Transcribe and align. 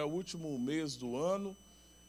É 0.00 0.04
o 0.04 0.08
último 0.08 0.58
mês 0.58 0.96
do 0.96 1.14
ano 1.14 1.54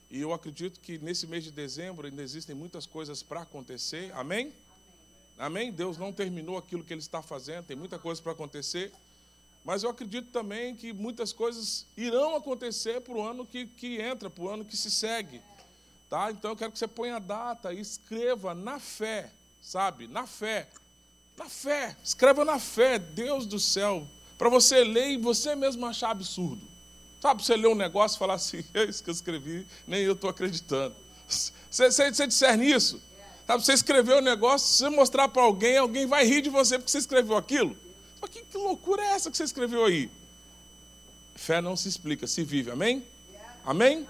e 0.09 0.21
eu 0.21 0.33
acredito 0.33 0.79
que 0.79 0.97
nesse 0.97 1.27
mês 1.27 1.43
de 1.43 1.51
dezembro 1.51 2.07
ainda 2.07 2.23
existem 2.23 2.55
muitas 2.55 2.85
coisas 2.85 3.21
para 3.21 3.41
acontecer. 3.41 4.13
Amém? 4.13 4.53
Amém? 5.37 5.73
Deus 5.73 5.97
não 5.97 6.13
terminou 6.13 6.57
aquilo 6.57 6.85
que 6.85 6.93
Ele 6.93 7.01
está 7.01 7.21
fazendo, 7.21 7.65
tem 7.65 7.75
muita 7.75 7.99
coisa 7.99 8.21
para 8.21 8.31
acontecer. 8.31 8.93
Mas 9.65 9.83
eu 9.83 9.89
acredito 9.89 10.31
também 10.31 10.73
que 10.73 10.93
muitas 10.93 11.33
coisas 11.33 11.85
irão 11.97 12.33
acontecer 12.33 13.01
para 13.01 13.13
o 13.13 13.21
ano 13.21 13.45
que, 13.45 13.65
que 13.65 14.01
entra, 14.01 14.29
para 14.29 14.43
o 14.43 14.47
ano 14.47 14.63
que 14.63 14.77
se 14.77 14.89
segue. 14.89 15.41
Tá? 16.09 16.31
Então 16.31 16.51
eu 16.51 16.55
quero 16.55 16.71
que 16.71 16.79
você 16.79 16.87
ponha 16.87 17.17
a 17.17 17.19
data 17.19 17.73
e 17.73 17.81
escreva 17.81 18.55
na 18.55 18.79
fé, 18.79 19.29
sabe? 19.61 20.07
Na 20.07 20.25
fé. 20.25 20.69
Na 21.37 21.49
fé. 21.49 21.97
Escreva 22.01 22.45
na 22.45 22.57
fé, 22.57 22.97
Deus 22.97 23.45
do 23.45 23.59
céu. 23.59 24.07
Para 24.37 24.47
você 24.47 24.81
ler 24.81 25.09
e 25.11 25.17
você 25.17 25.55
mesmo 25.57 25.85
achar 25.85 26.11
absurdo. 26.11 26.70
Sabe, 27.21 27.45
você 27.45 27.55
lê 27.55 27.67
um 27.67 27.75
negócio 27.75 28.15
e 28.15 28.19
falar 28.19 28.33
assim, 28.33 28.65
é 28.73 28.83
isso 28.83 29.03
que 29.03 29.09
eu 29.11 29.13
escrevi, 29.13 29.67
nem 29.85 30.01
eu 30.01 30.13
estou 30.13 30.29
acreditando. 30.29 30.95
Você, 31.27 31.51
você, 31.69 32.11
você 32.11 32.27
discerne 32.27 32.69
isso? 32.69 33.01
Sabe, 33.45 33.63
você 33.63 33.73
escreveu 33.73 34.17
um 34.17 34.21
negócio, 34.21 34.67
se 34.67 34.79
você 34.79 34.89
mostrar 34.89 35.27
para 35.27 35.43
alguém, 35.43 35.77
alguém 35.77 36.07
vai 36.07 36.25
rir 36.25 36.41
de 36.41 36.49
você 36.49 36.79
porque 36.79 36.89
você 36.89 36.97
escreveu 36.97 37.37
aquilo. 37.37 37.77
Mas 38.19 38.29
que, 38.31 38.43
que 38.43 38.57
loucura 38.57 39.03
é 39.03 39.11
essa 39.11 39.29
que 39.29 39.37
você 39.37 39.43
escreveu 39.43 39.85
aí? 39.85 40.09
Fé 41.35 41.61
não 41.61 41.75
se 41.75 41.87
explica, 41.87 42.25
se 42.25 42.43
vive, 42.43 42.71
amém? 42.71 43.03
Amém? 43.63 44.07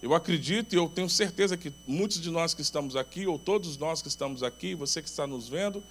Eu 0.00 0.14
acredito 0.14 0.74
e 0.74 0.76
eu 0.76 0.88
tenho 0.88 1.08
certeza 1.10 1.56
que 1.56 1.72
muitos 1.86 2.20
de 2.20 2.30
nós 2.30 2.54
que 2.54 2.62
estamos 2.62 2.96
aqui, 2.96 3.26
ou 3.26 3.38
todos 3.38 3.76
nós 3.76 4.00
que 4.00 4.08
estamos 4.08 4.42
aqui, 4.42 4.74
você 4.74 5.02
que 5.02 5.08
está 5.08 5.26
nos 5.26 5.48
vendo, 5.48 5.82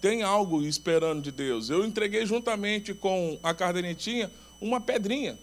tem 0.00 0.22
algo 0.22 0.62
esperando 0.62 1.22
de 1.22 1.30
Deus. 1.30 1.70
Eu 1.70 1.84
entreguei 1.84 2.26
juntamente 2.26 2.92
com 2.92 3.38
a 3.42 3.54
cardenetinha 3.54 4.30
uma 4.60 4.80
pedrinha. 4.80 5.38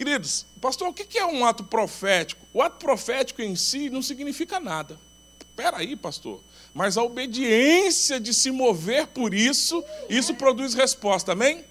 Queridos, 0.00 0.46
pastor, 0.62 0.88
o 0.88 0.94
que 0.94 1.18
é 1.18 1.26
um 1.26 1.44
ato 1.44 1.62
profético? 1.62 2.46
O 2.54 2.62
ato 2.62 2.78
profético 2.78 3.42
em 3.42 3.54
si 3.54 3.90
não 3.90 4.00
significa 4.00 4.58
nada. 4.58 4.98
Espera 5.38 5.76
aí, 5.76 5.94
pastor. 5.94 6.40
Mas 6.72 6.96
a 6.96 7.02
obediência 7.02 8.18
de 8.18 8.32
se 8.32 8.50
mover 8.50 9.08
por 9.08 9.34
isso, 9.34 9.84
isso 10.08 10.34
produz 10.36 10.72
resposta, 10.72 11.32
amém? 11.32 11.66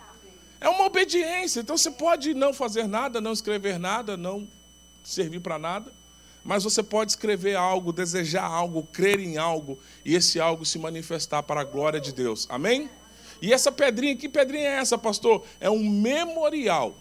É 0.61 0.69
uma 0.69 0.85
obediência. 0.85 1.61
Então 1.61 1.75
você 1.75 1.89
pode 1.89 2.35
não 2.35 2.53
fazer 2.53 2.87
nada, 2.87 3.19
não 3.19 3.33
escrever 3.33 3.79
nada, 3.79 4.15
não 4.15 4.47
servir 5.03 5.39
para 5.39 5.57
nada, 5.57 5.91
mas 6.43 6.63
você 6.63 6.83
pode 6.83 7.13
escrever 7.13 7.55
algo, 7.55 7.91
desejar 7.91 8.45
algo, 8.45 8.87
crer 8.93 9.19
em 9.19 9.37
algo, 9.37 9.79
e 10.05 10.13
esse 10.13 10.39
algo 10.39 10.63
se 10.67 10.77
manifestar 10.77 11.41
para 11.41 11.61
a 11.61 11.63
glória 11.63 11.99
de 11.99 12.13
Deus, 12.13 12.45
amém? 12.47 12.91
E 13.41 13.51
essa 13.51 13.71
pedrinha, 13.71 14.15
que 14.15 14.29
pedrinha 14.29 14.69
é 14.69 14.75
essa, 14.75 14.99
pastor? 14.99 15.43
É 15.59 15.67
um 15.67 15.83
memorial 15.83 16.95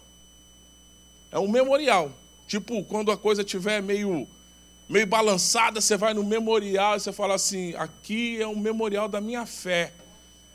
é 1.31 1.39
um 1.39 1.49
memorial. 1.49 2.13
Tipo, 2.47 2.83
quando 2.85 3.11
a 3.11 3.17
coisa 3.17 3.43
estiver 3.43 3.83
meio, 3.83 4.27
meio 4.89 5.07
balançada, 5.07 5.81
você 5.81 5.97
vai 5.97 6.15
no 6.15 6.25
memorial 6.25 6.97
e 6.97 7.01
você 7.01 7.13
fala 7.13 7.35
assim: 7.35 7.75
aqui 7.77 8.41
é 8.41 8.47
um 8.47 8.59
memorial 8.59 9.09
da 9.09 9.21
minha 9.21 9.45
fé. 9.45 9.93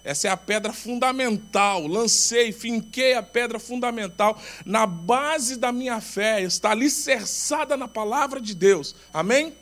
Essa 0.04 0.28
é 0.28 0.32
a 0.32 0.38
pedra 0.38 0.74
fundamental. 0.74 1.88
Lancei, 1.88 2.52
finquei 2.52 3.14
a 3.14 3.24
pedra 3.24 3.58
fundamental 3.58 4.38
na 4.66 4.86
base 4.86 5.56
da 5.56 5.72
minha 5.72 6.02
fé. 6.02 6.42
Está 6.42 6.72
alicerçada 6.72 7.78
na 7.78 7.88
palavra 7.88 8.42
de 8.42 8.54
Deus. 8.54 8.94
Amém? 9.14 9.56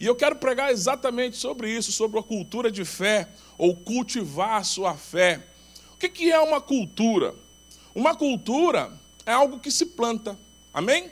E 0.00 0.06
eu 0.06 0.16
quero 0.16 0.36
pregar 0.36 0.72
exatamente 0.72 1.36
sobre 1.36 1.70
isso, 1.70 1.92
sobre 1.92 2.18
a 2.18 2.22
cultura 2.22 2.72
de 2.72 2.84
fé, 2.84 3.28
ou 3.58 3.76
cultivar 3.76 4.60
a 4.60 4.64
sua 4.64 4.94
fé. 4.94 5.46
O 5.92 5.96
que 5.96 6.32
é 6.32 6.40
uma 6.40 6.60
cultura? 6.60 7.34
Uma 7.94 8.14
cultura 8.14 8.90
é 9.26 9.32
algo 9.32 9.60
que 9.60 9.70
se 9.70 9.86
planta. 9.86 10.36
Amém? 10.72 11.10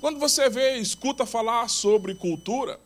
Quando 0.00 0.18
você 0.18 0.50
vê, 0.50 0.76
escuta 0.76 1.24
falar 1.24 1.68
sobre 1.68 2.14
cultura, 2.14 2.78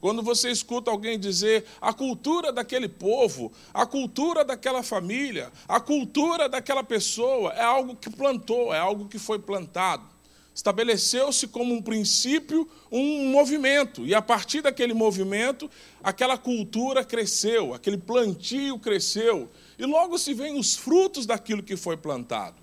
quando 0.00 0.22
você 0.22 0.50
escuta 0.50 0.90
alguém 0.90 1.18
dizer 1.18 1.64
a 1.80 1.92
cultura 1.92 2.52
daquele 2.52 2.88
povo, 2.88 3.52
a 3.72 3.86
cultura 3.86 4.44
daquela 4.44 4.82
família, 4.82 5.52
a 5.68 5.80
cultura 5.80 6.48
daquela 6.48 6.82
pessoa, 6.82 7.52
é 7.52 7.62
algo 7.62 7.94
que 7.94 8.10
plantou, 8.10 8.74
é 8.74 8.78
algo 8.78 9.08
que 9.08 9.18
foi 9.18 9.38
plantado. 9.38 10.04
Estabeleceu-se 10.52 11.46
como 11.46 11.72
um 11.72 11.80
princípio 11.80 12.68
um 12.90 13.30
movimento, 13.30 14.04
e 14.04 14.14
a 14.14 14.20
partir 14.20 14.60
daquele 14.60 14.92
movimento, 14.92 15.70
aquela 16.02 16.36
cultura 16.36 17.04
cresceu, 17.04 17.72
aquele 17.72 17.98
plantio 17.98 18.78
cresceu, 18.80 19.48
e 19.78 19.86
logo 19.86 20.18
se 20.18 20.34
vêem 20.34 20.58
os 20.58 20.74
frutos 20.74 21.24
daquilo 21.24 21.62
que 21.62 21.76
foi 21.76 21.96
plantado. 21.96 22.56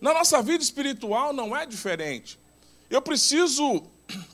Na 0.00 0.12
nossa 0.12 0.42
vida 0.42 0.62
espiritual 0.62 1.32
não 1.32 1.56
é 1.56 1.64
diferente. 1.64 2.38
Eu 2.90 3.02
preciso 3.02 3.82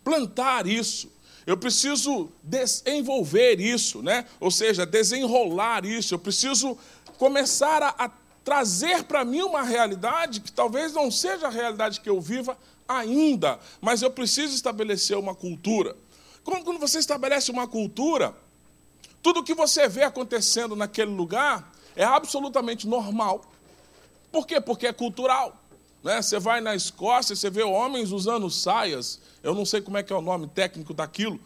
plantar 0.03 0.67
isso, 0.67 1.11
eu 1.47 1.57
preciso 1.57 2.31
desenvolver 2.43 3.61
isso, 3.61 4.03
né? 4.03 4.27
ou 4.41 4.51
seja, 4.51 4.87
desenrolar 4.87 5.85
isso, 5.85 6.15
eu 6.15 6.19
preciso 6.19 6.79
começar 7.19 7.83
a, 7.83 8.05
a 8.05 8.11
trazer 8.45 9.05
para 9.05 9.25
mim 9.25 9.43
uma 9.43 9.63
realidade 9.63 10.41
que 10.41 10.53
talvez 10.53 10.93
não 10.93 11.11
seja 11.11 11.47
a 11.47 11.51
realidade 11.51 12.01
que 12.01 12.09
eu 12.09 12.21
viva 12.21 12.57
ainda, 12.87 13.59
mas 13.81 14.03
eu 14.03 14.11
preciso 14.11 14.55
estabelecer 14.55 15.17
uma 15.17 15.35
cultura. 15.35 15.97
Quando 16.45 16.79
você 16.79 16.99
estabelece 16.99 17.51
uma 17.51 17.67
cultura, 17.67 18.35
tudo 19.23 19.43
que 19.43 19.55
você 19.55 19.89
vê 19.89 20.03
acontecendo 20.03 20.77
naquele 20.77 21.11
lugar 21.11 21.73
é 21.97 22.05
absolutamente 22.05 22.87
normal. 22.87 23.43
Por 24.31 24.47
quê? 24.47 24.61
Porque 24.61 24.87
é 24.87 24.93
cultural. 24.93 25.64
Né? 26.05 26.21
Você 26.21 26.39
vai 26.39 26.61
na 26.61 26.75
Escócia, 26.75 27.35
você 27.35 27.49
vê 27.49 27.63
homens 27.63 28.13
usando 28.13 28.51
saias. 28.51 29.19
Eu 29.43 29.55
não 29.55 29.65
sei 29.65 29.81
como 29.81 29.97
é 29.97 30.03
que 30.03 30.13
é 30.13 30.17
o 30.17 30.21
nome 30.21 30.47
técnico 30.47 30.93
daquilo, 30.93 31.41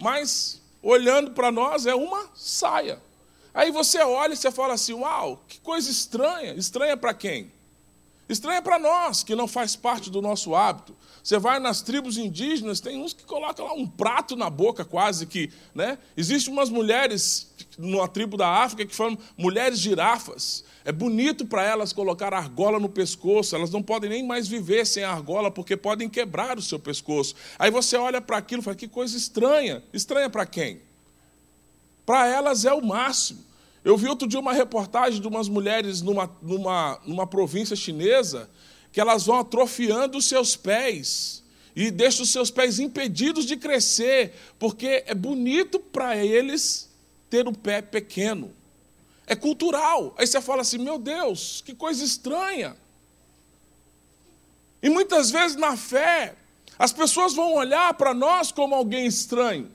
mas 0.00 0.62
olhando 0.80 1.32
para 1.32 1.50
nós 1.50 1.84
é 1.84 1.94
uma 1.96 2.28
saia. 2.32 3.02
Aí 3.52 3.72
você 3.72 3.98
olha 3.98 4.32
e 4.32 4.36
você 4.36 4.52
fala 4.52 4.74
assim: 4.74 4.94
"Uau, 4.94 5.42
que 5.48 5.60
coisa 5.60 5.90
estranha". 5.90 6.54
Estranha 6.54 6.96
para 6.96 7.12
quem? 7.12 7.52
Estranha 8.28 8.62
para 8.62 8.78
nós, 8.78 9.22
que 9.22 9.34
não 9.34 9.46
faz 9.46 9.76
parte 9.76 10.10
do 10.10 10.22
nosso 10.22 10.54
hábito. 10.54 10.96
Você 11.22 11.38
vai 11.38 11.58
nas 11.58 11.82
tribos 11.82 12.16
indígenas, 12.16 12.80
tem 12.80 13.00
uns 13.00 13.12
que 13.12 13.24
colocam 13.24 13.66
lá 13.66 13.74
um 13.74 13.86
prato 13.86 14.34
na 14.34 14.48
boca, 14.48 14.84
quase 14.84 15.26
que. 15.26 15.50
Né? 15.74 15.98
Existem 16.16 16.52
umas 16.52 16.70
mulheres 16.70 17.52
numa 17.78 18.08
tribo 18.08 18.36
da 18.36 18.48
África 18.48 18.86
que 18.86 18.94
falam 18.94 19.18
mulheres 19.36 19.78
girafas. 19.78 20.64
É 20.84 20.92
bonito 20.92 21.46
para 21.46 21.64
elas 21.64 21.92
colocar 21.92 22.32
argola 22.32 22.78
no 22.78 22.88
pescoço, 22.88 23.54
elas 23.56 23.70
não 23.70 23.82
podem 23.82 24.08
nem 24.08 24.26
mais 24.26 24.48
viver 24.48 24.86
sem 24.86 25.02
argola, 25.02 25.50
porque 25.50 25.76
podem 25.76 26.08
quebrar 26.08 26.58
o 26.58 26.62
seu 26.62 26.78
pescoço. 26.78 27.34
Aí 27.58 27.70
você 27.70 27.96
olha 27.96 28.20
para 28.20 28.38
aquilo 28.38 28.60
e 28.60 28.64
fala: 28.64 28.76
que 28.76 28.88
coisa 28.88 29.16
estranha. 29.16 29.82
Estranha 29.92 30.30
para 30.30 30.46
quem? 30.46 30.80
Para 32.04 32.26
elas 32.26 32.64
é 32.64 32.72
o 32.72 32.84
máximo. 32.84 33.44
Eu 33.84 33.98
vi 33.98 34.08
outro 34.08 34.26
dia 34.26 34.40
uma 34.40 34.54
reportagem 34.54 35.20
de 35.20 35.28
umas 35.28 35.46
mulheres 35.46 36.00
numa, 36.00 36.34
numa, 36.40 36.98
numa 37.04 37.26
província 37.26 37.76
chinesa 37.76 38.48
que 38.90 39.00
elas 39.00 39.26
vão 39.26 39.40
atrofiando 39.40 40.16
os 40.16 40.26
seus 40.26 40.56
pés 40.56 41.44
e 41.76 41.90
deixam 41.90 42.22
os 42.22 42.30
seus 42.30 42.50
pés 42.50 42.78
impedidos 42.78 43.44
de 43.44 43.56
crescer, 43.56 44.32
porque 44.58 45.04
é 45.06 45.14
bonito 45.14 45.78
para 45.78 46.16
eles 46.16 46.90
ter 47.28 47.46
o 47.46 47.52
pé 47.52 47.82
pequeno. 47.82 48.52
É 49.26 49.34
cultural. 49.34 50.14
Aí 50.16 50.26
você 50.26 50.40
fala 50.40 50.62
assim: 50.62 50.78
meu 50.78 50.98
Deus, 50.98 51.62
que 51.64 51.74
coisa 51.74 52.02
estranha. 52.04 52.76
E 54.82 54.88
muitas 54.88 55.30
vezes 55.30 55.56
na 55.56 55.76
fé, 55.76 56.36
as 56.78 56.92
pessoas 56.92 57.34
vão 57.34 57.54
olhar 57.54 57.92
para 57.94 58.14
nós 58.14 58.52
como 58.52 58.74
alguém 58.74 59.06
estranho. 59.06 59.70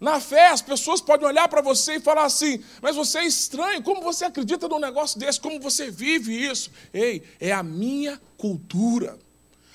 Na 0.00 0.20
fé, 0.20 0.48
as 0.48 0.62
pessoas 0.62 1.00
podem 1.00 1.26
olhar 1.26 1.48
para 1.48 1.60
você 1.60 1.94
e 1.94 2.00
falar 2.00 2.24
assim: 2.24 2.62
mas 2.80 2.94
você 2.94 3.18
é 3.18 3.26
estranho, 3.26 3.82
como 3.82 4.00
você 4.00 4.24
acredita 4.24 4.68
num 4.68 4.78
negócio 4.78 5.18
desse, 5.18 5.40
como 5.40 5.60
você 5.60 5.90
vive 5.90 6.32
isso? 6.32 6.70
Ei, 6.92 7.22
é 7.40 7.52
a 7.52 7.62
minha 7.62 8.20
cultura. 8.36 9.18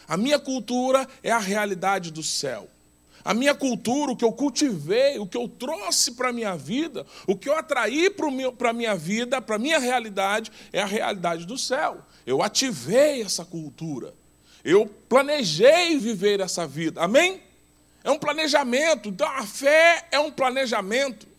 A 0.07 0.17
minha 0.17 0.39
cultura 0.39 1.07
é 1.21 1.31
a 1.31 1.39
realidade 1.39 2.11
do 2.11 2.23
céu. 2.23 2.69
A 3.25 3.33
minha 3.33 3.55
cultura, 3.55 4.11
o 4.11 4.17
que 4.17 4.25
eu 4.25 4.33
cultivei, 4.33 5.17
o 5.17 5.25
que 5.25 5.37
eu 5.37 5.47
trouxe 5.47 6.11
para 6.11 6.29
a 6.29 6.33
minha 6.33 6.55
vida, 6.57 7.05
o 7.25 7.37
que 7.37 7.47
eu 7.47 7.57
atraí 7.57 8.09
para 8.09 8.69
a 8.69 8.73
minha 8.73 8.95
vida, 8.95 9.41
para 9.41 9.55
a 9.55 9.59
minha 9.59 9.79
realidade, 9.79 10.51
é 10.73 10.81
a 10.81 10.85
realidade 10.85 11.45
do 11.45 11.57
céu. 11.57 11.99
Eu 12.25 12.41
ativei 12.41 13.21
essa 13.21 13.45
cultura. 13.45 14.13
Eu 14.63 14.85
planejei 15.07 15.97
viver 15.97 16.41
essa 16.41 16.67
vida. 16.67 17.01
Amém? 17.01 17.41
É 18.03 18.11
um 18.11 18.19
planejamento. 18.19 19.09
Então 19.09 19.27
a 19.27 19.45
fé 19.45 20.07
é 20.11 20.19
um 20.19 20.31
planejamento. 20.31 21.33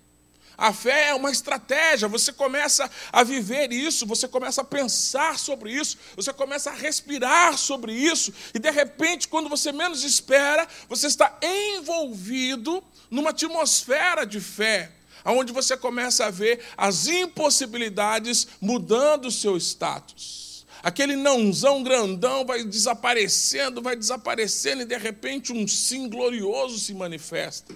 A 0.56 0.72
fé 0.72 1.08
é 1.08 1.14
uma 1.14 1.30
estratégia, 1.30 2.06
você 2.06 2.32
começa 2.32 2.88
a 3.12 3.24
viver 3.24 3.72
isso, 3.72 4.06
você 4.06 4.28
começa 4.28 4.60
a 4.60 4.64
pensar 4.64 5.36
sobre 5.36 5.72
isso, 5.72 5.98
você 6.14 6.32
começa 6.32 6.70
a 6.70 6.74
respirar 6.74 7.58
sobre 7.58 7.92
isso, 7.92 8.32
e 8.54 8.58
de 8.60 8.70
repente, 8.70 9.26
quando 9.26 9.48
você 9.48 9.72
menos 9.72 10.04
espera, 10.04 10.68
você 10.88 11.08
está 11.08 11.36
envolvido 11.42 12.82
numa 13.10 13.30
atmosfera 13.30 14.24
de 14.24 14.40
fé, 14.40 14.92
onde 15.24 15.52
você 15.52 15.76
começa 15.76 16.26
a 16.26 16.30
ver 16.30 16.64
as 16.76 17.08
impossibilidades 17.08 18.46
mudando 18.60 19.26
o 19.26 19.32
seu 19.32 19.56
status. 19.56 20.43
Aquele 20.84 21.16
nãozão 21.16 21.82
grandão 21.82 22.44
vai 22.44 22.62
desaparecendo, 22.62 23.80
vai 23.80 23.96
desaparecendo, 23.96 24.82
e 24.82 24.84
de 24.84 24.98
repente 24.98 25.50
um 25.50 25.66
sim 25.66 26.10
glorioso 26.10 26.78
se 26.78 26.92
manifesta. 26.92 27.74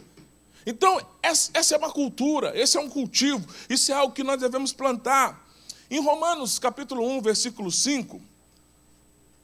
Então, 0.66 1.00
essa 1.22 1.74
é 1.74 1.78
uma 1.78 1.90
cultura, 1.90 2.52
esse 2.54 2.76
é 2.76 2.80
um 2.80 2.90
cultivo, 2.90 3.48
isso 3.70 3.90
é 3.90 3.94
algo 3.94 4.12
que 4.12 4.22
nós 4.22 4.38
devemos 4.38 4.74
plantar. 4.74 5.42
Em 5.90 5.98
Romanos 6.02 6.58
capítulo 6.58 7.02
1, 7.16 7.22
versículo 7.22 7.72
5, 7.72 8.20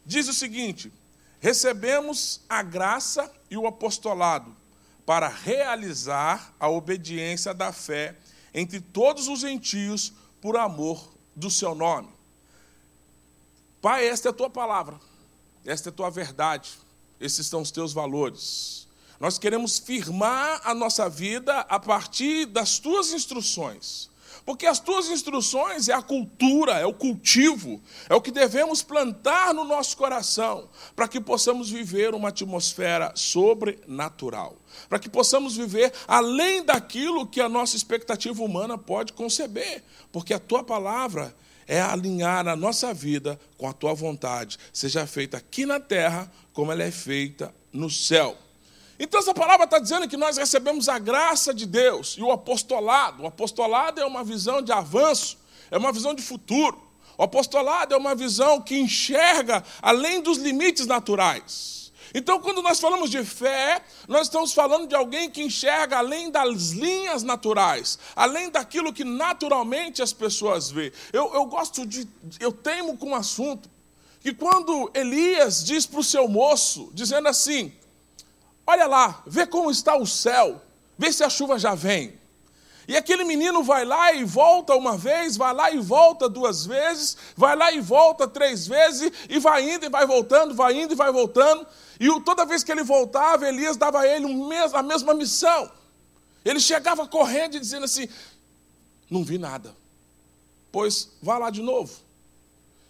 diz 0.05 0.29
o 0.29 0.35
seguinte: 0.35 0.93
recebemos 1.41 2.43
a 2.47 2.63
graça 2.63 3.33
e 3.51 3.57
o 3.57 3.67
apostolado 3.67 4.55
para 5.07 5.29
realizar 5.29 6.55
a 6.61 6.69
obediência 6.69 7.55
da 7.55 7.73
fé 7.73 8.15
entre 8.53 8.79
todos 8.79 9.27
os 9.27 9.41
gentios 9.41 10.13
por 10.39 10.55
amor 10.59 11.15
do 11.35 11.51
seu 11.51 11.75
nome. 11.75 12.14
Pai, 13.85 14.09
esta 14.09 14.29
é 14.29 14.31
a 14.31 14.33
tua 14.33 14.49
palavra, 14.49 14.99
esta 15.63 15.91
é 15.91 15.93
a 15.93 15.93
tua 15.93 16.09
verdade, 16.09 16.71
esses 17.21 17.47
são 17.47 17.61
os 17.61 17.71
teus 17.71 17.93
valores. 17.93 18.89
Nós 19.21 19.37
queremos 19.37 19.79
firmar 19.79 20.63
a 20.65 20.73
nossa 20.73 21.07
vida 21.07 21.61
a 21.69 21.79
partir 21.79 22.47
das 22.47 22.79
tuas 22.79 23.13
instruções. 23.13 24.09
Porque 24.47 24.67
as 24.67 24.79
tuas 24.81 25.11
instruções 25.11 25.91
é 25.91 25.93
a 25.93 26.01
cultura, 26.01 26.73
é 26.79 26.87
o 26.87 26.95
cultivo, 26.95 27.79
é 28.09 28.15
o 28.15 28.23
que 28.23 28.31
devemos 28.31 28.83
plantar 28.83 29.53
no 29.53 29.65
nosso 29.65 29.99
coração, 29.99 30.67
para 30.97 31.07
que 31.07 31.21
possamos 31.21 31.69
viver 31.69 32.15
uma 32.15 32.31
atmosfera 32.31 33.13
sobrenatural, 33.15 34.57
para 34.89 34.99
que 34.99 35.11
possamos 35.11 35.57
viver 35.57 35.93
além 36.09 36.65
daquilo 36.65 37.27
que 37.27 37.41
a 37.41 37.51
nossa 37.51 37.77
expectativa 37.77 38.43
humana 38.43 38.79
pode 38.79 39.13
conceber, 39.13 39.85
porque 40.11 40.33
a 40.33 40.39
tua 40.39 40.65
palavra 40.65 41.37
é 41.67 41.81
alinhar 41.81 42.47
a 42.49 42.57
nossa 42.57 42.93
vida 42.93 43.39
com 43.57 43.69
a 43.69 43.73
tua 43.73 43.95
vontade, 43.95 44.59
seja 44.73 45.07
feita 45.07 45.37
aqui 45.37 45.67
na 45.67 45.81
terra 45.81 46.31
como 46.53 46.71
ela 46.73 46.83
é 46.83 46.91
feita 46.91 47.55
no 47.73 47.91
céu. 47.91 48.37
Então, 48.99 49.19
essa 49.19 49.35
palavra 49.35 49.65
está 49.65 49.79
dizendo 49.79 50.09
que 50.09 50.17
nós 50.17 50.37
recebemos 50.37 50.89
a 50.89 50.99
graça 50.99 51.53
de 51.53 51.67
Deus 51.67 52.17
e 52.17 52.23
o 52.23 52.31
apostolado. 52.31 53.25
O 53.25 53.27
apostolado 53.27 54.01
é 54.01 54.07
uma 54.07 54.23
visão 54.23 54.63
de 54.63 54.73
avanço, 54.73 55.37
é 55.71 55.77
uma 55.77 55.93
visão 55.93 56.15
de 56.15 56.23
futuro. 56.23 56.81
O 57.19 57.23
apostolado 57.23 57.95
é 57.95 57.97
uma 57.97 58.15
visão 58.15 58.61
que 58.61 58.79
enxerga 58.79 59.65
além 59.83 60.21
dos 60.21 60.39
limites 60.39 60.87
naturais. 60.87 61.84
Então, 62.15 62.41
quando 62.41 62.63
nós 62.63 62.79
falamos 62.79 63.11
de 63.11 63.25
fé, 63.25 63.83
nós 64.07 64.29
estamos 64.29 64.53
falando 64.53 64.87
de 64.87 64.95
alguém 64.95 65.29
que 65.29 65.43
enxerga 65.43 65.99
além 65.99 66.31
das 66.31 66.71
linhas 66.71 67.25
naturais, 67.25 67.99
além 68.15 68.49
daquilo 68.51 68.93
que 68.93 69.03
naturalmente 69.03 70.01
as 70.01 70.13
pessoas 70.13 70.71
veem. 70.71 70.93
Eu, 71.13 71.35
eu 71.35 71.45
gosto 71.47 71.85
de. 71.85 72.09
Eu 72.39 72.53
teimo 72.53 72.97
com 72.97 73.11
um 73.11 73.15
assunto 73.17 73.69
que 74.21 74.33
quando 74.33 74.91
Elias 74.95 75.65
diz 75.65 75.85
para 75.87 75.99
o 75.99 76.05
seu 76.05 76.29
moço, 76.29 76.89
dizendo 76.95 77.27
assim: 77.27 77.73
Olha 78.65 78.87
lá, 78.87 79.21
vê 79.27 79.45
como 79.45 79.69
está 79.69 79.97
o 79.97 80.07
céu, 80.07 80.63
vê 80.97 81.13
se 81.13 81.25
a 81.25 81.29
chuva 81.29 81.59
já 81.59 81.75
vem. 81.75 82.19
E 82.87 82.97
aquele 82.97 83.25
menino 83.25 83.63
vai 83.63 83.85
lá 83.85 84.13
e 84.13 84.25
volta 84.25 84.75
uma 84.75 84.97
vez, 84.97 85.37
vai 85.37 85.55
lá 85.55 85.71
e 85.71 85.79
volta 85.79 86.29
duas 86.29 86.67
vezes, 86.67 87.17
vai 87.37 87.57
lá 87.57 87.73
e 87.73 87.81
volta 87.81 88.29
três 88.29 88.67
vezes, 88.67 89.11
e 89.29 89.39
vai 89.39 89.75
indo 89.75 89.87
e 89.87 89.89
vai 89.89 90.07
voltando, 90.07 90.55
vai 90.55 90.79
indo 90.79 90.93
e 90.93 90.97
vai 90.97 91.11
voltando. 91.11 91.67
E 91.99 92.09
toda 92.21 92.45
vez 92.45 92.63
que 92.63 92.71
ele 92.71 92.83
voltava, 92.83 93.49
Elias 93.49 93.77
dava 93.77 94.01
a 94.01 94.07
ele 94.07 94.27
a 94.75 94.83
mesma 94.83 95.15
missão. 95.15 95.71
Ele 96.45 96.61
chegava 96.61 97.07
correndo 97.09 97.57
e 97.57 97.61
dizendo 97.61 97.85
assim: 97.85 98.07
Não 99.09 99.25
vi 99.25 99.39
nada. 99.39 99.75
Pois 100.71 101.11
vá 101.23 101.39
lá 101.39 101.51
de 101.51 101.63
novo. 101.63 101.93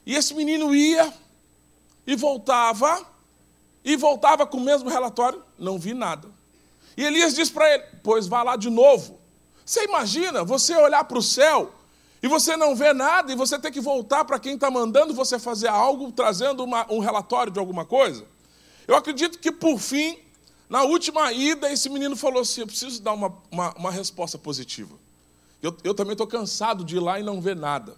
E 0.04 0.16
esse 0.16 0.34
menino 0.34 0.74
ia 0.74 1.12
e 2.06 2.16
voltava, 2.16 3.06
e 3.84 3.96
voltava 3.96 4.46
com 4.46 4.56
o 4.56 4.60
mesmo 4.60 4.88
relatório, 4.88 5.42
não 5.58 5.78
vi 5.78 5.94
nada. 5.94 6.28
E 6.96 7.04
Elias 7.04 7.34
diz 7.34 7.50
para 7.50 7.72
ele: 7.72 7.84
Pois 8.02 8.26
vá 8.26 8.42
lá 8.42 8.56
de 8.56 8.70
novo. 8.70 9.23
Você 9.64 9.84
imagina 9.84 10.44
você 10.44 10.76
olhar 10.76 11.04
para 11.04 11.18
o 11.18 11.22
céu 11.22 11.72
e 12.22 12.28
você 12.28 12.56
não 12.56 12.74
vê 12.74 12.92
nada 12.92 13.32
e 13.32 13.36
você 13.36 13.58
ter 13.58 13.70
que 13.70 13.80
voltar 13.80 14.24
para 14.24 14.38
quem 14.38 14.54
está 14.54 14.70
mandando 14.70 15.14
você 15.14 15.38
fazer 15.38 15.68
algo, 15.68 16.12
trazendo 16.12 16.62
uma, 16.62 16.90
um 16.92 16.98
relatório 16.98 17.52
de 17.52 17.58
alguma 17.58 17.84
coisa? 17.84 18.26
Eu 18.86 18.94
acredito 18.94 19.38
que, 19.38 19.50
por 19.50 19.78
fim, 19.78 20.18
na 20.68 20.82
última 20.82 21.32
ida, 21.32 21.72
esse 21.72 21.88
menino 21.88 22.16
falou 22.16 22.42
assim: 22.42 22.60
Eu 22.60 22.66
preciso 22.66 23.02
dar 23.02 23.12
uma, 23.12 23.32
uma, 23.50 23.74
uma 23.74 23.90
resposta 23.90 24.36
positiva. 24.36 24.94
Eu, 25.62 25.74
eu 25.82 25.94
também 25.94 26.12
estou 26.12 26.26
cansado 26.26 26.84
de 26.84 26.96
ir 26.96 27.00
lá 27.00 27.18
e 27.18 27.22
não 27.22 27.40
ver 27.40 27.56
nada. 27.56 27.96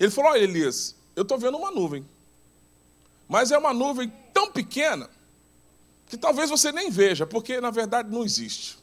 Ele 0.00 0.10
falou: 0.10 0.30
Olha, 0.30 0.42
Elias, 0.42 0.94
eu 1.14 1.22
estou 1.22 1.38
vendo 1.38 1.58
uma 1.58 1.70
nuvem. 1.70 2.06
Mas 3.28 3.50
é 3.50 3.58
uma 3.58 3.74
nuvem 3.74 4.10
tão 4.32 4.50
pequena 4.50 5.10
que 6.08 6.16
talvez 6.16 6.48
você 6.48 6.70
nem 6.70 6.90
veja, 6.90 7.26
porque 7.26 7.60
na 7.60 7.70
verdade 7.70 8.10
não 8.10 8.24
existe. 8.24 8.78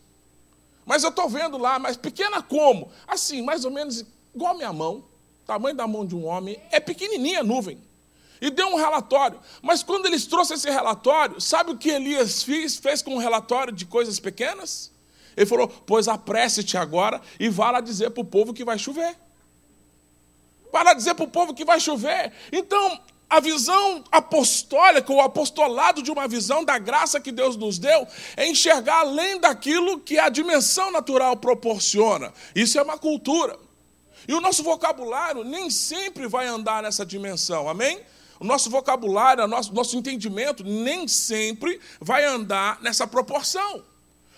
Mas 0.86 1.04
eu 1.04 1.10
estou 1.10 1.30
vendo 1.30 1.58
lá, 1.58 1.80
mas 1.80 1.98
pequena 1.98 2.42
como? 2.42 2.92
Assim, 3.08 3.42
mais 3.42 3.66
ou 3.66 3.72
menos 3.72 4.06
igual 4.34 4.54
a 4.54 4.58
minha 4.58 4.74
mão, 4.74 5.06
tamanho 5.46 5.76
da 5.76 5.88
mão 5.88 6.06
de 6.06 6.16
um 6.16 6.26
homem, 6.26 6.62
é 6.72 6.80
pequenininha 6.80 7.42
a 7.42 7.44
nuvem. 7.44 7.80
E 8.42 8.50
deu 8.50 8.68
um 8.68 8.76
relatório. 8.76 9.40
Mas 9.62 9.84
quando 9.84 10.06
eles 10.06 10.26
trouxeram 10.26 10.58
esse 10.58 10.70
relatório, 10.70 11.40
sabe 11.40 11.72
o 11.72 11.78
que 11.78 11.90
Elias 11.90 12.44
fez, 12.44 12.76
fez 12.76 13.02
com 13.02 13.16
um 13.16 13.18
relatório 13.18 13.72
de 13.72 13.86
coisas 13.86 14.20
pequenas? 14.20 14.92
Ele 15.36 15.46
falou: 15.46 15.68
Pois 15.68 16.08
apresse-te 16.10 16.78
agora 16.78 17.22
e 17.40 17.48
vá 17.48 17.72
lá 17.72 17.80
dizer 17.80 18.10
para 18.10 18.22
o 18.22 18.26
povo 18.26 18.54
que 18.54 18.66
vai 18.66 18.78
chover. 18.78 19.16
Vá 20.74 20.84
lá 20.84 20.94
dizer 20.94 21.14
para 21.16 21.26
o 21.26 21.30
povo 21.30 21.54
que 21.54 21.64
vai 21.64 21.80
chover. 21.80 22.34
Então, 22.52 23.00
a 23.34 23.40
visão 23.40 24.04
apostólica, 24.12 25.12
o 25.12 25.20
apostolado 25.20 26.04
de 26.04 26.12
uma 26.12 26.28
visão 26.28 26.64
da 26.64 26.78
graça 26.78 27.20
que 27.20 27.32
Deus 27.32 27.58
nos 27.58 27.80
deu, 27.80 28.08
é 28.38 28.48
enxergar 28.48 29.00
além 29.00 29.40
daquilo 29.40 30.00
que 30.00 30.20
a 30.20 30.30
dimensão 30.30 30.92
natural 30.92 31.36
proporciona. 31.38 32.32
Isso 32.54 32.78
é 32.78 32.84
uma 32.84 32.96
cultura. 32.96 33.58
E 34.28 34.36
o 34.36 34.40
nosso 34.40 34.62
vocabulário 34.62 35.44
nem 35.44 35.72
sempre 35.72 36.28
vai 36.28 36.46
andar 36.46 36.84
nessa 36.84 37.04
dimensão, 37.04 37.68
amém? 37.68 38.02
O 38.40 38.46
nosso 38.46 38.70
vocabulário, 38.70 39.44
o 39.44 39.48
nosso, 39.48 39.74
nosso 39.74 39.98
entendimento 39.98 40.64
nem 40.64 41.08
sempre 41.08 41.82
vai 42.00 42.24
andar 42.24 42.80
nessa 42.84 43.08
proporção. 43.08 43.84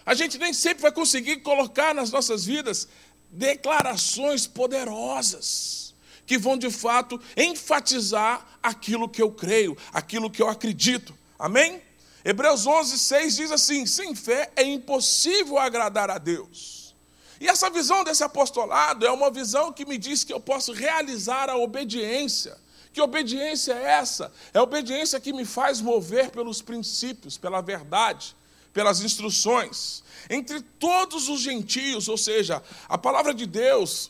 A 0.05 0.13
gente 0.13 0.37
nem 0.37 0.53
sempre 0.53 0.83
vai 0.83 0.91
conseguir 0.93 1.41
colocar 1.41 1.93
nas 1.93 2.11
nossas 2.11 2.45
vidas 2.45 2.87
declarações 3.29 4.47
poderosas 4.47 5.84
que 6.25 6.37
vão 6.37 6.57
de 6.57 6.69
fato 6.69 7.19
enfatizar 7.35 8.45
aquilo 8.61 9.07
que 9.07 9.21
eu 9.21 9.31
creio, 9.31 9.77
aquilo 9.93 10.29
que 10.29 10.41
eu 10.41 10.49
acredito. 10.49 11.15
Amém? 11.37 11.81
Hebreus 12.23 12.65
11, 12.65 12.97
6 12.97 13.35
diz 13.35 13.51
assim: 13.51 13.85
sem 13.85 14.15
fé 14.15 14.51
é 14.55 14.63
impossível 14.63 15.59
agradar 15.59 16.09
a 16.09 16.17
Deus. 16.17 16.95
E 17.39 17.47
essa 17.47 17.69
visão 17.69 18.03
desse 18.03 18.23
apostolado 18.23 19.05
é 19.05 19.11
uma 19.11 19.29
visão 19.29 19.71
que 19.71 19.85
me 19.85 19.97
diz 19.97 20.23
que 20.23 20.33
eu 20.33 20.39
posso 20.39 20.71
realizar 20.71 21.49
a 21.49 21.57
obediência. 21.57 22.57
Que 22.91 23.01
obediência 23.01 23.73
é 23.73 23.83
essa? 23.99 24.31
É 24.53 24.57
a 24.57 24.63
obediência 24.63 25.19
que 25.19 25.33
me 25.33 25.43
faz 25.43 25.81
mover 25.81 26.31
pelos 26.31 26.61
princípios, 26.61 27.37
pela 27.37 27.61
verdade, 27.61 28.35
pelas 28.73 29.01
instruções. 29.01 30.01
Entre 30.29 30.61
todos 30.61 31.27
os 31.27 31.41
gentios, 31.41 32.07
ou 32.07 32.17
seja, 32.17 32.63
a 32.87 32.97
palavra 32.97 33.33
de 33.33 33.45
Deus, 33.45 34.09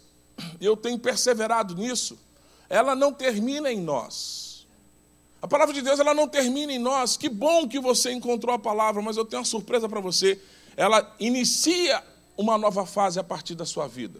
eu 0.60 0.76
tenho 0.76 0.98
perseverado 1.00 1.76
nisso, 1.76 2.18
ela 2.70 2.96
não 2.96 3.14
termina 3.14 3.72
em 3.72 3.80
nós. 3.80 4.66
A 5.42 5.48
palavra 5.48 5.74
de 5.74 5.82
Deus 5.82 6.00
ela 6.00 6.14
não 6.14 6.28
termina 6.28 6.74
em 6.74 6.80
nós. 6.80 7.16
Que 7.18 7.30
bom 7.30 7.68
que 7.68 7.80
você 7.80 8.12
encontrou 8.12 8.56
a 8.56 8.60
palavra, 8.60 9.02
mas 9.02 9.16
eu 9.16 9.24
tenho 9.24 9.42
uma 9.42 9.46
surpresa 9.46 9.88
para 9.88 10.00
você. 10.00 10.42
Ela 10.76 11.16
inicia 11.20 12.04
uma 12.36 12.58
nova 12.58 12.86
fase 12.86 13.20
a 13.20 13.24
partir 13.24 13.54
da 13.54 13.66
sua 13.66 13.88
vida. 13.88 14.20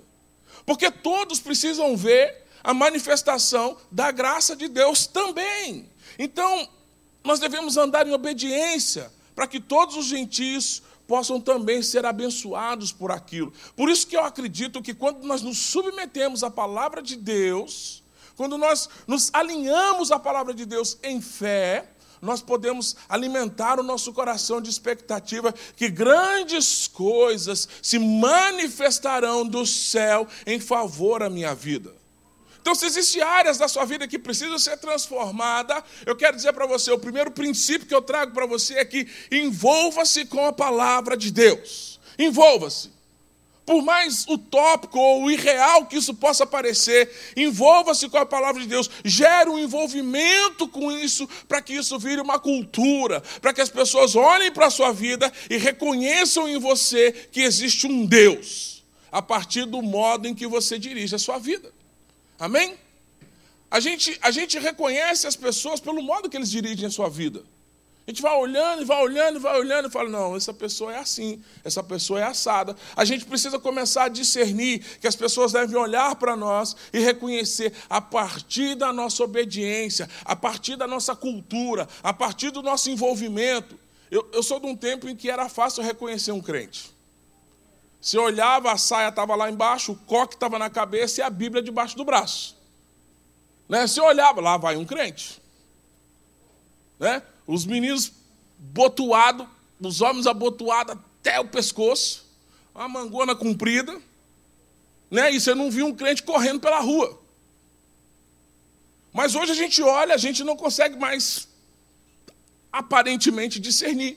Porque 0.66 0.92
todos 0.92 1.40
precisam 1.40 1.98
ver 1.98 2.44
a 2.64 2.74
manifestação 2.74 3.76
da 3.92 4.12
graça 4.12 4.56
de 4.56 4.68
Deus 4.68 5.08
também. 5.08 5.90
Então, 6.18 6.68
nós 7.24 7.40
devemos 7.40 7.76
andar 7.76 8.08
em 8.08 8.14
obediência 8.14 9.12
para 9.36 9.48
que 9.48 9.60
todos 9.60 9.98
os 9.98 10.06
gentios 10.06 10.84
possam 11.08 11.40
também 11.40 11.82
ser 11.82 12.06
abençoados 12.06 12.92
por 12.92 13.12
aquilo. 13.12 13.54
Por 13.76 13.90
isso 13.90 14.08
que 14.08 14.16
eu 14.16 14.24
acredito 14.24 14.82
que 14.82 14.94
quando 14.94 15.24
nós 15.26 15.42
nos 15.42 15.58
submetemos 15.58 16.44
à 16.44 16.50
palavra 16.50 17.02
de 17.02 17.16
Deus, 17.16 18.04
quando 18.36 18.58
nós 18.58 18.90
nos 19.08 19.30
alinhamos 19.34 20.12
à 20.12 20.20
palavra 20.20 20.54
de 20.54 20.66
Deus 20.66 20.98
em 21.04 21.22
fé, 21.22 21.90
nós 22.22 22.42
podemos 22.42 22.96
alimentar 23.08 23.80
o 23.80 23.84
nosso 23.84 24.12
coração 24.12 24.60
de 24.60 24.70
expectativa 24.70 25.54
que 25.76 25.90
grandes 25.90 26.88
coisas 26.88 27.68
se 27.82 28.00
manifestarão 28.00 29.46
do 29.46 29.66
céu 29.66 30.28
em 30.46 30.60
favor 30.60 31.20
da 31.20 31.30
minha 31.30 31.54
vida. 31.54 32.05
Então, 32.66 32.74
se 32.74 32.88
existem 32.88 33.22
áreas 33.22 33.60
da 33.60 33.68
sua 33.68 33.86
vida 33.86 34.08
que 34.08 34.18
precisam 34.18 34.58
ser 34.58 34.76
transformadas, 34.78 35.84
eu 36.04 36.16
quero 36.16 36.36
dizer 36.36 36.52
para 36.52 36.66
você: 36.66 36.90
o 36.92 36.98
primeiro 36.98 37.30
princípio 37.30 37.88
que 37.88 37.94
eu 37.94 38.02
trago 38.02 38.34
para 38.34 38.48
você 38.48 38.74
é 38.80 38.84
que 38.84 39.08
envolva-se 39.32 40.26
com 40.26 40.44
a 40.48 40.52
palavra 40.52 41.16
de 41.16 41.30
Deus. 41.30 42.00
Envolva-se. 42.18 42.90
por 43.68 43.84
mais 43.84 44.26
utópico 44.28 44.98
ou 44.98 45.30
irreal 45.30 45.86
que 45.86 45.98
isso 45.98 46.16
possa 46.16 46.44
parecer, 46.44 47.08
envolva-se 47.38 48.10
com 48.10 48.18
a 48.18 48.26
palavra 48.26 48.60
de 48.60 48.68
Deus, 48.68 48.90
gere 49.04 49.48
um 49.48 49.60
envolvimento 49.60 50.68
com 50.68 50.92
isso, 50.92 51.30
para 51.48 51.62
que 51.62 51.74
isso 51.74 52.00
vire 52.00 52.20
uma 52.20 52.40
cultura, 52.40 53.22
para 53.42 53.54
que 53.54 53.62
as 53.62 53.70
pessoas 53.70 54.16
olhem 54.16 54.52
para 54.52 54.66
a 54.66 54.72
sua 54.72 54.92
vida 54.92 55.32
e 55.52 55.58
reconheçam 55.58 56.50
em 56.50 56.58
você 56.58 57.12
que 57.32 57.42
existe 57.42 57.86
um 57.86 58.08
Deus, 58.08 58.84
a 59.12 59.22
partir 59.22 59.66
do 59.66 59.84
modo 59.84 60.28
em 60.28 60.34
que 60.34 60.48
você 60.48 60.80
dirige 60.80 61.14
a 61.14 61.20
sua 61.20 61.38
vida. 61.38 61.75
Amém? 62.40 62.78
A 63.70 63.80
gente, 63.80 64.18
a 64.22 64.32
gente 64.32 64.58
reconhece 64.60 65.28
as 65.28 65.36
pessoas 65.36 65.80
pelo 65.80 66.02
modo 66.02 66.30
que 66.30 66.38
eles 66.38 66.50
dirigem 66.50 66.88
a 66.88 66.92
sua 66.92 67.10
vida. 67.10 67.44
A 68.08 68.12
gente 68.12 68.22
vai 68.22 68.38
olhando 68.38 68.84
e 68.84 68.86
vai 68.86 69.02
olhando 69.02 69.38
e 69.38 69.42
vai 69.42 69.60
olhando 69.60 69.88
e 69.88 69.92
fala: 69.92 70.08
não, 70.08 70.36
essa 70.36 70.54
pessoa 70.54 70.94
é 70.94 71.00
assim, 71.00 71.44
essa 71.64 71.82
pessoa 71.82 72.20
é 72.20 72.24
assada. 72.24 72.76
A 72.96 73.04
gente 73.04 73.26
precisa 73.26 73.58
começar 73.58 74.04
a 74.04 74.10
discernir 74.10 74.80
que 75.00 75.08
as 75.08 75.16
pessoas 75.16 75.52
devem 75.52 75.76
olhar 75.76 76.16
para 76.16 76.36
nós 76.36 76.76
e 76.94 77.00
reconhecer 77.00 77.74
a 77.90 78.00
partir 78.00 78.76
da 78.76 78.94
nossa 78.94 79.24
obediência, 79.24 80.08
a 80.24 80.36
partir 80.36 80.76
da 80.76 80.86
nossa 80.86 81.16
cultura, 81.16 81.88
a 82.04 82.14
partir 82.14 82.52
do 82.52 82.62
nosso 82.62 82.92
envolvimento. 82.92 83.78
Eu, 84.12 84.30
eu 84.32 84.44
sou 84.44 84.60
de 84.60 84.68
um 84.68 84.76
tempo 84.76 85.10
em 85.10 85.16
que 85.16 85.30
era 85.30 85.50
fácil 85.50 85.82
reconhecer 85.82 86.32
um 86.32 86.42
crente. 86.42 86.95
Você 88.06 88.20
olhava, 88.20 88.72
a 88.72 88.78
saia 88.78 89.10
estava 89.10 89.36
lá 89.36 89.50
embaixo, 89.50 89.94
o 89.94 89.96
coque 89.96 90.36
estava 90.36 90.60
na 90.60 90.70
cabeça 90.70 91.22
e 91.22 91.24
a 91.24 91.30
Bíblia 91.30 91.64
debaixo 91.64 91.98
do 91.98 92.06
braço. 92.06 92.56
Né? 93.68 93.88
Você 93.88 94.00
olhava, 94.00 94.40
lá 94.40 94.58
vai 94.58 94.78
um 94.78 94.86
crente. 94.86 95.42
Né? 97.00 97.24
Os 97.48 97.66
meninos 97.66 98.12
botuados, 98.60 99.48
os 99.82 100.02
homens 100.02 100.28
abotoados 100.28 100.94
até 100.94 101.40
o 101.40 101.48
pescoço, 101.48 102.30
uma 102.76 102.88
mangona 102.88 103.36
comprida, 103.36 104.00
né? 105.10 105.32
e 105.32 105.42
você 105.42 105.56
não 105.56 105.72
viu 105.72 105.88
um 105.88 105.96
crente 105.96 106.22
correndo 106.22 106.60
pela 106.60 106.82
rua. 106.82 107.20
Mas 109.12 109.34
hoje 109.34 109.52
a 109.52 109.56
gente 109.56 109.82
olha, 109.82 110.14
a 110.14 110.20
gente 110.20 110.44
não 110.44 110.56
consegue 110.56 110.96
mais 110.96 111.48
aparentemente 112.72 113.60
discernir. 113.60 114.16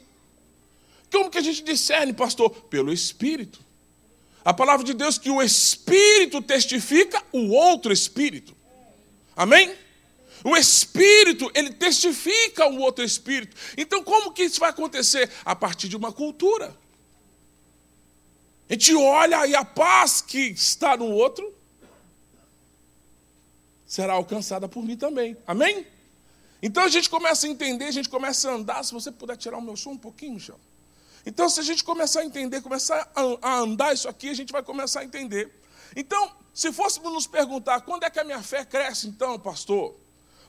Como 1.10 1.30
que 1.30 1.38
a 1.38 1.42
gente 1.42 1.64
discerne, 1.64 2.12
pastor? 2.12 2.50
Pelo 2.50 2.92
Espírito. 2.92 3.66
A 4.48 4.54
palavra 4.54 4.82
de 4.82 4.94
Deus 4.94 5.18
que 5.18 5.28
o 5.28 5.42
Espírito 5.42 6.40
testifica 6.40 7.22
o 7.32 7.50
outro 7.50 7.92
Espírito. 7.92 8.56
Amém? 9.36 9.76
O 10.42 10.56
espírito, 10.56 11.50
ele 11.54 11.70
testifica 11.70 12.66
o 12.66 12.78
outro 12.78 13.04
espírito. 13.04 13.54
Então, 13.76 14.02
como 14.02 14.32
que 14.32 14.44
isso 14.44 14.58
vai 14.58 14.70
acontecer? 14.70 15.30
A 15.44 15.54
partir 15.54 15.86
de 15.86 15.98
uma 15.98 16.12
cultura. 16.12 16.74
A 18.70 18.72
gente 18.72 18.94
olha 18.94 19.46
e 19.46 19.54
a 19.54 19.66
paz 19.66 20.22
que 20.22 20.38
está 20.38 20.96
no 20.96 21.10
outro 21.10 21.54
será 23.84 24.14
alcançada 24.14 24.66
por 24.66 24.82
mim 24.82 24.96
também. 24.96 25.36
Amém? 25.46 25.86
Então 26.62 26.84
a 26.84 26.88
gente 26.88 27.10
começa 27.10 27.46
a 27.46 27.50
entender, 27.50 27.84
a 27.84 27.90
gente 27.90 28.08
começa 28.08 28.50
a 28.50 28.54
andar. 28.54 28.82
Se 28.82 28.94
você 28.94 29.12
puder 29.12 29.36
tirar 29.36 29.58
o 29.58 29.62
meu 29.62 29.76
som 29.76 29.90
um 29.90 29.98
pouquinho, 29.98 30.34
Michel. 30.34 30.58
Então, 31.26 31.48
se 31.48 31.60
a 31.60 31.62
gente 31.62 31.84
começar 31.84 32.20
a 32.20 32.24
entender, 32.24 32.60
começar 32.62 33.10
a 33.14 33.58
andar 33.58 33.92
isso 33.92 34.08
aqui, 34.08 34.28
a 34.30 34.34
gente 34.34 34.52
vai 34.52 34.62
começar 34.62 35.00
a 35.00 35.04
entender. 35.04 35.52
Então, 35.94 36.32
se 36.54 36.72
fôssemos 36.72 37.12
nos 37.12 37.26
perguntar 37.26 37.82
quando 37.82 38.04
é 38.04 38.10
que 38.10 38.18
a 38.18 38.24
minha 38.24 38.42
fé 38.42 38.64
cresce, 38.64 39.08
então, 39.08 39.38
pastor? 39.38 39.94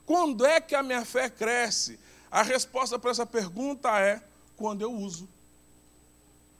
Quando 0.06 0.46
é 0.46 0.60
que 0.60 0.74
a 0.74 0.82
minha 0.82 1.06
fé 1.06 1.30
cresce? 1.30 2.00
A 2.32 2.42
resposta 2.42 2.98
para 2.98 3.12
essa 3.12 3.26
pergunta 3.26 4.00
é 4.00 4.22
quando 4.56 4.82
eu 4.82 4.92
uso. 4.92 5.30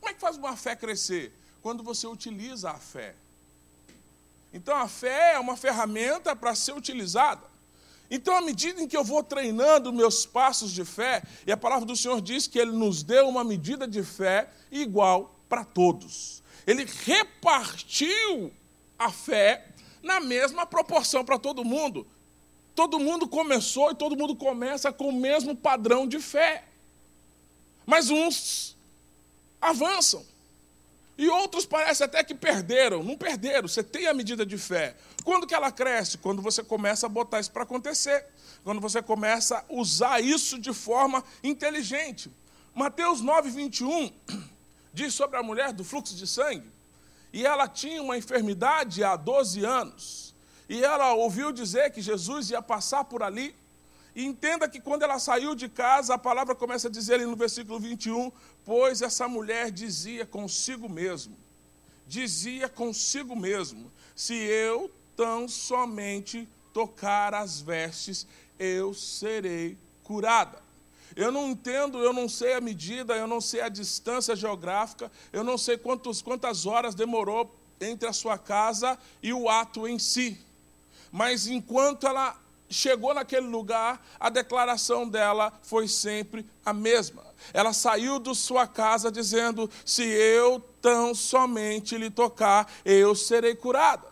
Como 0.00 0.10
é 0.10 0.14
que 0.14 0.20
faz 0.20 0.36
uma 0.36 0.56
fé 0.56 0.74
crescer? 0.76 1.32
Quando 1.62 1.82
você 1.82 2.06
utiliza 2.06 2.70
a 2.70 2.78
fé. 2.78 3.14
Então 4.52 4.76
a 4.76 4.88
fé 4.88 5.34
é 5.34 5.38
uma 5.38 5.56
ferramenta 5.56 6.34
para 6.34 6.54
ser 6.54 6.72
utilizada. 6.72 7.49
Então, 8.10 8.34
à 8.34 8.40
medida 8.40 8.82
em 8.82 8.88
que 8.88 8.96
eu 8.96 9.04
vou 9.04 9.22
treinando 9.22 9.92
meus 9.92 10.26
passos 10.26 10.72
de 10.72 10.84
fé, 10.84 11.22
e 11.46 11.52
a 11.52 11.56
palavra 11.56 11.86
do 11.86 11.94
Senhor 11.94 12.20
diz 12.20 12.46
que 12.46 12.58
Ele 12.58 12.72
nos 12.72 13.02
deu 13.04 13.28
uma 13.28 13.44
medida 13.44 13.86
de 13.86 14.02
fé 14.02 14.50
igual 14.70 15.36
para 15.48 15.64
todos. 15.64 16.42
Ele 16.66 16.84
repartiu 17.04 18.52
a 18.98 19.10
fé 19.10 19.68
na 20.02 20.18
mesma 20.18 20.66
proporção 20.66 21.24
para 21.24 21.38
todo 21.38 21.64
mundo. 21.64 22.06
Todo 22.74 22.98
mundo 22.98 23.28
começou 23.28 23.90
e 23.90 23.94
todo 23.94 24.16
mundo 24.16 24.34
começa 24.34 24.92
com 24.92 25.08
o 25.08 25.12
mesmo 25.12 25.54
padrão 25.56 26.06
de 26.06 26.18
fé. 26.18 26.64
Mas 27.86 28.10
uns 28.10 28.76
avançam. 29.60 30.24
E 31.18 31.28
outros 31.28 31.66
parece 31.66 32.02
até 32.02 32.24
que 32.24 32.34
perderam. 32.34 33.02
Não 33.02 33.16
perderam, 33.16 33.68
você 33.68 33.82
tem 33.82 34.06
a 34.06 34.14
medida 34.14 34.46
de 34.46 34.56
fé. 34.56 34.96
Quando 35.24 35.46
que 35.46 35.54
ela 35.54 35.70
cresce? 35.70 36.18
Quando 36.18 36.40
você 36.40 36.62
começa 36.62 37.06
a 37.06 37.08
botar 37.08 37.40
isso 37.40 37.50
para 37.50 37.62
acontecer. 37.62 38.26
Quando 38.64 38.80
você 38.80 39.02
começa 39.02 39.58
a 39.58 39.64
usar 39.68 40.20
isso 40.20 40.58
de 40.58 40.72
forma 40.72 41.22
inteligente. 41.42 42.30
Mateus 42.74 43.20
9, 43.20 43.50
21 43.50 44.10
diz 44.92 45.12
sobre 45.12 45.36
a 45.36 45.42
mulher 45.42 45.72
do 45.72 45.84
fluxo 45.84 46.14
de 46.14 46.26
sangue. 46.26 46.70
E 47.32 47.46
ela 47.46 47.68
tinha 47.68 48.02
uma 48.02 48.16
enfermidade 48.16 49.04
há 49.04 49.14
12 49.16 49.64
anos. 49.64 50.34
E 50.68 50.82
ela 50.82 51.12
ouviu 51.14 51.52
dizer 51.52 51.90
que 51.90 52.00
Jesus 52.00 52.50
ia 52.50 52.62
passar 52.62 53.04
por 53.04 53.22
ali. 53.22 53.54
E 54.14 54.24
entenda 54.24 54.68
que 54.68 54.80
quando 54.80 55.02
ela 55.02 55.18
saiu 55.18 55.54
de 55.54 55.68
casa, 55.68 56.14
a 56.14 56.18
palavra 56.18 56.54
começa 56.54 56.88
a 56.88 56.90
dizer 56.90 57.18
no 57.20 57.36
versículo 57.36 57.78
21, 57.78 58.32
pois 58.64 59.02
essa 59.02 59.28
mulher 59.28 59.70
dizia 59.70 60.26
consigo 60.26 60.88
mesmo, 60.88 61.36
dizia 62.06 62.68
consigo 62.68 63.36
mesmo, 63.36 63.90
se 64.14 64.34
eu 64.34 64.90
tão 65.16 65.48
somente 65.48 66.48
tocar 66.72 67.34
as 67.34 67.60
vestes, 67.60 68.26
eu 68.58 68.92
serei 68.94 69.78
curada. 70.02 70.58
Eu 71.16 71.32
não 71.32 71.48
entendo, 71.48 71.98
eu 71.98 72.12
não 72.12 72.28
sei 72.28 72.54
a 72.54 72.60
medida, 72.60 73.14
eu 73.16 73.26
não 73.26 73.40
sei 73.40 73.60
a 73.60 73.68
distância 73.68 74.36
geográfica, 74.36 75.10
eu 75.32 75.42
não 75.42 75.58
sei 75.58 75.76
quantos, 75.76 76.22
quantas 76.22 76.66
horas 76.66 76.94
demorou 76.94 77.54
entre 77.80 78.08
a 78.08 78.12
sua 78.12 78.38
casa 78.38 78.98
e 79.22 79.32
o 79.32 79.48
ato 79.48 79.88
em 79.88 79.98
si 79.98 80.38
mas 81.10 81.46
enquanto 81.46 82.06
ela 82.06 82.36
chegou 82.70 83.12
naquele 83.12 83.46
lugar, 83.46 84.00
a 84.18 84.30
declaração 84.30 85.08
dela 85.08 85.52
foi 85.62 85.88
sempre 85.88 86.46
a 86.64 86.72
mesma. 86.72 87.22
Ela 87.52 87.72
saiu 87.72 88.18
de 88.18 88.34
sua 88.34 88.66
casa 88.66 89.10
dizendo: 89.10 89.68
Se 89.84 90.04
eu 90.04 90.60
tão 90.80 91.14
somente 91.14 91.98
lhe 91.98 92.10
tocar, 92.10 92.70
eu 92.84 93.14
serei 93.14 93.54
curada. 93.54 94.08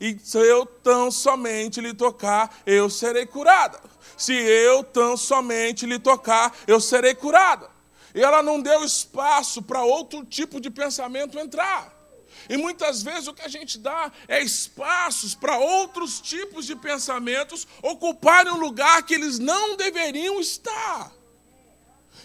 E 0.00 0.18
se 0.22 0.38
eu 0.38 0.66
tão 0.66 1.10
somente 1.10 1.80
lhe 1.80 1.94
tocar, 1.94 2.60
eu 2.66 2.90
serei 2.90 3.24
curada. 3.24 3.80
Se 4.16 4.34
eu 4.34 4.84
tão 4.84 5.16
somente 5.16 5.86
lhe 5.86 5.98
tocar, 5.98 6.54
eu 6.66 6.80
serei 6.80 7.14
curada. 7.14 7.70
E 8.14 8.22
ela 8.22 8.42
não 8.42 8.60
deu 8.60 8.84
espaço 8.84 9.62
para 9.62 9.82
outro 9.82 10.24
tipo 10.24 10.60
de 10.60 10.68
pensamento 10.68 11.38
entrar. 11.38 11.99
E 12.48 12.56
muitas 12.56 13.02
vezes 13.02 13.28
o 13.28 13.34
que 13.34 13.42
a 13.42 13.48
gente 13.48 13.78
dá 13.78 14.10
é 14.28 14.42
espaços 14.42 15.34
para 15.34 15.58
outros 15.58 16.20
tipos 16.20 16.66
de 16.66 16.74
pensamentos 16.76 17.66
ocuparem 17.82 18.52
um 18.52 18.58
lugar 18.58 19.02
que 19.02 19.14
eles 19.14 19.38
não 19.38 19.76
deveriam 19.76 20.40
estar. 20.40 21.12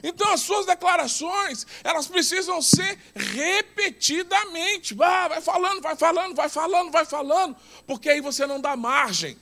Então 0.03 0.31
as 0.31 0.41
suas 0.41 0.65
declarações, 0.65 1.65
elas 1.83 2.07
precisam 2.07 2.61
ser 2.61 2.99
repetidamente. 3.15 4.93
Vai, 4.93 5.29
vai 5.29 5.41
falando, 5.41 5.81
vai 5.81 5.95
falando, 5.95 6.35
vai 6.35 6.49
falando, 6.49 6.91
vai 6.91 7.05
falando, 7.05 7.55
porque 7.87 8.09
aí 8.09 8.21
você 8.21 8.45
não 8.45 8.59
dá 8.59 8.75
margem. 8.75 9.37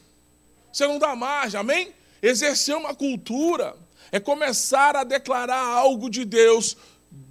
Você 0.71 0.87
não 0.87 0.97
dá 0.97 1.15
margem, 1.15 1.59
amém? 1.59 1.93
Exercer 2.21 2.75
uma 2.75 2.95
cultura 2.95 3.75
é 4.11 4.19
começar 4.19 4.95
a 4.95 5.03
declarar 5.03 5.65
algo 5.65 6.09
de 6.09 6.23
Deus 6.25 6.77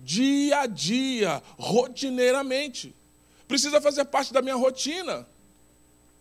dia 0.03 0.61
a 0.61 0.67
dia, 0.67 1.43
rotineiramente 1.59 2.95
precisa 3.53 3.83
fazer 3.83 4.07
parte 4.07 4.33
da 4.33 4.41
minha 4.41 4.57
rotina. 4.57 5.29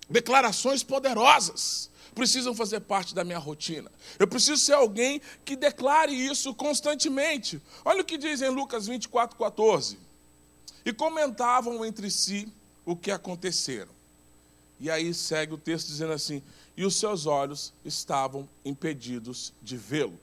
Declarações 0.10 0.84
poderosas 0.84 1.90
precisam 2.14 2.54
fazer 2.54 2.82
parte 2.82 3.16
da 3.16 3.24
minha 3.24 3.38
rotina. 3.38 3.90
Eu 4.20 4.28
preciso 4.28 4.58
ser 4.58 4.74
alguém 4.74 5.22
que 5.46 5.56
declare 5.56 6.12
isso 6.12 6.54
constantemente. 6.54 7.62
Olha 7.86 8.02
o 8.02 8.04
que 8.04 8.18
diz 8.18 8.42
em 8.42 8.50
Lucas 8.50 8.88
24, 8.88 9.38
14. 9.38 9.98
E 10.84 10.92
comentavam 10.92 11.86
entre 11.86 12.12
si 12.12 12.52
o 12.86 12.98
que 12.98 13.12
aconteceram. 13.12 13.94
E 14.78 14.92
aí 14.92 15.14
segue 15.14 15.54
o 15.54 15.58
texto 15.58 15.88
dizendo 15.88 16.12
assim: 16.12 16.44
e 16.76 16.84
os 16.84 16.96
seus 16.96 17.26
olhos 17.26 17.72
estavam 17.86 18.50
impedidos 18.66 19.54
de 19.62 19.78
vê-lo. 19.78 20.20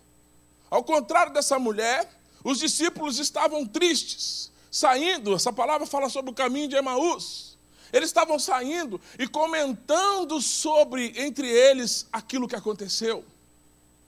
Ao 0.68 0.84
contrário 0.84 1.32
dessa 1.32 1.58
mulher, 1.58 2.06
os 2.44 2.58
discípulos 2.58 3.18
estavam 3.18 3.64
tristes 3.64 4.52
saindo, 4.70 5.34
essa 5.34 5.52
palavra 5.52 5.86
fala 5.86 6.08
sobre 6.08 6.30
o 6.30 6.34
caminho 6.34 6.68
de 6.68 6.76
Emaús. 6.76 7.56
Eles 7.92 8.08
estavam 8.08 8.38
saindo 8.38 9.00
e 9.18 9.26
comentando 9.26 10.40
sobre, 10.40 11.14
entre 11.16 11.48
eles, 11.48 12.06
aquilo 12.12 12.46
que 12.46 12.56
aconteceu. 12.56 13.24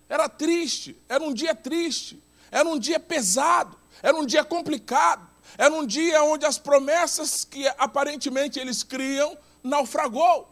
Era 0.08 0.28
triste, 0.28 0.96
era 1.08 1.22
um 1.22 1.32
dia 1.32 1.54
triste, 1.54 2.22
era 2.50 2.68
um 2.68 2.78
dia 2.78 3.00
pesado, 3.00 3.78
era 4.02 4.16
um 4.16 4.26
dia 4.26 4.44
complicado. 4.44 5.30
Era 5.58 5.72
um 5.74 5.86
dia 5.86 6.22
onde 6.22 6.46
as 6.46 6.58
promessas 6.58 7.44
que 7.44 7.66
aparentemente 7.78 8.58
eles 8.58 8.82
criam 8.82 9.36
naufragou. 9.62 10.49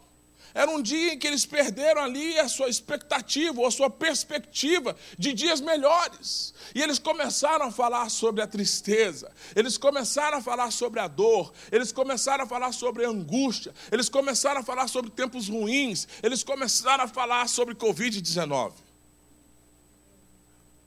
Era 0.55 0.71
um 0.71 0.81
dia 0.81 1.13
em 1.13 1.19
que 1.19 1.27
eles 1.27 1.45
perderam 1.45 2.03
ali 2.03 2.39
a 2.39 2.49
sua 2.49 2.69
expectativa, 2.69 3.61
ou 3.61 3.67
a 3.67 3.71
sua 3.71 3.91
perspectiva 3.91 4.97
de 5.19 5.33
dias 5.33 5.61
melhores. 5.61 6.55
E 6.75 6.83
eles 6.83 6.99
começaram 6.99 7.67
a 7.67 7.71
falar 7.71 8.09
sobre 8.09 8.43
a 8.43 8.47
tristeza, 8.47 9.31
eles 9.55 9.77
começaram 9.77 10.39
a 10.39 10.43
falar 10.43 10.71
sobre 10.71 11.01
a 11.01 11.09
dor, 11.09 11.53
eles 11.71 11.93
começaram 11.93 12.45
a 12.45 12.47
falar 12.47 12.73
sobre 12.73 13.05
a 13.05 13.09
angústia, 13.09 13.75
eles 13.93 14.09
começaram 14.09 14.61
a 14.61 14.65
falar 14.65 14.89
sobre 14.89 15.11
tempos 15.11 15.49
ruins, 15.49 16.09
eles 16.23 16.43
começaram 16.43 17.05
a 17.05 17.09
falar 17.09 17.49
sobre 17.49 17.75
Covid-19. 17.75 18.73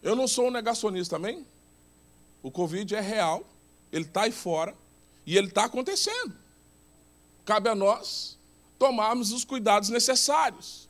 Eu 0.01 0.15
não 0.15 0.27
sou 0.27 0.47
um 0.47 0.51
negacionista, 0.51 1.17
amém? 1.17 1.45
O 2.41 2.49
Covid 2.49 2.95
é 2.95 3.01
real, 3.01 3.45
ele 3.91 4.05
está 4.05 4.23
aí 4.23 4.31
fora 4.31 4.75
e 5.25 5.37
ele 5.37 5.47
está 5.47 5.65
acontecendo. 5.65 6.35
Cabe 7.45 7.69
a 7.69 7.75
nós 7.75 8.40
tomarmos 8.81 9.31
os 9.31 9.45
cuidados 9.45 9.89
necessários. 9.89 10.89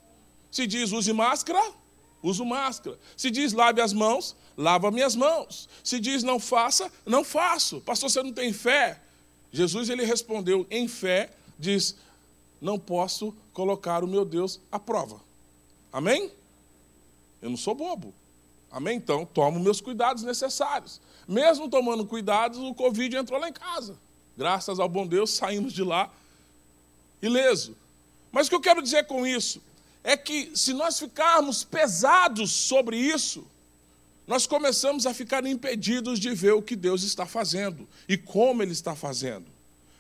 Se 0.50 0.66
diz 0.66 0.94
use 0.94 1.12
máscara, 1.12 1.62
uso 2.24 2.46
máscara. 2.46 2.98
Se 3.18 3.30
diz 3.30 3.52
lave 3.52 3.82
as 3.82 3.92
mãos, 3.92 4.34
lava 4.56 4.90
minhas 4.90 5.14
mãos. 5.14 5.68
Se 5.84 6.00
diz 6.00 6.24
não 6.24 6.40
faça, 6.40 6.90
não 7.06 7.22
faço. 7.22 7.82
Pastor, 7.82 8.10
você 8.10 8.24
não 8.24 8.32
tem 8.32 8.54
fé? 8.54 9.02
Jesus 9.52 9.90
ele 9.90 10.06
respondeu 10.06 10.66
em 10.72 10.88
fé, 10.88 11.32
diz: 11.60 11.98
não 12.62 12.80
posso 12.80 13.36
colocar 13.52 14.06
o 14.06 14.08
meu 14.08 14.24
Deus 14.24 14.62
à 14.72 14.80
prova. 14.80 15.20
Amém? 15.92 16.32
Eu 17.42 17.50
não 17.50 17.58
sou 17.58 17.76
bobo. 17.76 18.14
Amém? 18.72 18.96
Então, 18.96 19.26
tomo 19.26 19.60
meus 19.60 19.82
cuidados 19.82 20.24
necessários. 20.24 21.02
Mesmo 21.28 21.68
tomando 21.68 22.06
cuidados, 22.06 22.58
o 22.58 22.74
Covid 22.74 23.18
entrou 23.18 23.38
lá 23.38 23.50
em 23.50 23.54
casa. 23.54 23.98
Graças 24.38 24.80
ao 24.80 24.88
bom 24.88 25.06
Deus, 25.06 25.32
saímos 25.32 25.74
de 25.74 25.84
lá 25.84 26.10
ileso. 27.22 27.76
Mas 28.32 28.48
o 28.48 28.50
que 28.50 28.56
eu 28.56 28.62
quero 28.62 28.82
dizer 28.82 29.06
com 29.06 29.26
isso 29.26 29.62
é 30.04 30.18
que 30.18 30.52
se 30.56 30.74
nós 30.74 30.98
ficarmos 30.98 31.64
pesados 31.64 32.52
sobre 32.52 32.98
isso, 32.98 33.46
nós 34.26 34.48
começamos 34.48 35.06
a 35.06 35.14
ficar 35.14 35.46
impedidos 35.46 36.20
de 36.20 36.34
ver 36.34 36.54
o 36.54 36.62
que 36.62 36.76
Deus 36.76 37.04
está 37.04 37.26
fazendo 37.26 37.88
e 38.08 38.18
como 38.18 38.64
Ele 38.64 38.72
está 38.72 38.96
fazendo. 38.96 39.46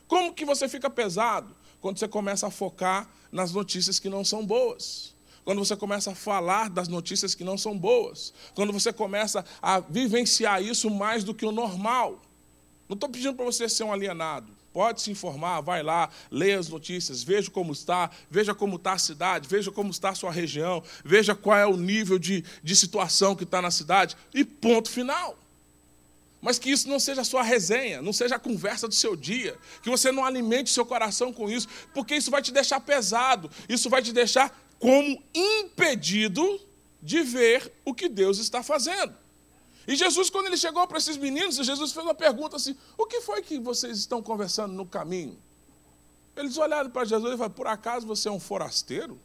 Como 0.07 0.33
que 0.33 0.45
você 0.45 0.67
fica 0.69 0.89
pesado? 0.89 1.55
Quando 1.79 1.99
você 1.99 2.07
começa 2.07 2.47
a 2.47 2.51
focar 2.51 3.09
nas 3.31 3.51
notícias 3.51 3.99
que 3.99 4.09
não 4.09 4.23
são 4.23 4.45
boas. 4.45 5.15
Quando 5.43 5.59
você 5.59 5.75
começa 5.75 6.11
a 6.11 6.15
falar 6.15 6.69
das 6.69 6.87
notícias 6.87 7.33
que 7.33 7.43
não 7.43 7.57
são 7.57 7.77
boas. 7.77 8.33
Quando 8.53 8.71
você 8.71 8.93
começa 8.93 9.43
a 9.61 9.79
vivenciar 9.79 10.61
isso 10.61 10.89
mais 10.89 11.23
do 11.23 11.33
que 11.33 11.45
o 11.45 11.51
normal. 11.51 12.21
Não 12.87 12.93
estou 12.93 13.09
pedindo 13.09 13.33
para 13.33 13.45
você 13.45 13.67
ser 13.67 13.83
um 13.83 13.91
alienado. 13.91 14.60
Pode 14.73 15.01
se 15.01 15.11
informar, 15.11 15.59
vai 15.61 15.83
lá, 15.83 16.09
leia 16.29 16.57
as 16.57 16.69
notícias, 16.69 17.23
veja 17.23 17.51
como 17.51 17.73
está, 17.73 18.09
veja 18.29 18.55
como 18.55 18.77
está 18.77 18.93
a 18.93 18.97
cidade, 18.97 19.47
veja 19.47 19.69
como 19.69 19.91
está 19.91 20.09
a 20.09 20.15
sua 20.15 20.31
região, 20.31 20.81
veja 21.03 21.35
qual 21.35 21.57
é 21.57 21.65
o 21.65 21.75
nível 21.75 22.17
de, 22.17 22.43
de 22.63 22.75
situação 22.75 23.35
que 23.35 23.43
está 23.43 23.61
na 23.61 23.69
cidade, 23.69 24.15
e 24.33 24.45
ponto 24.45 24.89
final. 24.89 25.37
Mas 26.41 26.57
que 26.57 26.71
isso 26.71 26.87
não 26.89 26.99
seja 26.99 27.21
a 27.21 27.25
sua 27.25 27.43
resenha, 27.43 28.01
não 28.01 28.13
seja 28.13 28.35
a 28.35 28.39
conversa 28.39 28.87
do 28.87 28.95
seu 28.95 29.15
dia, 29.15 29.57
que 29.83 29.89
você 29.89 30.11
não 30.11 30.25
alimente 30.25 30.69
seu 30.69 30.85
coração 30.85 31.33
com 31.33 31.49
isso, 31.49 31.67
porque 31.93 32.15
isso 32.15 32.31
vai 32.31 32.41
te 32.41 32.51
deixar 32.51 32.79
pesado, 32.79 33.51
isso 33.67 33.89
vai 33.89 34.01
te 34.01 34.13
deixar 34.13 34.57
como 34.79 35.21
impedido 35.35 36.59
de 37.01 37.21
ver 37.21 37.71
o 37.83 37.93
que 37.93 38.07
Deus 38.07 38.39
está 38.39 38.63
fazendo. 38.63 39.20
E 39.87 39.95
Jesus, 39.95 40.29
quando 40.29 40.47
ele 40.47 40.57
chegou 40.57 40.85
para 40.87 40.97
esses 40.97 41.17
meninos, 41.17 41.55
Jesus 41.55 41.91
fez 41.91 42.05
uma 42.05 42.13
pergunta 42.13 42.55
assim: 42.55 42.75
O 42.97 43.05
que 43.05 43.21
foi 43.21 43.41
que 43.41 43.59
vocês 43.59 43.97
estão 43.97 44.21
conversando 44.21 44.73
no 44.73 44.85
caminho? 44.85 45.37
Eles 46.35 46.57
olharam 46.57 46.89
para 46.89 47.05
Jesus 47.05 47.33
e 47.33 47.37
falaram: 47.37 47.55
Por 47.55 47.67
acaso 47.67 48.05
você 48.05 48.27
é 48.27 48.31
um 48.31 48.39
forasteiro? 48.39 49.19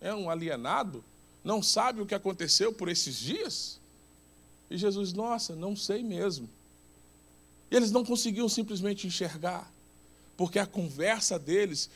É 0.00 0.14
um 0.14 0.28
alienado? 0.28 1.04
Não 1.42 1.62
sabe 1.62 2.00
o 2.00 2.06
que 2.06 2.14
aconteceu 2.14 2.72
por 2.72 2.88
esses 2.88 3.16
dias? 3.16 3.80
E 4.70 4.76
Jesus, 4.76 5.12
nossa, 5.12 5.56
não 5.56 5.74
sei 5.74 6.02
mesmo. 6.02 6.48
E 7.70 7.76
eles 7.76 7.90
não 7.90 8.04
conseguiam 8.04 8.48
simplesmente 8.48 9.06
enxergar, 9.06 9.70
porque 10.36 10.58
a 10.58 10.66
conversa 10.66 11.38
deles 11.38 11.88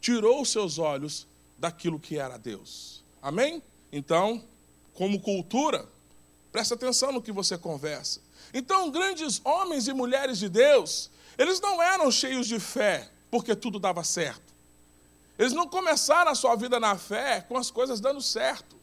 tirou 0.00 0.42
os 0.42 0.50
seus 0.50 0.78
olhos 0.78 1.26
daquilo 1.58 2.00
que 2.00 2.16
era 2.16 2.38
Deus. 2.38 3.04
Amém? 3.20 3.62
Então, 3.92 4.42
como 4.94 5.20
cultura, 5.20 5.86
Presta 6.52 6.74
atenção 6.74 7.12
no 7.12 7.22
que 7.22 7.32
você 7.32 7.56
conversa. 7.56 8.20
Então, 8.52 8.90
grandes 8.90 9.40
homens 9.44 9.86
e 9.86 9.92
mulheres 9.92 10.38
de 10.38 10.48
Deus, 10.48 11.10
eles 11.38 11.60
não 11.60 11.82
eram 11.82 12.10
cheios 12.10 12.46
de 12.46 12.58
fé 12.58 13.08
porque 13.30 13.54
tudo 13.54 13.78
dava 13.78 14.02
certo. 14.02 14.50
Eles 15.38 15.52
não 15.52 15.66
começaram 15.66 16.30
a 16.30 16.34
sua 16.34 16.56
vida 16.56 16.78
na 16.80 16.98
fé 16.98 17.40
com 17.48 17.56
as 17.56 17.70
coisas 17.70 18.00
dando 18.00 18.20
certo. 18.20 18.76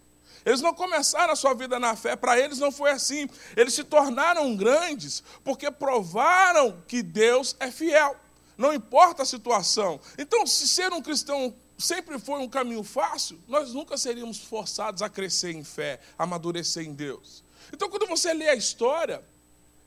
Eles 0.46 0.62
não 0.62 0.74
começaram 0.74 1.34
a 1.34 1.36
sua 1.36 1.54
vida 1.54 1.78
na 1.78 1.96
fé, 1.96 2.16
para 2.16 2.40
eles 2.40 2.58
não 2.58 2.72
foi 2.72 2.92
assim. 2.92 3.30
Eles 3.56 3.74
se 3.74 3.84
tornaram 3.84 4.56
grandes 4.56 5.22
porque 5.44 5.70
provaram 5.70 6.82
que 6.88 7.04
Deus 7.04 7.56
é 7.60 7.70
fiel. 7.70 8.16
Não 8.58 8.74
importa 8.74 9.24
a 9.24 9.26
situação. 9.26 10.00
Então, 10.18 10.48
se 10.48 10.68
ser 10.68 10.94
um 10.94 11.02
cristão 11.02 11.54
sempre 11.78 12.18
foi 12.18 12.40
um 12.40 12.48
caminho 12.48 12.82
fácil, 12.82 13.38
nós 13.48 13.74
nunca 13.74 13.98
seríamos 13.98 14.40
forçados 14.40 15.02
a 15.02 15.10
crescer 15.10 15.52
em 15.52 15.64
fé, 15.64 16.00
a 16.18 16.24
amadurecer 16.24 16.84
em 16.84 16.94
Deus. 16.94 17.44
Então, 17.74 17.90
quando 17.90 18.08
você 18.08 18.34
lê 18.34 18.50
a 18.50 18.56
história, 18.56 19.24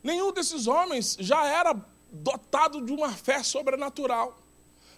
nenhum 0.03 0.33
desses 0.33 0.67
homens 0.67 1.17
já 1.19 1.47
era 1.47 1.75
dotado 2.13 2.85
de 2.85 2.93
uma 2.93 3.13
fé 3.13 3.43
sobrenatural. 3.43 4.39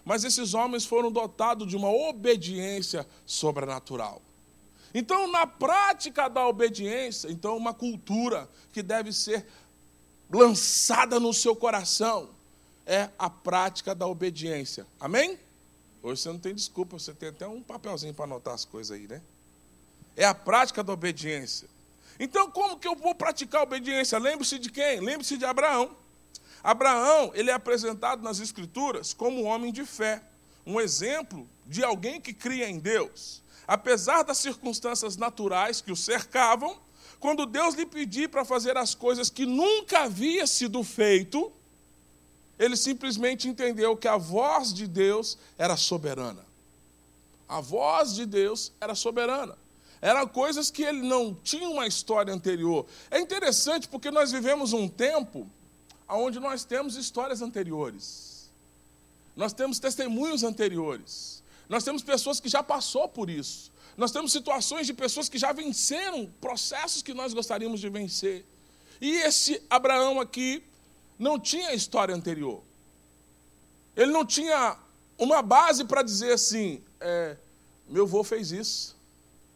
Mas 0.05 0.23
esses 0.23 0.53
homens 0.53 0.85
foram 0.85 1.11
dotados 1.11 1.67
de 1.67 1.77
uma 1.77 1.89
obediência 1.89 3.07
sobrenatural. 3.25 4.21
Então, 4.93 5.31
na 5.31 5.47
prática 5.47 6.27
da 6.27 6.45
obediência, 6.45 7.29
então 7.31 7.57
uma 7.57 7.73
cultura 7.73 8.49
que 8.71 8.83
deve 8.83 9.11
ser 9.11 9.45
lançada 10.29 11.19
no 11.19 11.33
seu 11.33 11.55
coração 11.55 12.29
é 12.85 13.09
a 13.17 13.29
prática 13.29 13.95
da 13.95 14.05
obediência. 14.05 14.85
Amém? 14.99 15.39
Hoje 16.01 16.21
você 16.21 16.29
não 16.29 16.39
tem 16.39 16.53
desculpa, 16.53 16.99
você 16.99 17.13
tem 17.13 17.29
até 17.29 17.47
um 17.47 17.61
papelzinho 17.61 18.13
para 18.13 18.25
anotar 18.25 18.53
as 18.53 18.65
coisas 18.65 18.95
aí, 18.95 19.07
né? 19.07 19.21
É 20.15 20.25
a 20.25 20.35
prática 20.35 20.83
da 20.83 20.91
obediência. 20.93 21.67
Então, 22.19 22.49
como 22.51 22.77
que 22.77 22.87
eu 22.87 22.95
vou 22.95 23.15
praticar 23.15 23.61
a 23.61 23.63
obediência? 23.63 24.19
Lembre-se 24.19 24.59
de 24.59 24.69
quem? 24.71 24.99
Lembre-se 24.99 25.37
de 25.37 25.45
Abraão. 25.45 25.95
Abraão, 26.63 27.31
ele 27.33 27.49
é 27.49 27.53
apresentado 27.53 28.23
nas 28.23 28.39
Escrituras 28.39 29.13
como 29.13 29.41
um 29.41 29.45
homem 29.45 29.71
de 29.71 29.85
fé, 29.85 30.21
um 30.65 30.79
exemplo 30.79 31.47
de 31.65 31.83
alguém 31.83 32.21
que 32.21 32.33
cria 32.33 32.69
em 32.69 32.79
Deus. 32.79 33.41
Apesar 33.67 34.23
das 34.23 34.37
circunstâncias 34.37 35.17
naturais 35.17 35.81
que 35.81 35.91
o 35.91 35.95
cercavam, 35.95 36.77
quando 37.19 37.45
Deus 37.45 37.75
lhe 37.75 37.85
pediu 37.85 38.29
para 38.29 38.45
fazer 38.45 38.77
as 38.77 38.93
coisas 38.93 39.29
que 39.29 39.45
nunca 39.45 40.03
havia 40.03 40.45
sido 40.45 40.83
feito, 40.83 41.51
ele 42.59 42.77
simplesmente 42.77 43.47
entendeu 43.47 43.97
que 43.97 44.07
a 44.07 44.17
voz 44.17 44.73
de 44.73 44.87
Deus 44.87 45.37
era 45.57 45.75
soberana. 45.75 46.45
A 47.47 47.59
voz 47.59 48.15
de 48.15 48.25
Deus 48.25 48.71
era 48.79 48.95
soberana. 48.95 49.57
Eram 50.03 50.27
coisas 50.27 50.69
que 50.69 50.83
ele 50.83 51.01
não 51.01 51.33
tinha 51.33 51.69
uma 51.69 51.87
história 51.87 52.33
anterior. 52.33 52.85
É 53.09 53.21
interessante 53.21 53.87
porque 53.87 54.11
nós 54.11 54.33
vivemos 54.33 54.73
um 54.73 54.85
tempo 54.85 55.49
onde 56.09 56.41
nós 56.41 56.65
temos 56.65 56.97
histórias 56.97 57.41
anteriores. 57.41 58.51
Nós 59.33 59.53
temos 59.53 59.79
testemunhos 59.79 60.43
anteriores. 60.43 61.41
Nós 61.69 61.85
temos 61.85 62.03
pessoas 62.03 62.41
que 62.41 62.49
já 62.49 62.61
passou 62.61 63.07
por 63.07 63.29
isso. 63.29 63.71
Nós 63.95 64.11
temos 64.11 64.33
situações 64.33 64.85
de 64.85 64.93
pessoas 64.93 65.29
que 65.29 65.37
já 65.37 65.53
venceram 65.53 66.29
processos 66.41 67.01
que 67.01 67.13
nós 67.13 67.33
gostaríamos 67.33 67.79
de 67.79 67.87
vencer. 67.87 68.45
E 68.99 69.09
esse 69.19 69.63
Abraão 69.69 70.19
aqui 70.19 70.61
não 71.17 71.39
tinha 71.39 71.73
história 71.73 72.13
anterior. 72.13 72.61
Ele 73.95 74.11
não 74.11 74.25
tinha 74.25 74.77
uma 75.17 75.41
base 75.41 75.85
para 75.85 76.03
dizer 76.03 76.33
assim: 76.33 76.83
é, 76.99 77.37
meu 77.87 78.03
avô 78.03 78.21
fez 78.21 78.51
isso. 78.51 79.01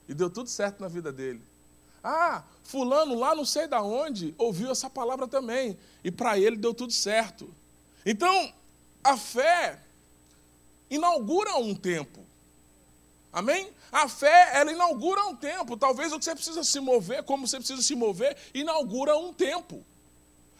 E 0.07 0.13
deu 0.13 0.29
tudo 0.29 0.49
certo 0.49 0.81
na 0.81 0.87
vida 0.87 1.11
dele. 1.11 1.41
Ah, 2.03 2.43
fulano 2.63 3.15
lá 3.15 3.35
não 3.35 3.43
sei 3.43 3.67
da 3.67 3.81
onde 3.81 4.33
ouviu 4.37 4.71
essa 4.71 4.89
palavra 4.89 5.27
também. 5.27 5.77
E 6.03 6.11
para 6.11 6.39
ele 6.39 6.55
deu 6.55 6.73
tudo 6.73 6.93
certo. 6.93 7.53
Então, 8.05 8.53
a 9.03 9.17
fé 9.17 9.79
inaugura 10.89 11.55
um 11.57 11.75
tempo. 11.75 12.25
Amém? 13.31 13.71
A 13.91 14.07
fé, 14.07 14.51
ela 14.53 14.71
inaugura 14.71 15.25
um 15.25 15.35
tempo. 15.35 15.77
Talvez 15.77 16.11
o 16.11 16.19
que 16.19 16.25
você 16.25 16.33
precisa 16.33 16.63
se 16.63 16.79
mover, 16.79 17.23
como 17.23 17.47
você 17.47 17.57
precisa 17.57 17.81
se 17.81 17.95
mover, 17.95 18.37
inaugura 18.53 19.17
um 19.17 19.33
tempo. 19.33 19.83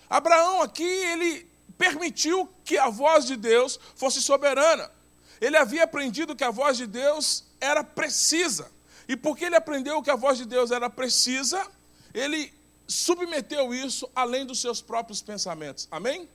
Abraão 0.10 0.62
aqui, 0.62 0.84
ele 0.84 1.50
permitiu 1.78 2.50
que 2.64 2.78
a 2.78 2.90
voz 2.90 3.26
de 3.26 3.36
Deus 3.36 3.80
fosse 3.96 4.22
soberana. 4.22 4.92
Ele 5.40 5.58
havia 5.58 5.84
aprendido 5.84 6.36
que 6.36 6.44
a 6.44 6.52
voz 6.52 6.78
de 6.78 6.88
Deus 6.88 7.44
era 7.60 7.84
precisa. 7.84 8.70
E 9.08 9.16
porque 9.16 9.46
ele 9.46 9.56
aprendeu 9.56 10.02
que 10.02 10.10
a 10.10 10.16
voz 10.16 10.38
de 10.38 10.46
Deus 10.46 10.72
era 10.72 10.90
precisa, 10.90 11.66
ele 12.14 12.54
submeteu 12.88 13.74
isso 13.74 14.10
além 14.16 14.46
dos 14.46 14.60
seus 14.60 14.82
próprios 14.82 15.22
pensamentos. 15.22 15.88
Amém? 15.92 16.28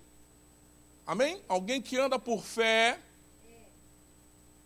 Amém? 1.07 1.43
Alguém 1.49 1.83
que 1.83 1.99
anda 1.99 2.19
por 2.19 2.43
fé 2.43 2.99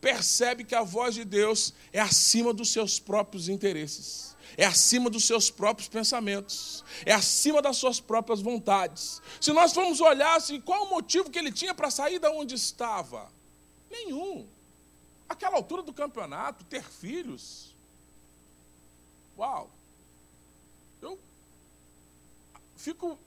percebe 0.01 0.63
que 0.63 0.75
a 0.75 0.83
voz 0.83 1.15
de 1.15 1.25
Deus 1.25 1.73
é 1.93 2.01
acima 2.01 2.53
dos 2.53 2.71
seus 2.71 3.01
próprios 3.01 3.49
interesses, 3.49 4.37
é 4.57 4.65
acima 4.65 5.11
dos 5.11 5.25
seus 5.25 5.51
próprios 5.51 5.89
pensamentos, 5.89 6.85
é 7.05 7.13
acima 7.13 7.61
das 7.61 7.77
suas 7.77 7.99
próprias 7.99 8.41
vontades. 8.41 9.21
Se 9.41 9.53
nós 9.53 9.73
formos 9.73 10.01
olhar 10.01 10.37
assim, 10.37 10.61
qual 10.61 10.85
o 10.85 10.91
motivo 10.91 11.31
que 11.31 11.39
ele 11.39 11.51
tinha 11.51 11.75
para 11.75 11.91
sair 11.91 12.19
da 12.19 12.31
onde 12.31 12.55
estava? 12.55 13.29
Nenhum. 13.91 14.47
Aquela 15.29 15.57
altura 15.57 15.83
do 15.83 15.93
campeonato, 15.93 16.65
ter 16.65 16.85
filhos. 16.85 17.66
Uau! 19.39 19.71
Eu 21.01 21.19
fico 22.77 23.19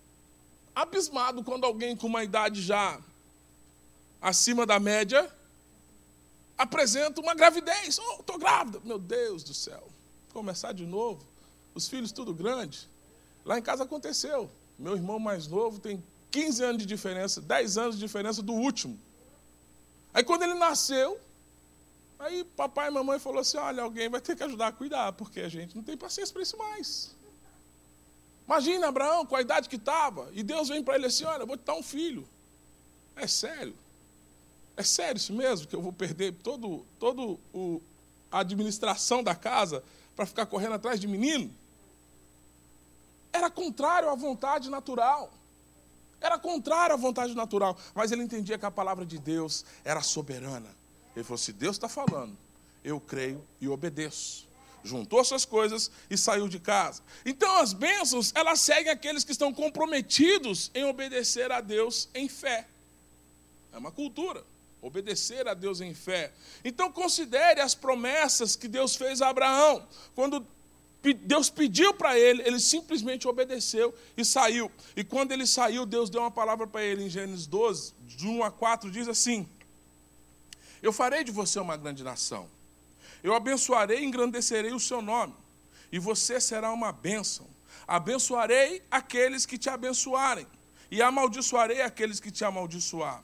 abismado 0.76 1.44
quando 1.44 1.66
alguém 1.66 1.96
com 1.96 2.08
uma 2.08 2.24
idade 2.24 2.62
já 2.62 3.00
acima 4.22 4.66
da 4.66 4.80
média 4.80 5.30
apresenta 6.58 7.22
uma 7.22 7.34
gravidez. 7.34 7.98
Oh, 8.00 8.20
estou 8.20 8.38
grávida. 8.38 8.82
Meu 8.84 9.00
Deus 9.00 9.44
do 9.44 9.54
céu. 9.54 9.88
Começar 10.34 10.74
de 10.74 10.86
novo. 10.86 11.26
Os 11.74 11.88
filhos 11.88 12.12
tudo 12.12 12.34
grande. 12.34 12.90
Lá 13.46 13.58
em 13.58 13.62
casa 13.62 13.86
aconteceu. 13.86 14.52
Meu 14.78 14.96
irmão 14.96 15.20
mais 15.20 15.48
novo 15.48 15.80
tem 15.80 16.04
15 16.32 16.64
anos 16.64 16.78
de 16.80 16.86
diferença, 16.86 17.42
10 17.42 17.78
anos 17.78 17.96
de 17.96 18.02
diferença 18.02 18.42
do 18.42 18.54
último. 18.54 19.00
Aí 20.14 20.24
quando 20.24 20.44
ele 20.44 20.54
nasceu, 20.56 21.20
aí 22.20 22.44
papai 22.44 22.90
e 22.90 22.92
mamãe 22.92 23.18
falou 23.18 23.40
assim: 23.40 23.58
olha, 23.58 23.82
alguém 23.82 24.10
vai 24.10 24.22
ter 24.22 24.36
que 24.36 24.44
ajudar 24.44 24.68
a 24.68 24.72
cuidar, 24.72 25.14
porque 25.14 25.40
a 25.40 25.50
gente 25.50 25.76
não 25.76 25.84
tem 25.84 25.98
paciência 25.98 26.34
para 26.34 26.44
isso 26.44 26.58
mais. 26.58 27.16
Imagina 28.46 28.88
Abraão 28.88 29.26
com 29.26 29.36
a 29.36 29.42
idade 29.42 29.70
que 29.70 29.78
estava, 29.78 30.30
e 30.34 30.44
Deus 30.44 30.68
vem 30.68 30.84
para 30.84 30.96
ele 30.96 31.06
assim: 31.06 31.24
olha, 31.24 31.46
vou 31.46 31.58
te 31.58 31.64
dar 31.64 31.76
um 31.76 31.84
filho. 31.84 32.28
É 33.16 33.26
sério. 33.26 33.76
É 34.76 34.84
sério 34.84 35.18
isso 35.18 35.34
mesmo, 35.34 35.68
que 35.68 35.76
eu 35.76 35.82
vou 35.82 35.92
perder 35.92 36.34
todo, 36.34 36.86
todo 36.98 37.40
o, 37.54 37.82
a 38.32 38.40
administração 38.40 39.22
da 39.22 39.36
casa 39.36 39.84
para 40.16 40.26
ficar 40.26 40.46
correndo 40.46 40.76
atrás 40.76 41.00
de 41.00 41.08
menino? 41.08 41.54
Era 43.32 43.50
contrário 43.50 44.10
à 44.10 44.16
vontade 44.16 44.70
natural. 44.70 45.32
Era 46.22 46.40
contrário 46.40 46.94
à 46.94 46.98
vontade 46.98 47.36
natural. 47.36 47.78
Mas 47.94 48.12
ele 48.12 48.24
entendia 48.24 48.58
que 48.58 48.66
a 48.66 48.72
palavra 48.72 49.06
de 49.06 49.20
Deus 49.20 49.66
era 49.84 50.02
soberana. 50.02 50.79
Ele 51.16 51.24
falou: 51.24 51.38
se 51.38 51.54
Deus 51.54 51.76
está 51.76 51.90
falando, 51.90 52.38
eu 52.84 53.00
creio 53.00 53.46
e 53.60 53.68
obedeço 53.68 54.50
juntou 54.84 55.24
suas 55.24 55.46
coisas 55.46 55.92
e 56.10 56.18
saiu 56.18 56.48
de 56.48 56.60
casa. 56.60 57.02
Então 57.26 57.58
as 57.58 57.74
bênçãos, 57.74 58.32
elas 58.36 58.62
seguem 58.62 58.92
aqueles 58.92 59.24
que 59.24 59.32
estão 59.32 59.54
comprometidos 59.54 60.72
em 60.74 60.84
obedecer 60.84 61.52
a 61.52 61.62
Deus 61.62 62.10
em 62.14 62.28
fé. 62.28 62.68
É 63.72 63.78
uma 63.78 63.92
cultura, 63.92 64.44
obedecer 64.82 65.48
a 65.48 65.54
Deus 65.54 65.82
em 65.82 65.94
fé. 65.94 66.32
Então 66.64 66.92
considere 66.92 67.62
as 67.62 67.76
promessas 67.76 68.56
que 68.56 68.68
Deus 68.68 68.96
fez 68.96 69.22
a 69.22 69.30
Abraão. 69.30 69.88
Quando 70.16 70.46
Deus 71.24 71.50
pediu 71.50 71.94
para 71.94 72.18
ele, 72.18 72.42
ele 72.46 72.60
simplesmente 72.60 73.28
obedeceu 73.28 73.94
e 74.18 74.26
saiu. 74.26 74.72
E 74.96 75.04
quando 75.04 75.32
ele 75.32 75.48
saiu, 75.48 75.86
Deus 75.86 76.10
deu 76.10 76.22
uma 76.22 76.32
palavra 76.32 76.68
para 76.68 76.84
ele 76.84 77.04
em 77.04 77.10
Gênesis 77.10 77.48
12, 77.48 77.94
de 78.06 78.28
1 78.28 78.44
a 78.44 78.52
4, 78.52 78.92
diz 78.92 79.08
assim: 79.08 79.48
Eu 80.82 80.94
farei 80.94 81.24
de 81.24 81.32
você 81.32 81.60
uma 81.60 81.78
grande 81.78 82.04
nação 82.04 82.50
eu 83.24 83.34
abençoarei 83.34 84.00
e 84.00 84.06
engrandecerei 84.06 84.72
o 84.72 84.80
seu 84.80 85.02
nome, 85.02 85.36
e 85.92 86.00
você 86.00 86.40
será 86.40 86.72
uma 86.72 86.92
bênção. 86.92 87.48
Abençoarei 87.88 88.84
aqueles 88.90 89.46
que 89.46 89.58
te 89.58 89.70
abençoarem, 89.70 90.48
e 90.90 91.02
amaldiçoarei 91.02 91.82
aqueles 91.82 92.20
que 92.20 92.32
te 92.32 92.46
amaldiçoar. 92.46 93.24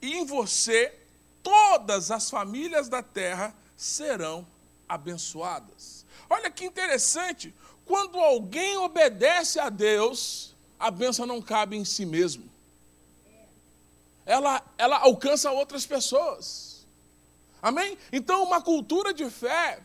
E 0.00 0.12
em 0.12 0.24
você 0.24 0.94
todas 1.42 2.10
as 2.10 2.30
famílias 2.30 2.88
da 2.88 3.02
terra 3.02 3.54
serão 3.76 4.46
abençoadas. 4.88 6.06
Olha 6.30 6.50
que 6.50 6.64
interessante, 6.64 7.54
quando 7.84 8.18
alguém 8.18 8.76
obedece 8.78 9.58
a 9.58 9.68
Deus, 9.68 10.54
a 10.78 10.90
bênção 10.90 11.26
não 11.26 11.42
cabe 11.42 11.76
em 11.76 11.84
si 11.84 12.06
mesmo. 12.06 12.50
Ela, 14.24 14.62
ela 14.78 14.98
alcança 14.98 15.50
outras 15.50 15.84
pessoas. 15.84 16.73
Amém? 17.64 17.96
Então, 18.12 18.42
uma 18.44 18.60
cultura 18.60 19.14
de 19.14 19.30
fé 19.30 19.80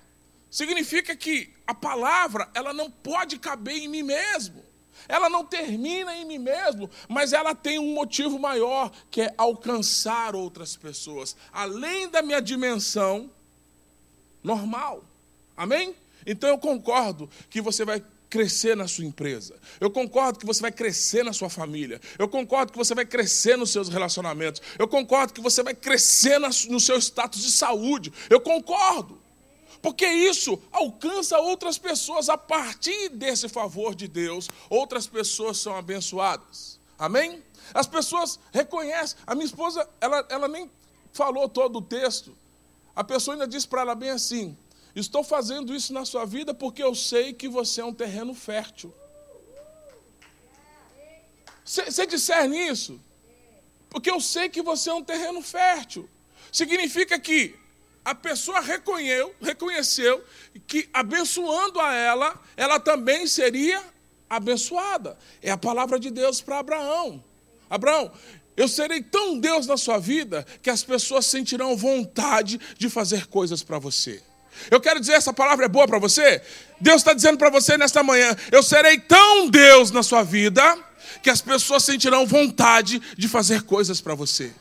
significa 0.52 1.16
que 1.16 1.54
a 1.66 1.74
palavra, 1.74 2.50
ela 2.54 2.74
não 2.74 2.92
pode 2.92 3.40
caber 3.40 3.78
em 3.78 3.88
mim 3.88 4.04
mesmo. 4.04 4.66
Ela 5.08 5.30
não 5.30 5.46
termina 5.46 6.14
em 6.14 6.26
mim 6.26 6.40
mesmo, 6.40 6.90
mas 7.08 7.32
ela 7.32 7.56
tem 7.56 7.80
um 7.80 7.94
motivo 7.94 8.38
maior, 8.38 8.92
que 9.10 9.22
é 9.22 9.34
alcançar 9.38 10.36
outras 10.36 10.76
pessoas, 10.76 11.38
além 11.54 12.10
da 12.10 12.22
minha 12.22 12.42
dimensão 12.42 13.32
normal. 14.44 15.06
Amém? 15.56 15.96
Então 16.26 16.50
eu 16.50 16.58
concordo 16.58 17.30
que 17.50 17.62
você 17.62 17.86
vai 17.86 18.04
crescer 18.30 18.76
na 18.76 18.88
sua 18.88 19.06
empresa. 19.06 19.56
Eu 19.80 19.90
concordo 19.90 20.40
que 20.40 20.46
você 20.46 20.62
vai 20.62 20.72
crescer 20.72 21.24
na 21.24 21.34
sua 21.34 21.50
família. 21.50 22.00
Eu 22.18 22.28
concordo 22.28 22.72
que 22.72 22.78
você 22.78 22.94
vai 22.94 23.06
crescer 23.06 23.58
nos 23.58 23.72
seus 23.72 23.90
relacionamentos. 23.90 24.62
Eu 24.78 24.88
concordo 24.88 25.34
que 25.34 25.42
você 25.42 25.64
vai 25.64 25.74
crescer 25.74 26.40
no 26.40 26.80
seu 26.80 26.98
status 26.98 27.42
de 27.42 27.52
saúde. 27.52 28.14
Eu 28.30 28.40
concordo. 28.40 29.20
Porque 29.82 30.06
isso 30.06 30.62
alcança 30.72 31.40
outras 31.40 31.78
pessoas 31.78 32.30
a 32.30 32.38
partir 32.38 33.10
desse 33.10 33.48
favor 33.48 33.96
de 33.96 34.08
Deus. 34.08 34.50
Outras 34.70 35.08
pessoas 35.08 35.58
são 35.58 35.76
abençoadas. 35.76 36.80
Amém? 36.98 37.42
As 37.74 37.88
pessoas 37.88 38.40
reconhecem. 38.52 39.18
A 39.26 39.34
minha 39.34 39.46
esposa, 39.46 39.88
ela, 40.02 40.26
ela 40.30 40.48
nem 40.48 40.70
falou 41.14 41.48
todo 41.48 41.78
o 41.78 41.82
texto. 41.82 42.38
A 42.96 43.04
pessoa 43.04 43.36
ainda 43.36 43.48
disse 43.48 43.68
para 43.68 43.82
ela 43.82 43.96
bem 43.96 44.10
assim: 44.10 44.58
Estou 44.96 45.24
fazendo 45.24 45.74
isso 45.76 45.94
na 45.94 46.06
sua 46.06 46.26
vida 46.26 46.54
porque 46.54 46.84
eu 46.84 46.96
sei 46.96 47.34
que 47.34 47.48
você 47.48 47.82
é 47.82 47.86
um 47.86 47.94
terreno 47.94 48.34
fértil. 48.34 48.94
Você 51.64 52.06
discerne 52.08 52.68
isso? 52.68 53.00
Porque 53.90 54.10
eu 54.10 54.20
sei 54.20 54.50
que 54.50 54.62
você 54.62 54.90
é 54.90 54.94
um 54.94 55.04
terreno 55.04 55.42
fértil. 55.42 56.10
Significa 56.52 57.20
que 57.20 57.56
a 58.04 58.16
pessoa 58.16 58.60
reconheceu, 58.60 59.36
reconheceu 59.40 60.24
que 60.66 60.90
abençoando 60.92 61.80
a 61.80 61.94
ela, 61.94 62.42
ela 62.58 62.80
também 62.80 63.28
seria 63.28 63.84
abençoada. 64.28 65.18
É 65.42 65.52
a 65.52 65.58
palavra 65.58 66.00
de 66.00 66.10
Deus 66.10 66.42
para 66.42 66.60
Abraão. 66.60 67.24
Abraão, 67.70 68.12
eu 68.58 68.68
serei 68.68 69.02
tão 69.02 69.40
Deus 69.40 69.68
na 69.68 69.78
sua 69.78 70.00
vida 70.00 70.46
que 70.62 70.70
as 70.70 70.84
pessoas 70.84 71.28
sentirão 71.28 71.78
vontade 71.78 72.60
de 72.78 72.90
fazer 72.90 73.28
coisas 73.28 73.62
para 73.62 73.78
você. 73.78 74.24
Eu 74.70 74.80
quero 74.80 75.00
dizer, 75.00 75.14
essa 75.14 75.34
palavra 75.34 75.66
é 75.66 75.70
boa 75.70 75.88
para 75.88 76.00
você? 76.00 76.42
Deus 76.80 76.98
está 76.98 77.14
dizendo 77.14 77.38
para 77.38 77.50
você 77.50 77.78
nesta 77.78 78.04
manhã: 78.04 78.36
eu 78.52 78.64
serei 78.64 79.00
tão 79.00 79.50
Deus 79.50 79.92
na 79.92 80.04
sua 80.04 80.24
vida 80.24 80.78
que 81.22 81.30
as 81.30 81.42
pessoas 81.42 81.84
sentirão 81.84 82.26
vontade 82.26 83.02
de 83.18 83.28
fazer 83.28 83.64
coisas 83.64 84.00
para 84.00 84.16
você. 84.16 84.54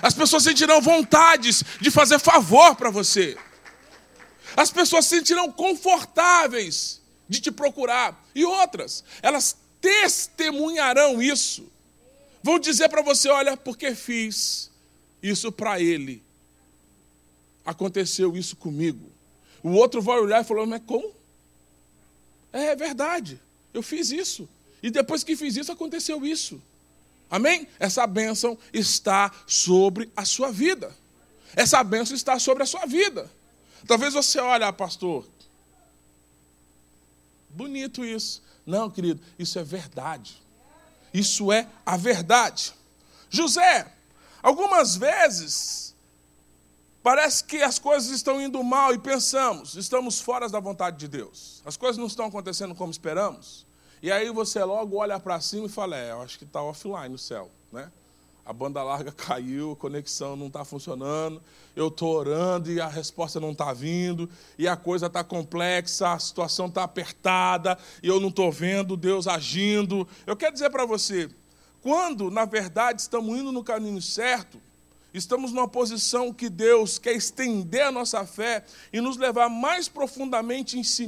As 0.00 0.14
pessoas 0.14 0.42
sentirão 0.42 0.80
vontades 0.80 1.62
de 1.80 1.90
fazer 1.90 2.18
favor 2.18 2.74
para 2.74 2.90
você. 2.90 3.36
As 4.56 4.70
pessoas 4.70 5.06
sentirão 5.06 5.50
confortáveis 5.52 7.00
de 7.28 7.40
te 7.40 7.50
procurar. 7.50 8.20
E 8.34 8.44
outras, 8.44 9.04
elas 9.22 9.56
testemunharão 9.80 11.22
isso. 11.22 11.70
Vão 12.42 12.58
dizer 12.58 12.88
para 12.88 13.02
você: 13.02 13.28
olha, 13.28 13.56
porque 13.56 13.94
fiz 13.94 14.70
isso 15.22 15.52
para 15.52 15.80
ele 15.80 16.22
aconteceu 17.64 18.36
isso 18.36 18.56
comigo. 18.56 19.10
O 19.62 19.70
outro 19.70 20.02
vai 20.02 20.18
olhar 20.18 20.42
e 20.42 20.44
falar, 20.44 20.66
mas 20.66 20.82
como? 20.86 21.14
É, 22.52 22.66
é 22.66 22.76
verdade, 22.76 23.40
eu 23.72 23.82
fiz 23.82 24.10
isso. 24.10 24.48
E 24.82 24.90
depois 24.90 25.22
que 25.22 25.36
fiz 25.36 25.56
isso, 25.56 25.70
aconteceu 25.70 26.26
isso. 26.26 26.60
Amém? 27.30 27.66
Essa 27.78 28.06
bênção 28.06 28.58
está 28.72 29.32
sobre 29.46 30.10
a 30.14 30.24
sua 30.24 30.50
vida. 30.50 30.94
Essa 31.54 31.82
bênção 31.82 32.16
está 32.16 32.38
sobre 32.38 32.62
a 32.62 32.66
sua 32.66 32.84
vida. 32.84 33.30
Talvez 33.86 34.12
você 34.12 34.38
olhe, 34.40 34.64
ah, 34.64 34.72
pastor, 34.72 35.26
bonito 37.48 38.04
isso. 38.04 38.42
Não, 38.66 38.90
querido, 38.90 39.20
isso 39.38 39.58
é 39.58 39.64
verdade. 39.64 40.42
Isso 41.12 41.52
é 41.52 41.68
a 41.84 41.96
verdade. 41.96 42.72
José, 43.30 43.90
algumas 44.42 44.96
vezes 44.96 45.91
Parece 47.02 47.42
que 47.42 47.60
as 47.60 47.80
coisas 47.80 48.10
estão 48.10 48.40
indo 48.40 48.62
mal 48.62 48.94
e 48.94 48.98
pensamos, 48.98 49.74
estamos 49.74 50.20
fora 50.20 50.48
da 50.48 50.60
vontade 50.60 50.98
de 50.98 51.08
Deus. 51.08 51.60
As 51.66 51.76
coisas 51.76 51.98
não 51.98 52.06
estão 52.06 52.26
acontecendo 52.26 52.74
como 52.76 52.92
esperamos. 52.92 53.66
E 54.00 54.10
aí 54.10 54.30
você 54.30 54.62
logo 54.62 54.96
olha 54.96 55.18
para 55.18 55.40
cima 55.40 55.66
e 55.66 55.68
fala: 55.68 55.96
É, 55.96 56.12
eu 56.12 56.22
acho 56.22 56.38
que 56.38 56.44
está 56.44 56.62
offline 56.62 57.08
no 57.08 57.18
céu. 57.18 57.50
Né? 57.72 57.90
A 58.46 58.52
banda 58.52 58.82
larga 58.84 59.10
caiu, 59.12 59.72
a 59.72 59.76
conexão 59.76 60.36
não 60.36 60.46
está 60.46 60.64
funcionando, 60.64 61.42
eu 61.74 61.88
estou 61.88 62.14
orando 62.14 62.70
e 62.70 62.80
a 62.80 62.86
resposta 62.86 63.40
não 63.40 63.50
está 63.50 63.72
vindo, 63.72 64.28
e 64.56 64.68
a 64.68 64.76
coisa 64.76 65.06
está 65.06 65.24
complexa, 65.24 66.12
a 66.12 66.18
situação 66.20 66.66
está 66.66 66.84
apertada, 66.84 67.76
e 68.00 68.06
eu 68.06 68.20
não 68.20 68.28
estou 68.28 68.50
vendo 68.50 68.96
Deus 68.96 69.26
agindo. 69.26 70.06
Eu 70.24 70.36
quero 70.36 70.52
dizer 70.52 70.70
para 70.70 70.86
você: 70.86 71.28
quando, 71.80 72.30
na 72.30 72.44
verdade, 72.44 73.00
estamos 73.00 73.36
indo 73.36 73.50
no 73.50 73.64
caminho 73.64 74.00
certo, 74.00 74.60
estamos 75.12 75.52
numa 75.52 75.68
posição 75.68 76.32
que 76.32 76.48
Deus 76.48 76.98
quer 76.98 77.14
estender 77.14 77.82
a 77.82 77.92
nossa 77.92 78.24
fé 78.26 78.64
e 78.92 79.00
nos 79.00 79.16
levar 79.16 79.48
mais 79.48 79.88
profundamente 79.88 80.82
si, 80.84 81.06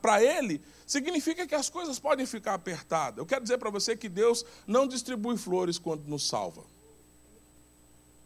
para 0.00 0.22
Ele, 0.22 0.60
significa 0.86 1.46
que 1.46 1.54
as 1.54 1.70
coisas 1.70 1.98
podem 1.98 2.26
ficar 2.26 2.54
apertadas. 2.54 3.18
Eu 3.18 3.26
quero 3.26 3.42
dizer 3.42 3.58
para 3.58 3.70
você 3.70 3.96
que 3.96 4.08
Deus 4.08 4.44
não 4.66 4.86
distribui 4.86 5.36
flores 5.36 5.78
quando 5.78 6.04
nos 6.06 6.26
salva. 6.26 6.62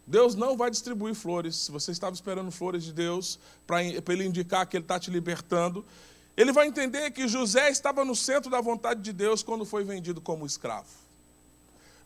Deus 0.06 0.34
não 0.34 0.56
vai 0.56 0.70
distribuir 0.70 1.14
flores. 1.14 1.56
Se 1.56 1.72
você 1.72 1.90
estava 1.90 2.14
esperando 2.14 2.50
flores 2.50 2.84
de 2.84 2.92
Deus 2.92 3.38
para 3.66 3.82
Ele 3.82 4.24
indicar 4.24 4.66
que 4.66 4.76
Ele 4.76 4.84
está 4.84 4.98
te 4.98 5.10
libertando, 5.10 5.84
ele 6.36 6.52
vai 6.52 6.66
entender 6.66 7.10
que 7.12 7.28
José 7.28 7.70
estava 7.70 8.04
no 8.04 8.14
centro 8.14 8.50
da 8.50 8.60
vontade 8.60 9.00
de 9.00 9.12
Deus 9.12 9.42
quando 9.42 9.64
foi 9.64 9.84
vendido 9.84 10.20
como 10.20 10.44
escravo. 10.44 11.03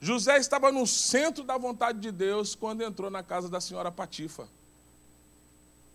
José 0.01 0.39
estava 0.39 0.71
no 0.71 0.87
centro 0.87 1.43
da 1.43 1.59
vontade 1.59 1.99
de 1.99 2.13
Deus 2.13 2.55
quando 2.55 2.83
entrou 2.83 3.11
na 3.11 3.23
casa 3.23 3.49
da 3.49 3.61
senhora 3.61 3.91
Patifa. 3.91 4.49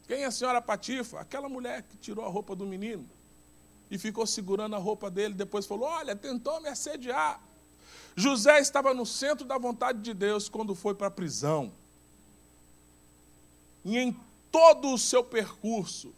Quem 0.08 0.24
é 0.24 0.26
a 0.26 0.32
senhora 0.32 0.62
Patifa? 0.62 1.20
Aquela 1.20 1.48
mulher 1.48 1.84
que 1.84 1.96
tirou 1.98 2.26
a 2.26 2.30
roupa 2.30 2.56
do 2.56 2.66
menino 2.66 3.10
e 3.90 3.98
ficou 3.98 4.28
segurando 4.28 4.76
a 4.76 4.80
roupa 4.80 5.10
dele, 5.10 5.34
depois 5.34 5.66
falou: 5.66 5.88
Olha, 5.88 6.16
tentou 6.16 6.60
me 6.60 6.68
assediar. 6.68 7.42
José 8.16 8.60
estava 8.60 8.94
no 8.94 9.06
centro 9.06 9.46
da 9.46 9.58
vontade 9.58 10.02
de 10.02 10.14
Deus 10.14 10.50
quando 10.50 10.76
foi 10.76 10.94
para 10.94 11.08
a 11.08 11.12
prisão. 11.12 11.72
E 13.86 13.98
em 13.98 14.18
todo 14.52 14.94
o 14.94 14.98
seu 14.98 15.24
percurso, 15.24 16.14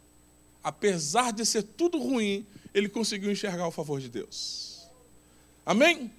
apesar 0.62 1.32
de 1.32 1.46
ser 1.46 1.62
tudo 1.62 1.98
ruim, 1.98 2.46
ele 2.74 2.88
conseguiu 2.88 3.30
enxergar 3.30 3.66
o 3.66 3.70
favor 3.70 4.00
de 4.00 4.08
Deus. 4.08 4.86
Amém? 5.64 6.12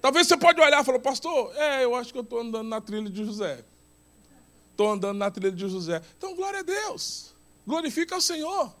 Talvez 0.00 0.26
você 0.26 0.36
pode 0.36 0.60
olhar 0.60 0.80
e 0.80 0.84
falar, 0.84 0.98
pastor, 0.98 1.54
é, 1.56 1.84
eu 1.84 1.94
acho 1.94 2.12
que 2.12 2.18
eu 2.18 2.22
estou 2.22 2.40
andando 2.40 2.68
na 2.68 2.80
trilha 2.80 3.10
de 3.10 3.24
José. 3.24 3.64
Estou 4.70 4.92
andando 4.92 5.18
na 5.18 5.30
trilha 5.30 5.50
de 5.50 5.68
José. 5.68 6.00
Então, 6.16 6.34
glória 6.34 6.60
a 6.60 6.62
Deus. 6.62 7.34
Glorifica 7.66 8.14
ao 8.14 8.20
Senhor. 8.20 8.72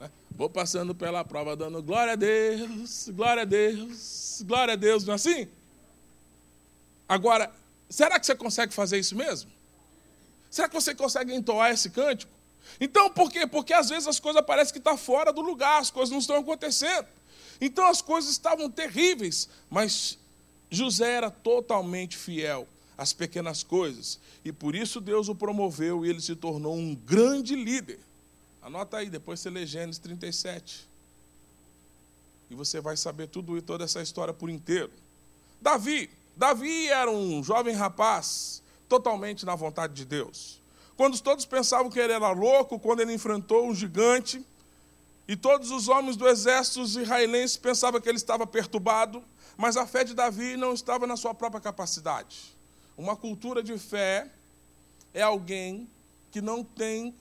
Né? 0.00 0.10
Vou 0.30 0.48
passando 0.48 0.94
pela 0.94 1.24
prova, 1.24 1.54
dando 1.54 1.82
glória 1.82 2.14
a 2.14 2.16
Deus, 2.16 3.08
glória 3.10 3.42
a 3.42 3.44
Deus, 3.44 4.42
glória 4.46 4.72
a 4.72 4.76
Deus, 4.76 5.04
não 5.04 5.12
é 5.12 5.16
assim? 5.16 5.48
Agora, 7.08 7.52
será 7.88 8.18
que 8.18 8.24
você 8.24 8.34
consegue 8.34 8.72
fazer 8.72 8.98
isso 8.98 9.14
mesmo? 9.14 9.50
Será 10.50 10.68
que 10.68 10.74
você 10.74 10.94
consegue 10.94 11.34
entoar 11.34 11.72
esse 11.72 11.90
cântico? 11.90 12.32
Então, 12.80 13.10
por 13.10 13.30
quê? 13.30 13.46
Porque 13.46 13.72
às 13.74 13.90
vezes 13.90 14.08
as 14.08 14.18
coisas 14.18 14.40
parecem 14.42 14.72
que 14.72 14.78
estão 14.78 14.94
tá 14.94 14.98
fora 14.98 15.32
do 15.32 15.42
lugar, 15.42 15.80
as 15.80 15.90
coisas 15.90 16.10
não 16.10 16.18
estão 16.18 16.36
acontecendo. 16.36 17.06
Então 17.60 17.86
as 17.86 18.02
coisas 18.02 18.30
estavam 18.30 18.70
terríveis, 18.70 19.48
mas 19.70 20.18
José 20.74 21.12
era 21.12 21.30
totalmente 21.30 22.16
fiel 22.16 22.66
às 22.96 23.12
pequenas 23.12 23.62
coisas. 23.62 24.18
E 24.44 24.52
por 24.52 24.74
isso 24.74 25.00
Deus 25.00 25.28
o 25.28 25.34
promoveu 25.34 26.04
e 26.04 26.10
ele 26.10 26.20
se 26.20 26.34
tornou 26.34 26.76
um 26.76 26.94
grande 26.94 27.54
líder. 27.54 28.00
Anota 28.62 28.98
aí, 28.98 29.10
depois 29.10 29.40
você 29.40 29.50
lê 29.50 29.66
Gênesis 29.66 29.98
37. 29.98 30.88
E 32.50 32.54
você 32.54 32.80
vai 32.80 32.96
saber 32.96 33.28
tudo 33.28 33.56
e 33.56 33.62
toda 33.62 33.84
essa 33.84 34.02
história 34.02 34.32
por 34.32 34.50
inteiro. 34.50 34.90
Davi. 35.60 36.10
Davi 36.36 36.88
era 36.88 37.10
um 37.10 37.42
jovem 37.42 37.74
rapaz 37.74 38.62
totalmente 38.88 39.46
na 39.46 39.54
vontade 39.54 39.94
de 39.94 40.04
Deus. 40.04 40.60
Quando 40.96 41.18
todos 41.20 41.44
pensavam 41.44 41.90
que 41.90 41.98
ele 41.98 42.12
era 42.12 42.30
louco, 42.30 42.78
quando 42.78 43.00
ele 43.00 43.12
enfrentou 43.12 43.66
um 43.66 43.74
gigante, 43.74 44.44
e 45.26 45.36
todos 45.36 45.70
os 45.70 45.88
homens 45.88 46.16
do 46.16 46.28
exército 46.28 46.82
israelense 46.82 47.58
pensavam 47.58 48.00
que 48.00 48.08
ele 48.08 48.18
estava 48.18 48.46
perturbado, 48.46 49.22
mas 49.56 49.76
a 49.76 49.86
fé 49.86 50.04
de 50.04 50.14
Davi 50.14 50.56
não 50.56 50.72
estava 50.72 51.06
na 51.06 51.16
sua 51.16 51.34
própria 51.34 51.60
capacidade. 51.60 52.54
Uma 52.96 53.16
cultura 53.16 53.62
de 53.62 53.76
fé 53.78 54.30
é 55.12 55.22
alguém 55.22 55.88
que 56.30 56.40
não 56.40 56.64
tem 56.64 57.14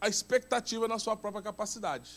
a 0.00 0.08
expectativa 0.08 0.88
na 0.88 0.98
sua 0.98 1.16
própria 1.16 1.42
capacidade. 1.42 2.10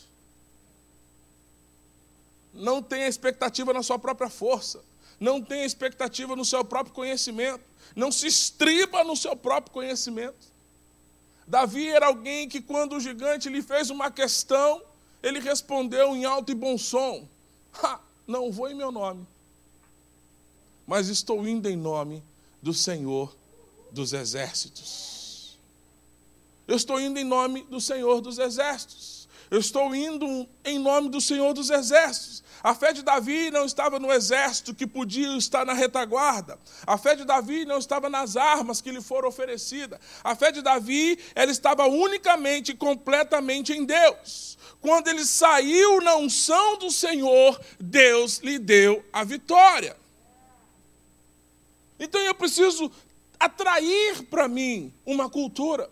Não 2.52 2.82
tem 2.82 3.04
a 3.04 3.08
expectativa 3.08 3.72
na 3.72 3.82
sua 3.82 3.98
própria 3.98 4.30
força. 4.30 4.82
Não 5.20 5.40
tem 5.42 5.62
a 5.62 5.66
expectativa 5.66 6.34
no 6.34 6.44
seu 6.44 6.64
próprio 6.64 6.94
conhecimento. 6.94 7.62
Não 7.94 8.10
se 8.10 8.26
estriba 8.26 9.04
no 9.04 9.16
seu 9.16 9.36
próprio 9.36 9.72
conhecimento. 9.72 10.56
Davi 11.46 11.88
era 11.88 12.06
alguém 12.06 12.48
que, 12.48 12.60
quando 12.60 12.96
o 12.96 13.00
gigante 13.00 13.48
lhe 13.48 13.62
fez 13.62 13.88
uma 13.88 14.10
questão, 14.10 14.82
ele 15.22 15.38
respondeu 15.38 16.14
em 16.14 16.24
alto 16.24 16.50
e 16.50 16.54
bom 16.54 16.76
som: 16.76 17.28
ha, 17.82 18.00
Não 18.26 18.50
vou 18.50 18.68
em 18.68 18.74
meu 18.74 18.90
nome, 18.90 19.26
mas 20.86 21.08
estou 21.08 21.46
indo 21.46 21.68
em 21.68 21.76
nome 21.76 22.22
do 22.60 22.74
Senhor 22.74 23.36
dos 23.90 24.12
Exércitos. 24.12 25.58
Eu 26.66 26.76
estou 26.76 27.00
indo 27.00 27.18
em 27.18 27.24
nome 27.24 27.62
do 27.64 27.80
Senhor 27.80 28.20
dos 28.20 28.38
Exércitos. 28.38 29.28
Eu 29.50 29.60
estou 29.60 29.94
indo 29.94 30.48
em 30.64 30.78
nome 30.78 31.08
do 31.08 31.20
Senhor 31.20 31.54
dos 31.54 31.70
Exércitos. 31.70 32.42
A 32.66 32.74
fé 32.74 32.92
de 32.92 33.00
Davi 33.00 33.48
não 33.52 33.64
estava 33.64 34.00
no 34.00 34.12
exército 34.12 34.74
que 34.74 34.88
podia 34.88 35.36
estar 35.36 35.64
na 35.64 35.72
retaguarda. 35.72 36.58
A 36.84 36.98
fé 36.98 37.14
de 37.14 37.24
Davi 37.24 37.64
não 37.64 37.78
estava 37.78 38.10
nas 38.10 38.36
armas 38.36 38.80
que 38.80 38.90
lhe 38.90 39.00
foram 39.00 39.28
oferecidas. 39.28 40.00
A 40.24 40.34
fé 40.34 40.50
de 40.50 40.60
Davi, 40.62 41.16
ela 41.36 41.52
estava 41.52 41.86
unicamente 41.86 42.72
e 42.72 42.74
completamente 42.74 43.72
em 43.72 43.84
Deus. 43.84 44.58
Quando 44.80 45.06
ele 45.06 45.24
saiu 45.24 46.00
na 46.00 46.16
unção 46.16 46.76
do 46.76 46.90
Senhor, 46.90 47.56
Deus 47.78 48.38
lhe 48.38 48.58
deu 48.58 49.04
a 49.12 49.22
vitória. 49.22 49.96
Então 52.00 52.20
eu 52.20 52.34
preciso 52.34 52.90
atrair 53.38 54.24
para 54.24 54.48
mim 54.48 54.92
uma 55.06 55.30
cultura 55.30 55.88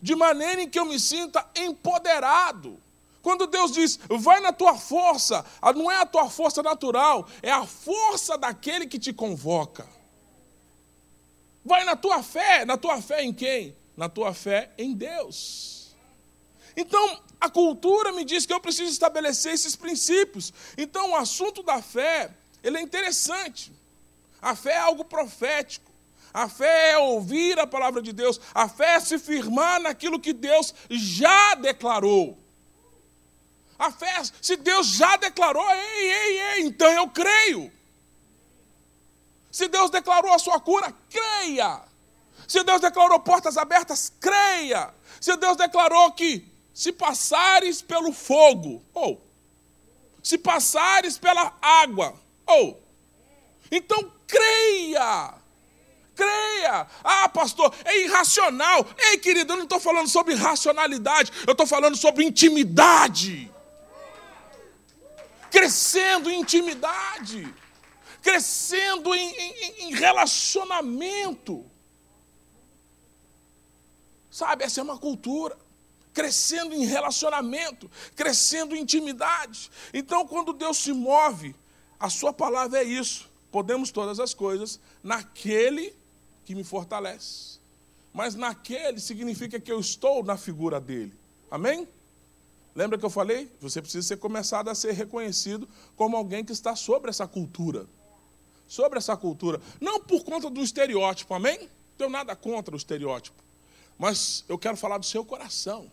de 0.00 0.14
maneira 0.14 0.62
em 0.62 0.68
que 0.68 0.78
eu 0.78 0.84
me 0.84 1.00
sinta 1.00 1.44
empoderado 1.56 2.80
quando 3.22 3.46
Deus 3.46 3.70
diz, 3.70 3.98
vai 4.08 4.40
na 4.40 4.52
tua 4.52 4.74
força, 4.74 5.44
não 5.74 5.90
é 5.90 5.96
a 5.98 6.06
tua 6.06 6.28
força 6.28 6.62
natural, 6.62 7.28
é 7.40 7.50
a 7.50 7.64
força 7.64 8.36
daquele 8.36 8.86
que 8.86 8.98
te 8.98 9.12
convoca. 9.12 9.88
Vai 11.64 11.84
na 11.84 11.94
tua 11.94 12.22
fé, 12.22 12.64
na 12.64 12.76
tua 12.76 13.00
fé 13.00 13.22
em 13.22 13.32
quem? 13.32 13.76
Na 13.96 14.08
tua 14.08 14.34
fé 14.34 14.72
em 14.76 14.92
Deus. 14.92 15.94
Então, 16.76 17.22
a 17.40 17.48
cultura 17.48 18.10
me 18.10 18.24
diz 18.24 18.44
que 18.44 18.52
eu 18.52 18.58
preciso 18.58 18.90
estabelecer 18.90 19.52
esses 19.52 19.76
princípios. 19.76 20.52
Então, 20.76 21.10
o 21.10 21.16
assunto 21.16 21.62
da 21.62 21.80
fé, 21.80 22.34
ele 22.62 22.78
é 22.78 22.80
interessante. 22.80 23.72
A 24.40 24.56
fé 24.56 24.72
é 24.72 24.78
algo 24.78 25.04
profético. 25.04 25.92
A 26.34 26.48
fé 26.48 26.92
é 26.92 26.98
ouvir 26.98 27.60
a 27.60 27.66
palavra 27.66 28.02
de 28.02 28.12
Deus. 28.12 28.40
A 28.52 28.68
fé 28.68 28.94
é 28.94 29.00
se 29.00 29.18
firmar 29.18 29.80
naquilo 29.80 30.18
que 30.18 30.32
Deus 30.32 30.74
já 30.90 31.54
declarou. 31.54 32.41
A 33.82 33.90
fé, 33.90 34.22
se 34.40 34.54
Deus 34.54 34.86
já 34.86 35.16
declarou, 35.16 35.68
ei, 35.68 36.12
ei, 36.12 36.40
ei, 36.40 36.60
então 36.60 36.88
eu 36.92 37.08
creio. 37.08 37.72
Se 39.50 39.66
Deus 39.66 39.90
declarou 39.90 40.32
a 40.32 40.38
sua 40.38 40.60
cura, 40.60 40.94
creia. 41.10 41.80
Se 42.46 42.62
Deus 42.62 42.80
declarou 42.80 43.18
portas 43.18 43.56
abertas, 43.56 44.12
creia. 44.20 44.94
Se 45.20 45.36
Deus 45.36 45.56
declarou 45.56 46.12
que 46.12 46.46
se 46.72 46.92
passares 46.92 47.82
pelo 47.82 48.12
fogo, 48.12 48.84
ou 48.94 49.20
se 50.22 50.38
passares 50.38 51.18
pela 51.18 51.52
água, 51.60 52.14
ou 52.46 52.80
então 53.68 54.12
creia. 54.28 55.34
Creia. 56.14 56.86
Ah, 57.02 57.28
pastor, 57.28 57.74
é 57.84 58.04
irracional. 58.04 58.86
Ei, 58.96 59.18
querido, 59.18 59.54
eu 59.54 59.56
não 59.56 59.64
estou 59.64 59.80
falando 59.80 60.06
sobre 60.06 60.36
racionalidade, 60.36 61.32
eu 61.48 61.50
estou 61.50 61.66
falando 61.66 61.96
sobre 61.96 62.24
intimidade 62.24 63.50
crescendo 65.52 66.30
em 66.30 66.40
intimidade, 66.40 67.54
crescendo 68.22 69.14
em, 69.14 69.34
em, 69.34 69.82
em 69.82 69.94
relacionamento. 69.94 71.64
Sabe, 74.30 74.64
essa 74.64 74.80
é 74.80 74.82
uma 74.82 74.98
cultura. 74.98 75.56
Crescendo 76.14 76.74
em 76.74 76.84
relacionamento, 76.84 77.90
crescendo 78.14 78.74
em 78.74 78.80
intimidade. 78.80 79.70
Então, 79.94 80.26
quando 80.26 80.52
Deus 80.52 80.78
se 80.78 80.92
move, 80.92 81.54
a 81.98 82.10
Sua 82.10 82.32
palavra 82.32 82.80
é 82.80 82.84
isso. 82.84 83.30
Podemos 83.50 83.90
todas 83.90 84.18
as 84.20 84.34
coisas 84.34 84.80
naquele 85.02 85.94
que 86.44 86.54
me 86.54 86.64
fortalece. 86.64 87.58
Mas 88.12 88.34
naquele 88.34 89.00
significa 89.00 89.58
que 89.58 89.72
eu 89.72 89.80
estou 89.80 90.22
na 90.22 90.36
figura 90.36 90.78
dele. 90.80 91.14
Amém? 91.50 91.88
Lembra 92.74 92.98
que 92.98 93.04
eu 93.04 93.10
falei? 93.10 93.50
Você 93.60 93.82
precisa 93.82 94.06
ser 94.06 94.16
começado 94.16 94.68
a 94.68 94.74
ser 94.74 94.92
reconhecido 94.92 95.68
como 95.94 96.16
alguém 96.16 96.44
que 96.44 96.52
está 96.52 96.74
sobre 96.74 97.10
essa 97.10 97.26
cultura. 97.26 97.86
Sobre 98.66 98.98
essa 98.98 99.16
cultura. 99.16 99.60
Não 99.80 100.00
por 100.00 100.24
conta 100.24 100.48
do 100.48 100.62
estereótipo, 100.62 101.34
amém? 101.34 101.58
Não 101.60 101.68
tenho 101.98 102.10
nada 102.10 102.34
contra 102.34 102.74
o 102.74 102.78
estereótipo. 102.78 103.42
Mas 103.98 104.44
eu 104.48 104.58
quero 104.58 104.76
falar 104.76 104.98
do 104.98 105.06
seu 105.06 105.24
coração. 105.24 105.90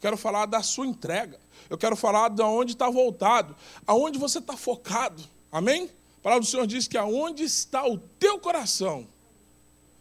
Quero 0.00 0.16
falar 0.16 0.46
da 0.46 0.62
sua 0.62 0.86
entrega. 0.86 1.38
Eu 1.68 1.76
quero 1.76 1.94
falar 1.94 2.30
de 2.30 2.42
onde 2.42 2.72
está 2.72 2.88
voltado. 2.88 3.54
Aonde 3.86 4.18
você 4.18 4.38
está 4.38 4.56
focado. 4.56 5.22
Amém? 5.52 5.90
palavra 6.26 6.40
do 6.40 6.50
Senhor 6.50 6.66
diz 6.66 6.88
que 6.88 6.98
aonde 6.98 7.44
está 7.44 7.86
o 7.86 7.96
teu 7.96 8.36
coração, 8.36 9.06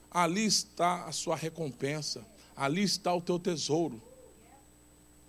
ali 0.09 0.43
está 0.43 1.05
a 1.05 1.11
sua 1.11 1.35
recompensa, 1.35 2.25
ali 2.55 2.81
está 2.81 3.13
o 3.13 3.21
teu 3.21 3.37
tesouro. 3.37 4.01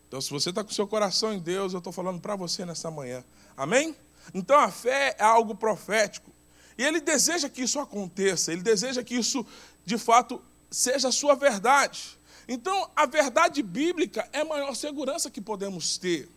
Então, 0.08 0.20
se 0.20 0.30
você 0.30 0.50
está 0.50 0.62
com 0.62 0.70
seu 0.70 0.86
coração 0.86 1.32
em 1.32 1.38
Deus, 1.38 1.72
eu 1.72 1.78
estou 1.78 1.92
falando 1.92 2.20
para 2.20 2.36
você 2.36 2.64
nessa 2.64 2.90
manhã. 2.90 3.24
Amém? 3.56 3.96
Então, 4.32 4.58
a 4.58 4.70
fé 4.70 5.16
é 5.18 5.24
algo 5.24 5.54
profético. 5.54 6.30
E 6.78 6.84
ele 6.84 7.00
deseja 7.00 7.48
que 7.48 7.62
isso 7.62 7.80
aconteça, 7.80 8.52
ele 8.52 8.62
deseja 8.62 9.02
que 9.02 9.14
isso, 9.14 9.44
de 9.84 9.96
fato, 9.96 10.40
seja 10.70 11.08
a 11.08 11.12
sua 11.12 11.34
verdade. 11.34 12.18
Então, 12.46 12.90
a 12.94 13.06
verdade 13.06 13.62
bíblica 13.62 14.28
é 14.32 14.40
a 14.40 14.44
maior 14.44 14.74
segurança 14.74 15.30
que 15.30 15.40
podemos 15.40 15.98
ter. 15.98 16.28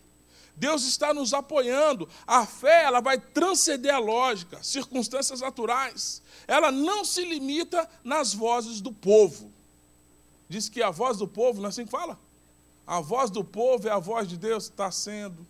Deus 0.56 0.84
está 0.84 1.14
nos 1.14 1.32
apoiando. 1.32 2.08
A 2.26 2.44
fé, 2.44 2.84
ela 2.84 3.00
vai 3.00 3.18
transcender 3.18 3.94
a 3.94 3.98
lógica, 3.98 4.62
circunstâncias 4.62 5.40
naturais. 5.40 6.20
Ela 6.46 6.72
não 6.72 7.04
se 7.04 7.24
limita 7.24 7.88
nas 8.02 8.34
vozes 8.34 8.80
do 8.80 8.92
povo. 8.92 9.52
Diz 10.48 10.68
que 10.68 10.82
a 10.82 10.90
voz 10.90 11.18
do 11.18 11.28
povo, 11.28 11.60
não 11.60 11.66
é 11.66 11.68
assim 11.68 11.84
que 11.84 11.90
fala? 11.90 12.18
A 12.90 12.98
voz 12.98 13.30
do 13.30 13.44
povo 13.44 13.86
é 13.86 13.90
a 13.92 14.00
voz 14.00 14.26
de 14.26 14.36
Deus, 14.36 14.64
está 14.64 14.90
sendo. 14.90 15.46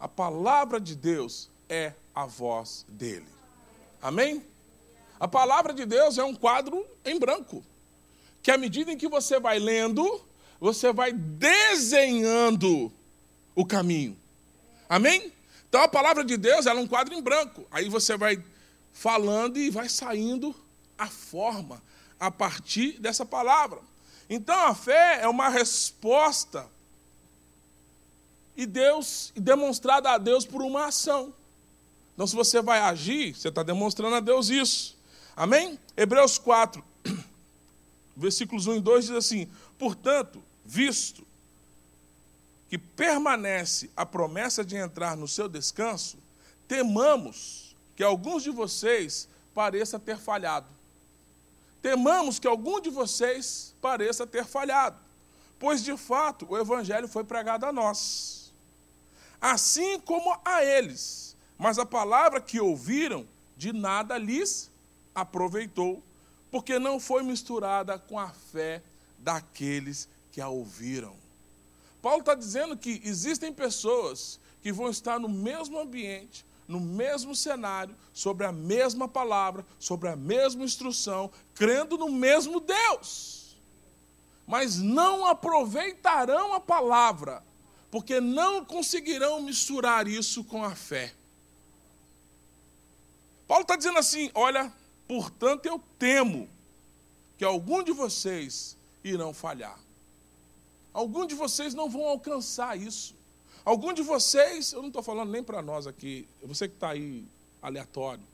A 0.00 0.08
palavra 0.08 0.80
de 0.80 0.96
Deus 0.96 1.50
é 1.68 1.92
a 2.14 2.24
voz 2.24 2.86
dele. 2.88 3.26
Amém? 4.00 4.42
A 5.20 5.28
palavra 5.28 5.74
de 5.74 5.84
Deus 5.84 6.16
é 6.16 6.24
um 6.24 6.34
quadro 6.34 6.86
em 7.04 7.18
branco, 7.18 7.62
que 8.42 8.50
à 8.50 8.56
medida 8.56 8.92
em 8.92 8.96
que 8.96 9.06
você 9.06 9.38
vai 9.38 9.58
lendo, 9.58 10.24
você 10.58 10.90
vai 10.90 11.12
desenhando 11.12 12.90
o 13.54 13.66
caminho. 13.66 14.16
Amém? 14.88 15.30
Então 15.68 15.82
a 15.82 15.88
palavra 15.88 16.24
de 16.24 16.38
Deus 16.38 16.64
é 16.64 16.72
um 16.72 16.88
quadro 16.88 17.12
em 17.12 17.20
branco. 17.20 17.66
Aí 17.70 17.90
você 17.90 18.16
vai 18.16 18.42
falando 18.90 19.58
e 19.58 19.68
vai 19.68 19.90
saindo 19.90 20.54
a 20.96 21.08
forma 21.08 21.82
a 22.18 22.30
partir 22.30 22.98
dessa 22.98 23.26
palavra. 23.26 23.91
Então 24.34 24.58
a 24.66 24.74
fé 24.74 25.20
é 25.20 25.28
uma 25.28 25.50
resposta 25.50 26.66
e 28.56 28.64
Deus 28.64 29.30
demonstrada 29.36 30.10
a 30.10 30.16
Deus 30.16 30.46
por 30.46 30.62
uma 30.62 30.86
ação. 30.86 31.34
Então 32.14 32.26
se 32.26 32.34
você 32.34 32.62
vai 32.62 32.78
agir, 32.78 33.34
você 33.34 33.48
está 33.48 33.62
demonstrando 33.62 34.16
a 34.16 34.20
Deus 34.20 34.48
isso. 34.48 34.96
Amém? 35.36 35.78
Hebreus 35.94 36.38
4, 36.38 36.82
versículos 38.16 38.66
1 38.66 38.76
e 38.76 38.80
2 38.80 39.06
diz 39.08 39.16
assim: 39.16 39.50
Portanto, 39.78 40.42
visto 40.64 41.26
que 42.70 42.78
permanece 42.78 43.90
a 43.94 44.06
promessa 44.06 44.64
de 44.64 44.76
entrar 44.76 45.14
no 45.14 45.28
seu 45.28 45.46
descanso, 45.46 46.16
temamos 46.66 47.76
que 47.94 48.02
alguns 48.02 48.42
de 48.42 48.50
vocês 48.50 49.28
pareça 49.54 49.98
ter 49.98 50.16
falhado. 50.16 50.68
Temamos 51.82 52.38
que 52.38 52.46
algum 52.46 52.80
de 52.80 52.88
vocês 52.88 53.71
pareça 53.82 54.26
ter 54.26 54.46
falhado, 54.46 54.96
pois 55.58 55.82
de 55.82 55.96
fato 55.96 56.46
o 56.48 56.56
evangelho 56.56 57.08
foi 57.08 57.24
pregado 57.24 57.66
a 57.66 57.72
nós, 57.72 58.54
assim 59.40 59.98
como 59.98 60.38
a 60.44 60.64
eles, 60.64 61.36
mas 61.58 61.78
a 61.78 61.84
palavra 61.84 62.40
que 62.40 62.60
ouviram 62.60 63.28
de 63.56 63.72
nada 63.72 64.16
lhes 64.16 64.70
aproveitou, 65.12 66.02
porque 66.50 66.78
não 66.78 67.00
foi 67.00 67.22
misturada 67.24 67.98
com 67.98 68.18
a 68.18 68.28
fé 68.28 68.82
daqueles 69.18 70.08
que 70.30 70.40
a 70.40 70.48
ouviram. 70.48 71.16
Paulo 72.00 72.20
está 72.20 72.34
dizendo 72.34 72.76
que 72.76 73.00
existem 73.04 73.52
pessoas 73.52 74.38
que 74.62 74.72
vão 74.72 74.88
estar 74.88 75.18
no 75.18 75.28
mesmo 75.28 75.78
ambiente, 75.78 76.46
no 76.68 76.80
mesmo 76.80 77.34
cenário, 77.34 77.96
sobre 78.12 78.46
a 78.46 78.52
mesma 78.52 79.08
palavra, 79.08 79.66
sobre 79.78 80.08
a 80.08 80.16
mesma 80.16 80.64
instrução, 80.64 81.30
crendo 81.54 81.98
no 81.98 82.08
mesmo 82.08 82.60
Deus, 82.60 83.41
mas 84.52 84.76
não 84.76 85.24
aproveitarão 85.24 86.52
a 86.52 86.60
palavra, 86.60 87.42
porque 87.90 88.20
não 88.20 88.62
conseguirão 88.62 89.40
misturar 89.40 90.06
isso 90.06 90.44
com 90.44 90.62
a 90.62 90.74
fé. 90.74 91.14
Paulo 93.48 93.62
está 93.62 93.76
dizendo 93.76 93.98
assim: 93.98 94.30
olha, 94.34 94.70
portanto 95.08 95.64
eu 95.64 95.80
temo 95.98 96.50
que 97.38 97.44
algum 97.46 97.82
de 97.82 97.92
vocês 97.92 98.76
irão 99.02 99.32
falhar. 99.32 99.78
Alguns 100.92 101.28
de 101.28 101.34
vocês 101.34 101.72
não 101.72 101.88
vão 101.88 102.04
alcançar 102.04 102.78
isso. 102.78 103.14
Alguns 103.64 103.94
de 103.94 104.02
vocês, 104.02 104.74
eu 104.74 104.82
não 104.82 104.88
estou 104.88 105.02
falando 105.02 105.30
nem 105.30 105.42
para 105.42 105.62
nós 105.62 105.86
aqui, 105.86 106.28
você 106.42 106.68
que 106.68 106.74
está 106.74 106.90
aí 106.90 107.24
aleatório. 107.62 108.24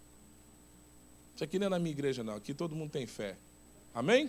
Isso 1.37 1.45
aqui 1.45 1.61
não 1.61 1.69
é 1.69 1.71
na 1.71 1.79
minha 1.79 1.93
igreja, 1.93 2.25
não. 2.25 2.35
Aqui 2.35 2.53
todo 2.53 2.75
mundo 2.75 2.91
tem 2.91 3.07
fé. 3.07 3.37
Amém? 3.95 4.29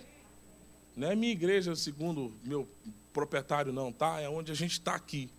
Não 0.95 1.12
é 1.12 1.15
minha 1.15 1.32
igreja, 1.32 1.75
segundo 1.75 2.34
meu 2.43 2.67
proprietário, 3.13 3.71
não, 3.71 3.91
tá? 3.91 4.19
É 4.19 4.30
onde 4.30 4.52
a 4.52 4.56
gente 4.56 4.73
está 4.73 4.95
aqui. 4.95 5.30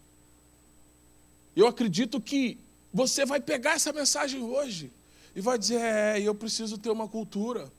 Eu 1.54 1.66
acredito 1.66 2.20
que 2.20 2.58
você 2.92 3.24
vai 3.24 3.40
pegar 3.40 3.72
essa 3.72 3.92
mensagem 3.92 4.42
hoje 4.42 4.90
e 5.34 5.40
vai 5.40 5.58
dizer: 5.58 5.80
é, 5.80 6.20
eu 6.20 6.34
preciso 6.34 6.78
ter 6.78 6.90
uma 6.90 7.08
cultura. 7.08 7.70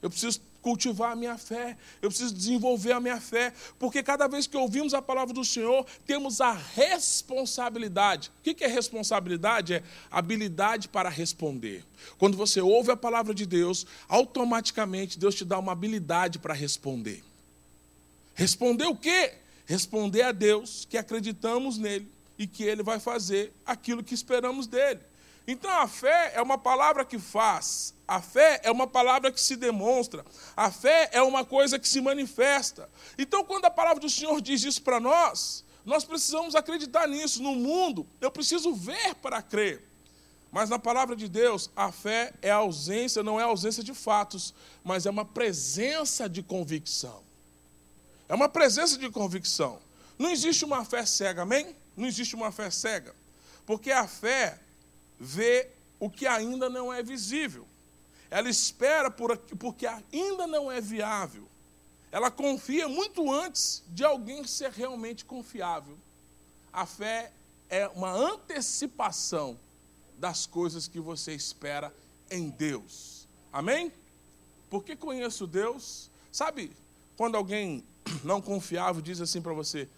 Eu 0.00 0.10
preciso 0.10 0.40
cultivar 0.64 1.12
a 1.12 1.14
minha 1.14 1.36
fé, 1.36 1.76
eu 2.00 2.08
preciso 2.08 2.34
desenvolver 2.34 2.92
a 2.92 2.98
minha 2.98 3.20
fé, 3.20 3.52
porque 3.78 4.02
cada 4.02 4.26
vez 4.26 4.46
que 4.46 4.56
ouvimos 4.56 4.94
a 4.94 5.02
palavra 5.02 5.34
do 5.34 5.44
Senhor, 5.44 5.84
temos 6.06 6.40
a 6.40 6.52
responsabilidade. 6.52 8.32
O 8.40 8.42
que 8.42 8.64
é 8.64 8.66
responsabilidade? 8.66 9.74
É 9.74 9.82
habilidade 10.10 10.88
para 10.88 11.10
responder. 11.10 11.84
Quando 12.16 12.34
você 12.34 12.62
ouve 12.62 12.90
a 12.90 12.96
palavra 12.96 13.34
de 13.34 13.44
Deus, 13.44 13.86
automaticamente 14.08 15.18
Deus 15.18 15.34
te 15.34 15.44
dá 15.44 15.58
uma 15.58 15.72
habilidade 15.72 16.38
para 16.38 16.54
responder. 16.54 17.22
Responder 18.34 18.86
o 18.86 18.96
quê? 18.96 19.34
Responder 19.66 20.22
a 20.22 20.32
Deus 20.32 20.86
que 20.88 20.96
acreditamos 20.96 21.76
nele 21.76 22.10
e 22.38 22.46
que 22.46 22.64
ele 22.64 22.82
vai 22.82 22.98
fazer 22.98 23.52
aquilo 23.66 24.02
que 24.02 24.14
esperamos 24.14 24.66
dele. 24.66 25.00
Então 25.46 25.70
a 25.70 25.86
fé 25.86 26.32
é 26.34 26.40
uma 26.40 26.56
palavra 26.56 27.04
que 27.04 27.18
faz, 27.18 27.94
a 28.08 28.20
fé 28.20 28.60
é 28.62 28.70
uma 28.70 28.86
palavra 28.86 29.30
que 29.30 29.40
se 29.40 29.56
demonstra, 29.56 30.24
a 30.56 30.70
fé 30.70 31.10
é 31.12 31.20
uma 31.20 31.44
coisa 31.44 31.78
que 31.78 31.88
se 31.88 32.00
manifesta. 32.00 32.88
Então 33.18 33.44
quando 33.44 33.66
a 33.66 33.70
palavra 33.70 34.00
do 34.00 34.08
Senhor 34.08 34.40
diz 34.40 34.64
isso 34.64 34.82
para 34.82 34.98
nós, 34.98 35.64
nós 35.84 36.04
precisamos 36.04 36.54
acreditar 36.54 37.06
nisso. 37.06 37.42
No 37.42 37.54
mundo, 37.54 38.06
eu 38.20 38.30
preciso 38.30 38.72
ver 38.72 39.14
para 39.16 39.42
crer. 39.42 39.86
Mas 40.50 40.70
na 40.70 40.78
palavra 40.78 41.14
de 41.16 41.28
Deus, 41.28 41.68
a 41.74 41.92
fé 41.92 42.32
é 42.40 42.50
a 42.50 42.56
ausência, 42.56 43.22
não 43.22 43.38
é 43.38 43.42
a 43.42 43.46
ausência 43.46 43.82
de 43.82 43.92
fatos, 43.92 44.54
mas 44.82 45.04
é 45.04 45.10
uma 45.10 45.24
presença 45.24 46.28
de 46.28 46.42
convicção. 46.42 47.22
É 48.28 48.34
uma 48.34 48.48
presença 48.48 48.96
de 48.96 49.10
convicção. 49.10 49.80
Não 50.18 50.30
existe 50.30 50.64
uma 50.64 50.84
fé 50.84 51.04
cega, 51.04 51.42
amém? 51.42 51.74
Não 51.96 52.06
existe 52.06 52.34
uma 52.34 52.52
fé 52.52 52.70
cega. 52.70 53.14
Porque 53.66 53.90
a 53.90 54.06
fé 54.06 54.60
vê 55.24 55.70
o 55.98 56.10
que 56.10 56.26
ainda 56.26 56.68
não 56.68 56.92
é 56.92 57.02
visível. 57.02 57.66
Ela 58.30 58.48
espera 58.48 59.10
por, 59.10 59.36
porque 59.58 59.86
ainda 59.86 60.46
não 60.46 60.70
é 60.70 60.80
viável. 60.80 61.48
Ela 62.12 62.30
confia 62.30 62.88
muito 62.88 63.32
antes 63.32 63.82
de 63.88 64.04
alguém 64.04 64.46
ser 64.46 64.70
realmente 64.70 65.24
confiável. 65.24 65.98
A 66.72 66.84
fé 66.84 67.32
é 67.68 67.88
uma 67.88 68.12
antecipação 68.12 69.58
das 70.18 70.46
coisas 70.46 70.86
que 70.86 71.00
você 71.00 71.32
espera 71.34 71.92
em 72.30 72.50
Deus. 72.50 73.26
Amém? 73.52 73.92
Porque 74.68 74.94
conheço 74.94 75.46
Deus. 75.46 76.10
Sabe, 76.30 76.70
quando 77.16 77.36
alguém 77.36 77.84
não 78.22 78.40
confiável 78.40 79.00
diz 79.00 79.20
assim 79.20 79.40
para 79.40 79.52
você: 79.52 79.88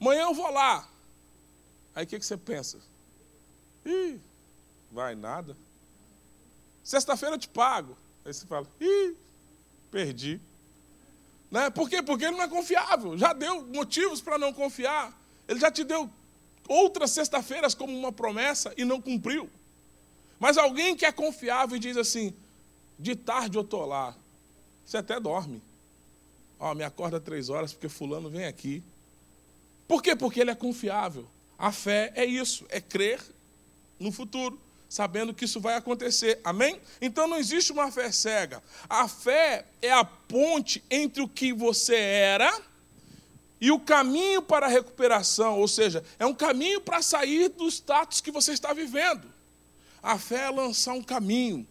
amanhã 0.00 0.22
eu 0.22 0.34
vou 0.34 0.50
lá. 0.50 0.88
Aí 1.94 2.04
o 2.04 2.06
que, 2.06 2.18
que 2.18 2.24
você 2.24 2.36
pensa? 2.36 2.78
Ih, 3.84 4.20
Vai 4.90 5.14
nada. 5.14 5.56
Sexta-feira 6.82 7.34
eu 7.34 7.38
te 7.38 7.48
pago. 7.48 7.96
Aí 8.24 8.32
você 8.32 8.46
fala, 8.46 8.66
ih, 8.80 9.14
perdi. 9.90 10.40
Né? 11.50 11.70
Por 11.70 11.88
quê? 11.88 12.02
Porque 12.02 12.24
ele 12.24 12.36
não 12.36 12.44
é 12.44 12.48
confiável. 12.48 13.16
Já 13.16 13.32
deu 13.32 13.66
motivos 13.66 14.20
para 14.20 14.38
não 14.38 14.52
confiar. 14.52 15.16
Ele 15.48 15.58
já 15.58 15.70
te 15.70 15.84
deu 15.84 16.10
outras 16.68 17.10
sexta-feiras 17.10 17.74
como 17.74 17.96
uma 17.96 18.12
promessa 18.12 18.72
e 18.76 18.84
não 18.84 19.00
cumpriu. 19.00 19.50
Mas 20.38 20.56
alguém 20.56 20.96
que 20.96 21.04
é 21.04 21.12
confiável 21.12 21.76
e 21.76 21.80
diz 21.80 21.96
assim: 21.96 22.34
de 22.98 23.16
tarde 23.16 23.58
eu 23.58 23.62
estou 23.62 23.84
lá. 23.84 24.16
Você 24.84 24.96
até 24.96 25.18
dorme. 25.18 25.62
Ó, 26.58 26.74
me 26.74 26.84
acorda 26.84 27.20
três 27.20 27.48
horas 27.48 27.72
porque 27.72 27.88
fulano 27.88 28.30
vem 28.30 28.46
aqui. 28.46 28.82
Por 29.88 30.02
quê? 30.02 30.14
Porque 30.14 30.40
ele 30.40 30.50
é 30.50 30.54
confiável. 30.54 31.26
A 31.58 31.72
fé 31.72 32.12
é 32.14 32.24
isso, 32.24 32.64
é 32.68 32.80
crer 32.80 33.20
no 33.98 34.12
futuro 34.12 34.58
sabendo 34.90 35.32
que 35.32 35.44
isso 35.44 35.60
vai 35.60 35.76
acontecer. 35.76 36.40
Amém? 36.42 36.80
Então 37.00 37.28
não 37.28 37.38
existe 37.38 37.70
uma 37.70 37.92
fé 37.92 38.10
cega. 38.10 38.60
A 38.88 39.06
fé 39.06 39.64
é 39.80 39.92
a 39.92 40.04
ponte 40.04 40.82
entre 40.90 41.22
o 41.22 41.28
que 41.28 41.52
você 41.52 41.94
era 41.94 42.52
e 43.60 43.70
o 43.70 43.78
caminho 43.78 44.42
para 44.42 44.66
a 44.66 44.68
recuperação, 44.68 45.60
ou 45.60 45.68
seja, 45.68 46.02
é 46.18 46.26
um 46.26 46.34
caminho 46.34 46.80
para 46.80 47.00
sair 47.00 47.50
do 47.50 47.68
status 47.68 48.20
que 48.20 48.32
você 48.32 48.52
está 48.52 48.72
vivendo. 48.72 49.32
A 50.02 50.18
fé 50.18 50.46
é 50.46 50.50
lançar 50.50 50.94
um 50.94 51.02
caminho 51.02 51.64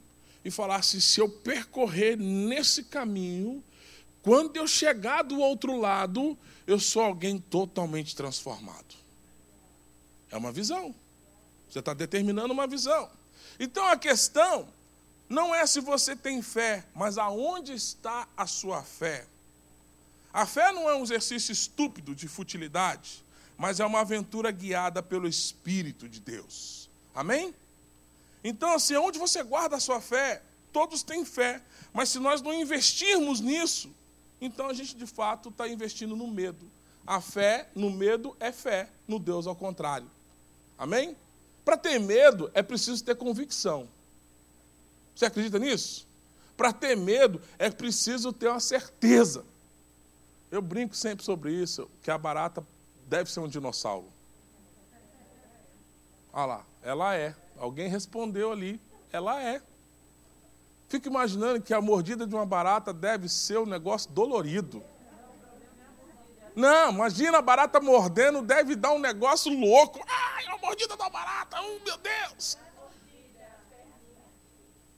e 0.46 0.50
falar 0.50 0.78
assim: 0.78 1.02
se 1.02 1.20
eu 1.20 1.28
percorrer 1.28 2.16
nesse 2.16 2.86
caminho, 2.86 3.62
quando 4.22 4.56
eu 4.56 4.66
chegar 4.66 5.24
do 5.24 5.40
outro 5.40 5.76
lado, 5.76 6.38
eu 6.66 6.80
sou 6.80 7.02
alguém 7.02 7.38
totalmente 7.38 8.16
transformado. 8.16 8.96
É 10.32 10.38
uma 10.38 10.54
visão. 10.54 10.96
Você 11.70 11.80
está 11.80 11.94
determinando 11.94 12.54
uma 12.54 12.68
visão. 12.68 13.10
Então 13.60 13.86
a 13.88 13.98
questão 13.98 14.68
não 15.30 15.54
é 15.54 15.66
se 15.68 15.80
você 15.80 16.16
tem 16.16 16.42
fé, 16.42 16.84
mas 16.96 17.18
aonde 17.18 17.74
está 17.74 18.28
a 18.36 18.48
sua 18.48 18.82
fé. 18.82 19.26
A 20.34 20.46
fé 20.46 20.72
não 20.72 20.90
é 20.90 20.96
um 20.96 21.04
exercício 21.04 21.52
estúpido 21.52 22.16
de 22.16 22.28
futilidade, 22.28 23.24
mas 23.58 23.80
é 23.80 23.86
uma 23.86 24.02
aventura 24.02 24.52
guiada 24.52 25.04
pelo 25.04 25.28
Espírito 25.28 26.08
de 26.08 26.20
Deus. 26.20 26.90
Amém? 27.14 27.54
Então, 28.44 28.74
assim, 28.74 28.96
onde 28.96 29.20
você 29.20 29.44
guarda 29.44 29.76
a 29.76 29.80
sua 29.80 30.00
fé, 30.00 30.42
todos 30.72 31.04
têm 31.04 31.26
fé, 31.26 31.62
mas 31.92 32.10
se 32.10 32.20
nós 32.20 32.42
não 32.42 32.54
investirmos 32.54 33.40
nisso, 33.42 33.94
então 34.40 34.68
a 34.68 34.74
gente 34.74 34.96
de 34.96 35.06
fato 35.06 35.50
está 35.50 35.68
investindo 35.68 36.16
no 36.16 36.28
medo. 36.28 36.66
A 37.06 37.20
fé 37.20 37.68
no 37.76 37.90
medo 37.90 38.36
é 38.40 38.52
fé, 38.52 38.88
no 39.08 39.20
Deus 39.20 39.46
ao 39.46 39.56
contrário. 39.56 40.10
Amém? 40.78 41.16
Para 41.70 41.78
ter 41.78 42.00
medo 42.00 42.50
é 42.56 42.64
preciso 42.64 43.04
ter 43.04 43.16
convicção. 43.16 43.88
Você 45.14 45.28
acredita 45.28 45.60
nisso? 45.60 46.08
Para 46.58 46.74
ter 46.74 46.98
medo 46.98 47.40
é 47.60 47.70
preciso 47.70 48.34
ter 48.34 48.48
uma 48.48 48.60
certeza. 48.60 49.46
Eu 50.50 50.64
brinco 50.64 50.96
sempre 50.96 51.24
sobre 51.24 51.54
isso, 51.54 51.88
que 52.02 52.10
a 52.10 52.18
barata 52.18 52.66
deve 53.08 53.32
ser 53.32 53.42
um 53.42 53.48
dinossauro. 53.48 54.08
Olha 56.34 56.46
lá, 56.48 56.66
ela 56.82 57.16
é. 57.16 57.36
Alguém 57.56 57.88
respondeu 57.88 58.52
ali, 58.52 58.82
ela 59.12 59.40
é. 59.40 59.62
Fico 60.88 61.08
imaginando 61.08 61.62
que 61.62 61.72
a 61.72 61.80
mordida 61.80 62.26
de 62.26 62.34
uma 62.34 62.48
barata 62.48 62.92
deve 62.92 63.30
ser 63.30 63.60
um 63.60 63.68
negócio 63.68 64.10
dolorido. 64.10 64.84
Não, 66.60 66.92
imagina 66.92 67.38
a 67.38 67.42
barata 67.42 67.80
mordendo, 67.80 68.42
deve 68.42 68.76
dar 68.76 68.92
um 68.92 69.00
negócio 69.00 69.50
louco. 69.58 70.04
Ai, 70.06 70.46
a 70.48 70.58
mordida 70.58 70.98
da 70.98 71.10
barata, 71.10 71.58
oh 71.62 71.80
meu 71.86 71.98
Deus! 71.98 72.58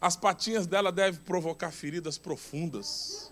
As 0.02 0.16
patinhas 0.16 0.66
dela 0.66 0.92
devem 0.92 1.22
provocar 1.22 1.70
feridas 1.70 2.18
profundas. 2.18 3.32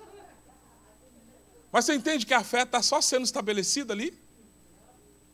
Mas 1.72 1.86
você 1.86 1.96
entende 1.96 2.24
que 2.24 2.34
a 2.36 2.44
fé 2.44 2.62
está 2.62 2.84
só 2.84 3.02
sendo 3.02 3.24
estabelecida 3.24 3.94
ali? 3.94 4.16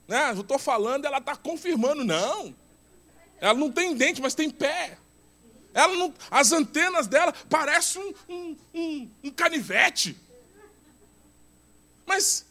Né? 0.08 0.32
Eu 0.32 0.40
estou 0.40 0.58
falando, 0.58 1.04
ela 1.04 1.18
está 1.18 1.36
confirmando. 1.36 2.06
Não. 2.06 2.56
Ela 3.42 3.56
não 3.56 3.70
tem 3.70 3.94
dente, 3.94 4.22
mas 4.22 4.34
tem 4.34 4.50
pé. 4.50 4.98
Ela 5.74 5.94
não, 5.98 6.14
as 6.32 6.54
antenas 6.54 7.08
dela 7.08 7.34
parecem 7.50 8.02
um, 8.02 8.34
um, 8.34 8.58
um, 8.74 9.12
um 9.26 9.32
canivete. 9.32 10.18
Mas. 12.06 12.46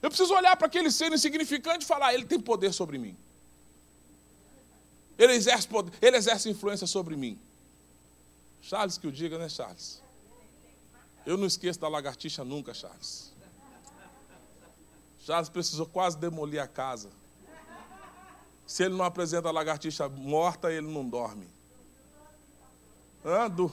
Eu 0.00 0.10
preciso 0.10 0.34
olhar 0.34 0.56
para 0.56 0.66
aquele 0.66 0.90
ser 0.90 1.12
insignificante 1.12 1.84
e 1.84 1.88
falar: 1.88 2.14
ele 2.14 2.24
tem 2.24 2.40
poder 2.40 2.72
sobre 2.72 2.98
mim. 2.98 3.16
Ele 5.18 5.32
exerce, 5.32 5.66
poder, 5.66 5.92
ele 6.00 6.16
exerce 6.16 6.48
influência 6.48 6.86
sobre 6.86 7.16
mim. 7.16 7.38
Charles 8.62 8.96
que 8.96 9.06
o 9.06 9.12
diga, 9.12 9.38
né, 9.38 9.48
Charles? 9.48 10.00
Eu 11.26 11.36
não 11.36 11.46
esqueço 11.46 11.80
da 11.80 11.88
lagartixa 11.88 12.44
nunca, 12.44 12.72
Charles. 12.72 13.32
Charles 15.20 15.48
precisou 15.48 15.86
quase 15.86 16.16
demolir 16.16 16.62
a 16.62 16.66
casa. 16.66 17.10
Se 18.66 18.84
ele 18.84 18.94
não 18.94 19.04
apresenta 19.04 19.48
a 19.48 19.52
lagartixa 19.52 20.08
morta, 20.08 20.72
ele 20.72 20.86
não 20.86 21.08
dorme. 21.08 21.48
Ando. 23.24 23.72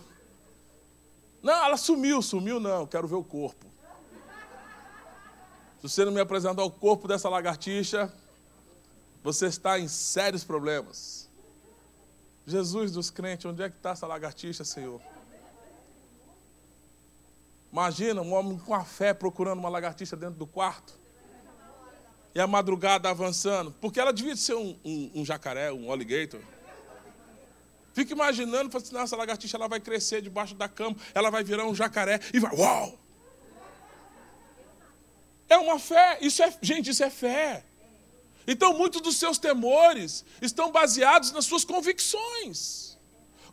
Não, 1.43 1.53
ela 1.63 1.77
sumiu, 1.77 2.21
sumiu 2.21 2.59
não, 2.59 2.87
quero 2.87 3.07
ver 3.07 3.15
o 3.15 3.23
corpo. 3.23 3.74
Se 5.77 5.89
você 5.89 6.05
não 6.05 6.11
me 6.11 6.19
apresentar 6.19 6.63
o 6.63 6.71
corpo 6.71 7.07
dessa 7.07 7.29
lagartixa, 7.29 8.11
você 9.23 9.47
está 9.47 9.79
em 9.79 9.87
sérios 9.87 10.43
problemas. 10.43 11.29
Jesus 12.45 12.91
dos 12.91 13.09
crentes, 13.09 13.45
onde 13.45 13.63
é 13.63 13.69
que 13.69 13.75
está 13.75 13.91
essa 13.91 14.05
lagartixa, 14.05 14.63
Senhor? 14.63 15.01
Imagina 17.71 18.21
um 18.21 18.33
homem 18.33 18.57
com 18.57 18.73
a 18.73 18.85
fé 18.85 19.13
procurando 19.13 19.59
uma 19.59 19.69
lagartixa 19.69 20.15
dentro 20.15 20.35
do 20.35 20.47
quarto. 20.47 20.93
E 22.33 22.39
a 22.39 22.47
madrugada 22.47 23.09
avançando. 23.09 23.71
Porque 23.81 23.99
ela 23.99 24.13
devia 24.13 24.35
ser 24.35 24.55
um, 24.55 24.77
um, 24.85 25.11
um 25.15 25.25
jacaré, 25.25 25.71
um 25.73 25.91
alligator. 25.91 26.39
Fica 27.93 28.13
imaginando, 28.13 28.75
assim, 28.77 28.97
essa 28.97 29.15
lagartixa 29.15 29.57
ela 29.57 29.67
vai 29.67 29.79
crescer 29.79 30.21
debaixo 30.21 30.53
da 30.53 30.67
cama, 30.67 30.97
ela 31.13 31.29
vai 31.29 31.43
virar 31.43 31.65
um 31.65 31.73
jacaré 31.73 32.19
e 32.33 32.39
vai, 32.39 32.53
uau! 32.55 32.99
É 35.49 35.57
uma 35.57 35.79
fé, 35.79 36.17
isso 36.21 36.41
é, 36.43 36.53
gente, 36.61 36.89
isso 36.89 37.03
é 37.03 37.09
fé. 37.09 37.63
Então 38.47 38.77
muitos 38.77 39.01
dos 39.01 39.17
seus 39.17 39.37
temores 39.37 40.23
estão 40.41 40.71
baseados 40.71 41.31
nas 41.31 41.45
suas 41.45 41.63
convicções. 41.63 42.97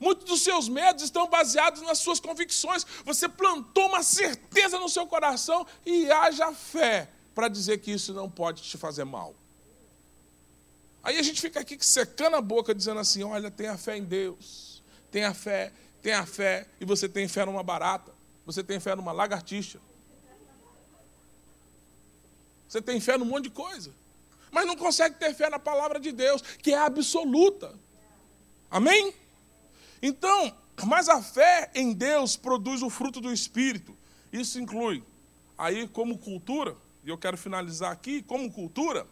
Muitos 0.00 0.24
dos 0.24 0.42
seus 0.42 0.68
medos 0.68 1.04
estão 1.04 1.28
baseados 1.28 1.80
nas 1.82 1.98
suas 1.98 2.18
convicções. 2.18 2.84
Você 3.04 3.28
plantou 3.28 3.86
uma 3.86 4.02
certeza 4.02 4.78
no 4.78 4.88
seu 4.88 5.06
coração 5.06 5.66
e 5.86 6.10
haja 6.10 6.52
fé 6.52 7.08
para 7.34 7.48
dizer 7.48 7.78
que 7.78 7.92
isso 7.92 8.12
não 8.12 8.28
pode 8.28 8.62
te 8.62 8.76
fazer 8.76 9.04
mal. 9.04 9.34
Aí 11.02 11.18
a 11.18 11.22
gente 11.22 11.40
fica 11.40 11.60
aqui 11.60 11.76
secando 11.80 12.36
a 12.36 12.40
boca, 12.40 12.74
dizendo 12.74 13.00
assim: 13.00 13.22
olha, 13.22 13.50
tenha 13.50 13.76
fé 13.78 13.96
em 13.96 14.04
Deus, 14.04 14.82
tenha 15.10 15.32
fé, 15.34 15.72
tenha 16.00 16.24
fé, 16.26 16.66
e 16.80 16.84
você 16.84 17.08
tem 17.08 17.26
fé 17.26 17.44
numa 17.44 17.62
barata, 17.62 18.12
você 18.44 18.62
tem 18.62 18.78
fé 18.78 18.94
numa 18.94 19.12
lagartixa, 19.12 19.80
você 22.72 22.80
tem 22.80 22.98
fé 22.98 23.18
num 23.18 23.26
monte 23.26 23.44
de 23.44 23.50
coisa, 23.50 23.92
mas 24.50 24.66
não 24.66 24.74
consegue 24.74 25.16
ter 25.16 25.34
fé 25.34 25.50
na 25.50 25.58
palavra 25.58 26.00
de 26.00 26.10
Deus, 26.10 26.40
que 26.40 26.72
é 26.72 26.78
absoluta. 26.78 27.78
Amém? 28.70 29.12
Então, 30.00 30.56
mas 30.86 31.06
a 31.06 31.20
fé 31.20 31.70
em 31.74 31.92
Deus 31.92 32.34
produz 32.34 32.80
o 32.80 32.88
fruto 32.88 33.20
do 33.20 33.30
Espírito. 33.30 33.94
Isso 34.32 34.58
inclui, 34.58 35.04
aí 35.58 35.86
como 35.86 36.16
cultura, 36.16 36.74
e 37.04 37.10
eu 37.10 37.18
quero 37.18 37.36
finalizar 37.36 37.92
aqui, 37.92 38.22
como 38.22 38.50
cultura, 38.50 39.06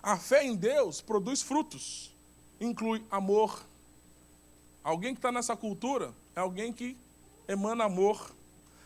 a 0.00 0.16
fé 0.16 0.44
em 0.44 0.54
Deus 0.54 1.00
produz 1.00 1.42
frutos. 1.42 2.14
Inclui 2.60 3.04
amor. 3.10 3.66
Alguém 4.84 5.14
que 5.14 5.18
está 5.18 5.32
nessa 5.32 5.56
cultura 5.56 6.14
é 6.36 6.38
alguém 6.38 6.72
que 6.72 6.96
emana 7.48 7.86
amor, 7.86 8.32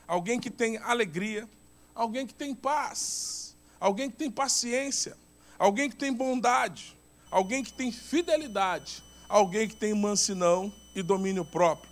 alguém 0.07 0.41
que 0.41 0.49
tem 0.49 0.79
alegria, 0.79 1.47
alguém 1.95 2.27
que 2.27 2.33
tem 2.33 2.55
paz, 2.55 3.48
alguém 3.81 4.11
que 4.11 4.17
tem 4.17 4.31
paciência, 4.31 5.17
alguém 5.59 5.89
que 5.91 5.97
tem 5.97 6.13
bondade, 6.13 6.97
alguém 7.31 7.63
que 7.63 7.73
tem 7.73 7.93
fidelidade, 7.93 9.03
alguém 9.29 9.69
que 9.69 9.77
tem 9.77 9.95
mansidão 9.95 10.73
e 10.95 11.03
domínio 11.03 11.45
próprio. 11.45 11.91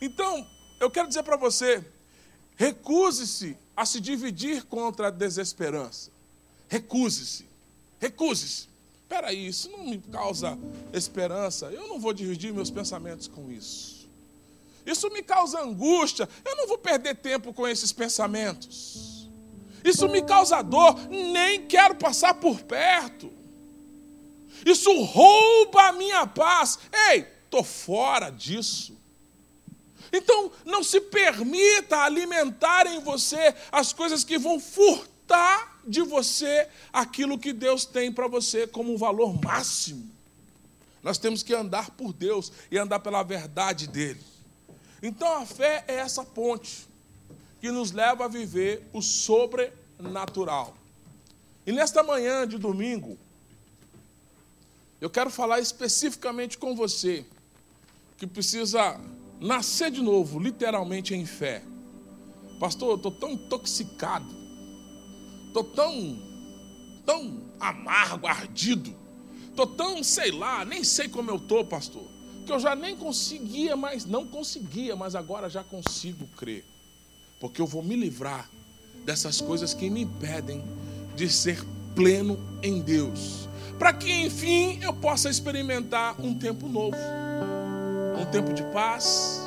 Então, 0.00 0.46
eu 0.80 0.90
quero 0.90 1.08
dizer 1.08 1.22
para 1.22 1.36
você: 1.36 1.84
recuse-se 2.56 3.56
a 3.76 3.86
se 3.86 4.00
dividir 4.00 4.64
contra 4.64 5.08
a 5.08 5.10
desesperança. 5.10 6.10
Recuse-se. 6.68 7.46
Recuse-se. 8.00 8.68
Espera 9.02 9.28
aí, 9.28 9.46
isso 9.46 9.70
não 9.70 9.84
me 9.84 9.98
causa 9.98 10.58
esperança. 10.92 11.66
Eu 11.66 11.86
não 11.86 12.00
vou 12.00 12.12
dividir 12.12 12.52
meus 12.52 12.70
pensamentos 12.70 13.28
com 13.28 13.52
isso. 13.52 14.08
Isso 14.84 15.08
me 15.10 15.22
causa 15.22 15.60
angústia. 15.60 16.28
Eu 16.44 16.56
não 16.56 16.66
vou 16.66 16.78
perder 16.78 17.16
tempo 17.16 17.52
com 17.52 17.68
esses 17.68 17.92
pensamentos. 17.92 19.11
Isso 19.84 20.08
me 20.08 20.22
causa 20.22 20.62
dor. 20.62 20.98
Nem 21.08 21.66
quero 21.66 21.94
passar 21.94 22.34
por 22.34 22.60
perto. 22.62 23.32
Isso 24.64 24.92
rouba 25.02 25.88
a 25.88 25.92
minha 25.92 26.26
paz. 26.26 26.78
Ei, 27.10 27.26
estou 27.44 27.64
fora 27.64 28.30
disso. 28.30 28.96
Então, 30.12 30.52
não 30.64 30.82
se 30.82 31.00
permita 31.00 31.98
alimentar 31.98 32.86
em 32.86 33.00
você 33.00 33.54
as 33.70 33.92
coisas 33.92 34.22
que 34.22 34.38
vão 34.38 34.60
furtar 34.60 35.80
de 35.86 36.02
você 36.02 36.68
aquilo 36.92 37.38
que 37.38 37.52
Deus 37.52 37.84
tem 37.84 38.12
para 38.12 38.28
você 38.28 38.66
como 38.66 38.98
valor 38.98 39.38
máximo. 39.42 40.10
Nós 41.02 41.18
temos 41.18 41.42
que 41.42 41.54
andar 41.54 41.90
por 41.90 42.12
Deus 42.12 42.52
e 42.70 42.78
andar 42.78 43.00
pela 43.00 43.22
verdade 43.22 43.88
dele. 43.88 44.20
Então, 45.02 45.42
a 45.42 45.46
fé 45.46 45.84
é 45.88 45.94
essa 45.94 46.22
ponte 46.22 46.86
que 47.62 47.70
nos 47.70 47.92
leva 47.92 48.24
a 48.24 48.28
viver 48.28 48.82
o 48.92 49.00
sobrenatural. 49.00 50.76
E 51.64 51.70
nesta 51.70 52.02
manhã 52.02 52.44
de 52.46 52.58
domingo, 52.58 53.16
eu 55.00 55.08
quero 55.08 55.30
falar 55.30 55.60
especificamente 55.60 56.58
com 56.58 56.74
você 56.74 57.24
que 58.18 58.26
precisa 58.26 59.00
nascer 59.40 59.92
de 59.92 60.02
novo, 60.02 60.40
literalmente 60.40 61.14
em 61.14 61.24
fé. 61.24 61.62
Pastor, 62.58 62.90
eu 62.90 62.96
estou 62.96 63.12
tão 63.12 63.30
intoxicado, 63.30 64.34
estou 65.46 65.62
tão, 65.62 66.20
tão 67.06 67.44
amargo, 67.60 68.26
ardido, 68.26 69.00
Tô 69.54 69.66
tão, 69.66 70.02
sei 70.02 70.30
lá, 70.30 70.64
nem 70.64 70.82
sei 70.82 71.08
como 71.08 71.30
eu 71.30 71.38
tô, 71.38 71.62
pastor, 71.62 72.04
que 72.46 72.50
eu 72.50 72.58
já 72.58 72.74
nem 72.74 72.96
conseguia 72.96 73.76
mais, 73.76 74.06
não 74.06 74.26
conseguia, 74.26 74.96
mas 74.96 75.14
agora 75.14 75.50
já 75.50 75.62
consigo 75.62 76.26
crer. 76.38 76.71
Porque 77.42 77.60
eu 77.60 77.66
vou 77.66 77.82
me 77.82 77.96
livrar 77.96 78.48
dessas 79.04 79.40
coisas 79.40 79.74
que 79.74 79.90
me 79.90 80.02
impedem 80.02 80.62
de 81.16 81.28
ser 81.28 81.60
pleno 81.92 82.38
em 82.62 82.80
Deus, 82.80 83.48
para 83.80 83.92
que 83.92 84.12
enfim 84.12 84.78
eu 84.80 84.94
possa 84.94 85.28
experimentar 85.28 86.14
um 86.20 86.34
tempo 86.38 86.68
novo, 86.68 86.96
um 88.16 88.24
tempo 88.26 88.52
de 88.52 88.62
paz, 88.72 89.40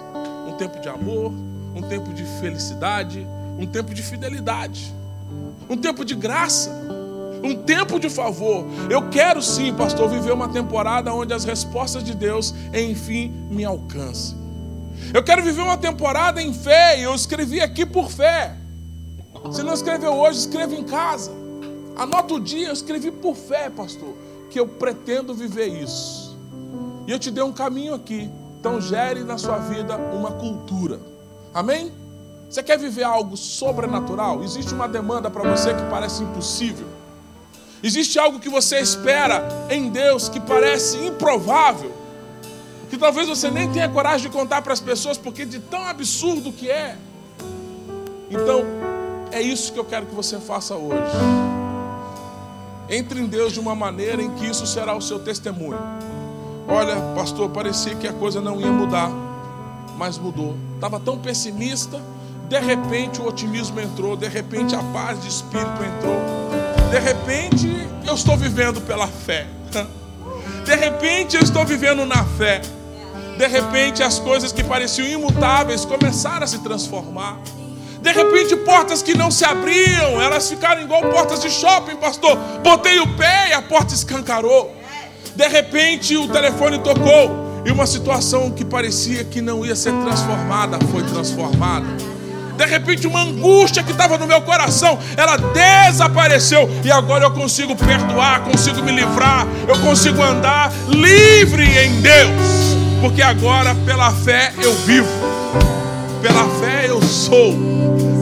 um 0.46 0.58
tempo 0.58 0.78
de 0.82 0.90
amor, 0.90 1.32
um 1.74 1.82
tempo 1.84 2.14
de 2.14 2.26
felicidade, 2.42 3.26
um 3.58 3.66
tempo 3.66 3.94
de 3.94 4.04
fidelidade, 4.04 4.94
um 5.70 5.78
tempo 5.78 6.04
de 6.04 6.16
graça, 6.16 6.70
um 7.42 7.56
tempo 7.64 7.98
de 7.98 8.10
favor. 8.10 8.66
Eu 8.90 9.10
quero 9.10 9.42
sim, 9.42 9.74
pastor, 9.74 10.10
viver 10.10 10.34
uma 10.34 10.50
temporada 10.50 11.14
onde 11.14 11.34
as 11.34 11.46
respostas 11.46 12.04
de 12.04 12.14
Deus, 12.14 12.54
enfim, 12.74 13.30
me 13.50 13.64
alcancem. 13.64 14.45
Eu 15.14 15.24
quero 15.24 15.44
viver 15.44 15.62
uma 15.62 15.78
temporada 15.78 16.42
em 16.42 16.54
fé, 16.54 17.00
e 17.00 17.04
eu 17.04 17.14
escrevi 17.14 17.62
aqui 17.62 17.86
por 17.86 18.10
fé. 18.10 18.56
Se 19.52 19.64
não 19.64 19.74
escreveu 19.74 20.14
hoje, 20.14 20.40
escreva 20.40 20.74
em 20.76 20.84
casa. 20.84 21.32
Anota 21.96 22.34
o 22.34 22.40
dia, 22.40 22.68
eu 22.68 22.74
escrevi 22.74 23.12
por 23.12 23.36
fé, 23.36 23.70
pastor, 23.70 24.14
que 24.50 24.60
eu 24.60 24.68
pretendo 24.68 25.34
viver 25.34 25.68
isso. 25.68 26.38
E 27.08 27.12
eu 27.12 27.20
te 27.20 27.30
dei 27.32 27.44
um 27.44 27.54
caminho 27.54 27.94
aqui. 27.94 28.30
Então 28.60 28.82
gere 28.82 29.24
na 29.24 29.38
sua 29.38 29.60
vida 29.60 29.96
uma 29.96 30.32
cultura. 30.32 31.00
Amém? 31.54 31.92
Você 32.50 32.64
quer 32.64 32.78
viver 32.78 33.04
algo 33.04 33.38
sobrenatural? 33.38 34.44
Existe 34.44 34.74
uma 34.74 34.88
demanda 34.88 35.30
para 35.30 35.50
você 35.50 35.74
que 35.74 35.84
parece 35.84 36.24
impossível. 36.24 36.88
Existe 37.84 38.18
algo 38.18 38.40
que 38.40 38.50
você 38.50 38.80
espera 38.80 39.48
em 39.70 39.90
Deus 39.90 40.28
que 40.28 40.40
parece 40.40 40.98
improvável. 41.06 41.92
Que 42.96 43.00
talvez 43.00 43.28
você 43.28 43.52
nem 43.52 43.70
tenha 43.70 43.90
coragem 43.90 44.30
de 44.30 44.34
contar 44.34 44.62
para 44.62 44.72
as 44.72 44.80
pessoas 44.80 45.18
porque 45.18 45.44
de 45.44 45.60
tão 45.60 45.86
absurdo 45.86 46.50
que 46.50 46.72
é. 46.72 46.96
Então, 48.32 48.64
é 49.34 49.42
isso 49.42 49.74
que 49.74 49.78
eu 49.78 49.84
quero 49.84 50.06
que 50.06 50.16
você 50.16 50.40
faça 50.40 50.76
hoje. 50.76 51.12
Entre 52.90 53.20
em 53.20 53.26
Deus 53.26 53.52
de 53.52 53.60
uma 53.60 53.76
maneira 53.76 54.22
em 54.22 54.32
que 54.36 54.46
isso 54.46 54.66
será 54.66 54.96
o 54.96 55.02
seu 55.02 55.20
testemunho. 55.20 55.78
Olha, 56.70 56.96
pastor, 57.14 57.50
parecia 57.50 57.96
que 57.96 58.08
a 58.08 58.14
coisa 58.14 58.40
não 58.40 58.62
ia 58.62 58.72
mudar, 58.72 59.12
mas 59.98 60.18
mudou. 60.18 60.56
Estava 60.76 60.98
tão 60.98 61.18
pessimista, 61.18 62.02
de 62.48 62.60
repente 62.62 63.20
o 63.20 63.28
otimismo 63.28 63.78
entrou, 63.82 64.16
de 64.16 64.30
repente 64.30 64.74
a 64.74 64.82
paz 64.94 65.22
de 65.22 65.28
espírito 65.28 65.84
entrou. 65.84 66.18
De 66.92 67.00
repente 67.00 67.68
eu 68.08 68.16
estou 68.16 68.38
vivendo 68.38 68.80
pela 68.80 69.06
fé. 69.06 69.48
De 70.64 70.74
repente 70.74 71.36
eu 71.36 71.44
estou 71.44 71.64
vivendo 71.64 72.08
na 72.08 72.24
fé. 72.24 72.60
De 73.38 73.48
repente 73.48 74.02
as 74.02 74.20
coisas 74.20 74.52
que 74.52 74.64
pareciam 74.64 75.08
imutáveis 75.08 75.86
começaram 75.86 76.44
a 76.44 76.48
se 76.48 76.60
transformar. 76.60 77.40
De 78.02 78.12
repente, 78.12 78.56
portas 78.58 79.02
que 79.02 79.18
não 79.18 79.32
se 79.32 79.44
abriam, 79.44 80.22
elas 80.22 80.48
ficaram 80.48 80.80
igual 80.82 81.02
portas 81.10 81.42
de 81.42 81.50
shopping, 81.50 81.96
pastor. 81.96 82.38
Botei 82.64 83.00
o 83.00 83.08
pé 83.16 83.50
e 83.50 83.54
a 83.54 83.64
porta 83.64 83.96
escancarou. 83.96 84.72
De 85.36 85.48
repente, 85.48 86.16
o 86.16 86.28
telefone 86.28 86.78
tocou 86.80 87.64
e 87.66 87.72
uma 87.72 87.88
situação 87.88 88.52
que 88.52 88.64
parecia 88.64 89.24
que 89.24 89.42
não 89.42 89.66
ia 89.66 89.76
ser 89.76 89.92
transformada 89.92 90.78
foi 90.92 91.02
transformada. 91.02 91.88
De 92.56 92.66
repente, 92.66 93.06
uma 93.06 93.22
angústia 93.24 93.84
que 93.84 93.92
estava 93.92 94.18
no 94.18 94.28
meu 94.28 94.42
coração, 94.42 94.98
ela 95.18 95.36
desapareceu 95.38 96.70
e 96.84 96.92
agora 96.92 97.26
eu 97.26 97.32
consigo 97.32 97.76
perdoar, 97.76 98.44
consigo 98.44 98.82
me 98.82 98.92
livrar, 98.92 99.46
eu 99.68 99.78
consigo 99.80 100.22
andar 100.22 100.72
livre 100.88 101.66
em 101.66 102.02
Deus, 102.02 102.78
porque 103.02 103.22
agora 103.22 103.76
pela 103.86 104.12
fé 104.12 104.54
eu 104.62 104.74
vivo, 104.74 105.08
pela 106.22 106.48
fé 106.60 106.86
eu 106.88 107.02
sou 107.02 107.76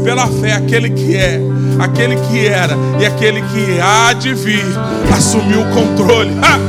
pela 0.03 0.27
fé, 0.27 0.53
aquele 0.53 0.89
que 0.89 1.15
é, 1.15 1.39
aquele 1.79 2.15
que 2.15 2.45
era 2.45 2.75
e 2.99 3.05
aquele 3.05 3.41
que 3.41 3.79
há 3.79 4.13
de 4.13 4.33
vir 4.33 4.65
assumiu 5.15 5.61
o 5.61 5.65
controle. 5.67 6.31
Ha! 6.41 6.59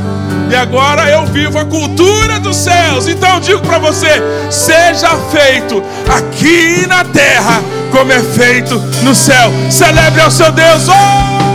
E 0.49 0.55
agora 0.55 1.09
eu 1.09 1.25
vivo 1.25 1.57
a 1.57 1.65
cultura 1.65 2.39
dos 2.39 2.55
céus. 2.55 3.07
Então 3.07 3.35
eu 3.35 3.39
digo 3.39 3.61
para 3.61 3.77
você: 3.77 4.21
seja 4.49 5.09
feito 5.31 5.83
aqui 6.07 6.87
na 6.87 7.03
terra 7.03 7.61
como 7.91 8.11
é 8.11 8.21
feito 8.21 8.75
no 9.03 9.13
céu. 9.13 9.51
Celebre 9.69 10.21
ao 10.21 10.31
seu 10.31 10.51
Deus. 10.51 10.87
Oh! 10.87 11.54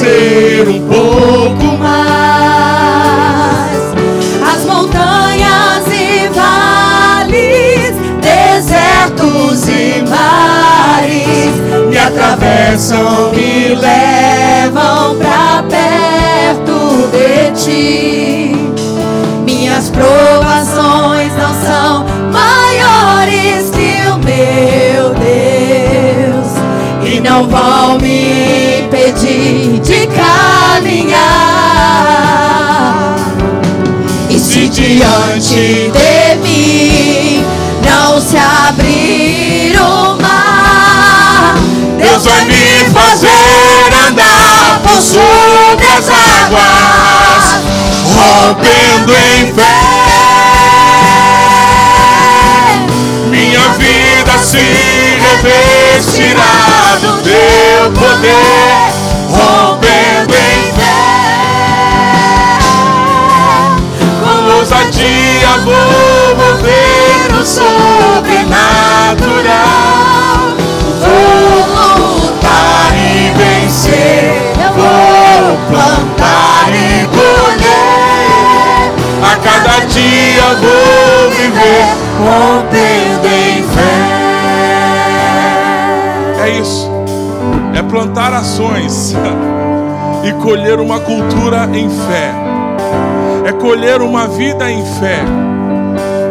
crescer 0.00 0.66
um 0.66 0.80
pouco 0.88 1.76
mais. 1.76 1.90
As 4.42 4.64
montanhas 4.64 5.86
e 5.88 6.28
vales, 6.34 7.94
desertos 8.20 9.68
e 9.68 10.02
mares 10.08 11.54
me 11.88 11.98
atravessam, 11.98 13.32
me 13.32 13.74
levam 13.74 15.16
pra 15.18 15.64
perto 15.68 17.10
de 17.12 17.50
ti. 17.62 18.56
Minhas 19.44 19.90
provações 19.90 21.32
não 21.36 21.54
são 21.62 22.06
maiores 22.32 23.70
que 23.70 24.08
o 24.08 24.16
meu 24.18 25.10
Deus 25.14 26.48
e 27.04 27.20
não 27.20 27.46
vão 27.46 27.98
me 27.98 28.79
de 29.82 30.06
caminhar. 30.06 31.16
E 34.28 34.38
se 34.38 34.68
diante 34.68 35.90
de 35.92 36.34
mim 36.42 37.44
não 37.84 38.20
se 38.20 38.36
abrir 38.36 39.76
o 39.80 40.10
Deus 42.10 42.24
vai 42.24 42.44
me 42.44 42.90
fazer 42.92 43.28
andar 44.08 44.80
por 44.82 45.00
sobre 45.00 45.86
as 45.86 46.08
águas, 46.08 47.44
rompendo 48.16 49.12
em 49.12 49.52
fé. 49.52 49.80
Minha 53.28 53.68
vida 53.78 54.38
se 54.42 54.58
revestirá 55.20 56.98
do 57.00 57.22
teu 57.22 57.92
poder, 57.92 58.92
sobrenatural. 67.44 68.60
Vou 71.00 71.66
lutar 72.20 72.92
e 72.94 73.30
vencer. 73.36 74.52
Vou 74.74 75.56
plantar 75.68 76.68
e 76.68 77.06
colher. 77.08 77.50
A 79.22 79.36
cada 79.36 79.84
dia 79.86 80.54
vou 80.60 81.30
viver 81.30 81.84
rompendo 82.18 83.26
em 83.26 83.62
fé. 83.62 84.20
É 86.44 86.48
isso. 86.58 86.90
É 87.74 87.82
plantar 87.82 88.32
ações 88.32 89.14
e 90.24 90.32
colher 90.42 90.78
uma 90.80 91.00
cultura 91.00 91.68
em 91.72 91.88
fé. 91.88 92.32
É 93.46 93.52
colher 93.52 94.02
uma 94.02 94.26
vida 94.28 94.70
em 94.70 94.84
fé. 95.00 95.24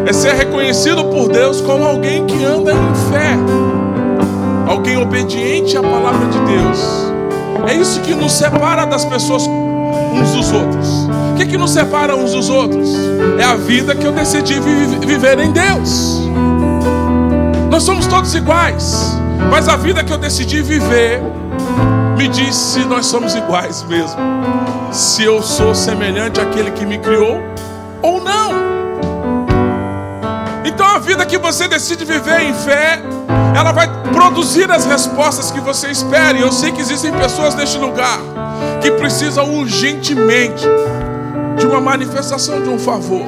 É 0.10 0.14
ser 0.14 0.34
reconhecido 0.34 1.05
por 1.05 1.30
Deus 1.30 1.62
como 1.62 1.86
alguém 1.86 2.26
que 2.26 2.43
anda 2.43 2.72
em 2.72 3.12
fé 3.12 3.38
alguém 4.68 4.97
obediente 4.97 5.78
à 5.78 5.84
palavra 5.84 6.26
de 6.30 6.39
Deus. 6.39 7.14
É 7.68 7.76
isso 7.76 8.01
que 8.01 8.16
nos 8.16 8.32
separa 8.32 8.86
das 8.86 9.05
pessoas 9.05 9.43
uns 9.45 10.32
dos 10.32 10.51
outros. 10.51 11.07
O 11.32 11.36
que, 11.38 11.45
que 11.45 11.57
nos 11.60 11.70
separa 11.70 12.16
uns 12.16 12.32
dos 12.32 12.49
outros? 12.49 12.89
É 13.38 13.43
a 13.43 13.55
vida 13.55 13.93
que 13.93 14.03
eu 14.03 14.12
decidi 14.12 14.55
viver 14.60 15.38
em 15.38 15.51
Deus. 15.51 16.24
Nós 17.70 17.84
somos 17.84 18.07
todos 18.07 18.34
iguais, 18.34 19.16
mas 19.51 19.70
a 19.70 19.76
vida 19.76 20.03
que 20.03 20.12
eu 20.12 20.18
decidi 20.18 20.64
viver 20.64 21.22
me 22.18 22.28
diz 22.28 22.55
se 22.55 22.80
nós 22.80 23.05
somos 23.05 23.36
iguais 23.36 23.86
mesmo. 23.88 24.20
Se 24.91 25.24
eu 25.24 25.43
sou 25.43 25.76
semelhante 25.76 26.41
àquele 26.41 26.72
que 26.72 26.84
me 26.84 26.97
criou 26.97 27.38
ou 28.01 28.20
não. 28.24 28.68
Vida 31.10 31.26
que 31.26 31.39
você 31.39 31.68
decide 31.68 32.05
viver 32.05 32.39
em 32.41 32.53
fé, 32.53 33.01
ela 33.57 33.72
vai 33.72 33.89
produzir 34.14 34.70
as 34.70 34.86
respostas 34.86 35.49
que 35.49 35.60
você 35.60 35.89
espera. 35.89 36.38
E 36.38 36.41
eu 36.41 36.51
sei 36.51 36.72
que 36.72 36.80
existem 36.80 37.12
pessoas 37.12 37.55
neste 37.55 37.80
lugar 37.80 38.20
que 38.80 38.91
precisam 38.91 39.55
urgentemente 39.55 40.64
de 41.57 41.66
uma 41.66 41.82
manifestação 41.82 42.62
de 42.62 42.70
um 42.70 42.78
favor. 42.78 43.26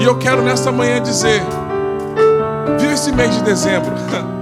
E 0.00 0.04
eu 0.04 0.16
quero 0.16 0.40
nesta 0.40 0.72
manhã 0.72 0.98
dizer: 0.98 1.42
vive 2.78 2.94
esse 2.94 3.12
mês 3.12 3.34
de 3.34 3.42
dezembro. 3.42 3.92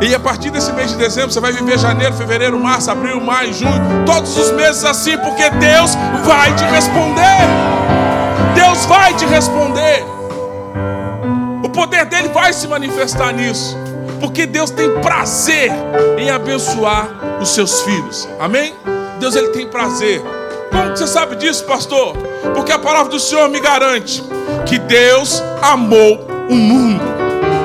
E 0.00 0.12
a 0.16 0.18
partir 0.18 0.50
desse 0.50 0.72
mês 0.72 0.90
de 0.90 0.96
dezembro, 0.96 1.30
você 1.30 1.38
vai 1.38 1.52
viver 1.52 1.78
janeiro, 1.78 2.12
fevereiro, 2.14 2.58
março, 2.58 2.90
abril, 2.90 3.20
maio, 3.20 3.54
junho, 3.54 4.04
todos 4.04 4.36
os 4.36 4.50
meses 4.50 4.84
assim, 4.84 5.16
porque 5.18 5.48
Deus 5.50 5.94
vai 6.24 6.52
te 6.56 6.64
responder. 6.64 7.38
Deus 8.56 8.84
vai 8.86 9.14
te 9.14 9.24
responder. 9.26 10.11
Poder 12.02 12.16
dele 12.16 12.34
vai 12.34 12.52
se 12.52 12.66
manifestar 12.66 13.32
nisso, 13.32 13.78
porque 14.18 14.44
Deus 14.44 14.70
tem 14.70 14.90
prazer 15.00 15.70
em 16.18 16.30
abençoar 16.30 17.08
os 17.40 17.50
seus 17.50 17.82
filhos. 17.82 18.28
Amém? 18.40 18.74
Deus 19.20 19.36
ele 19.36 19.50
tem 19.50 19.68
prazer. 19.68 20.20
Como 20.72 20.96
você 20.96 21.06
sabe 21.06 21.36
disso, 21.36 21.64
pastor? 21.64 22.16
Porque 22.56 22.72
a 22.72 22.78
palavra 22.78 23.08
do 23.08 23.20
Senhor 23.20 23.48
me 23.48 23.60
garante 23.60 24.20
que 24.66 24.80
Deus 24.80 25.40
amou 25.62 26.26
o 26.48 26.54
mundo 26.54 27.04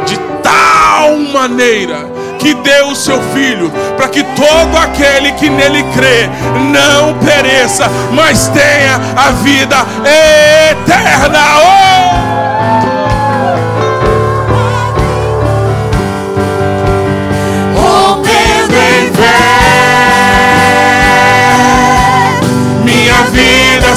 de 0.05 0.19
tal 0.43 1.17
maneira 1.17 1.97
que 2.37 2.53
deu 2.53 2.89
o 2.89 2.95
seu 2.95 3.19
filho, 3.33 3.71
para 3.95 4.07
que 4.07 4.23
todo 4.23 4.77
aquele 4.77 5.31
que 5.31 5.49
nele 5.49 5.81
crê 5.95 6.29
não 6.71 7.17
pereça, 7.25 7.89
mas 8.13 8.47
tenha 8.49 8.97
a 9.15 9.31
vida 9.31 9.77
eterna. 10.05 11.39
Oh! 11.59 12.36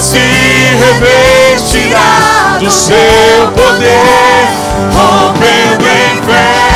Se 0.01 0.19
revestirá 0.79 2.57
do 2.59 2.71
seu 2.71 2.97
poder, 3.55 4.49
rompendo 4.95 5.85
em 5.85 6.23
fé. 6.23 6.71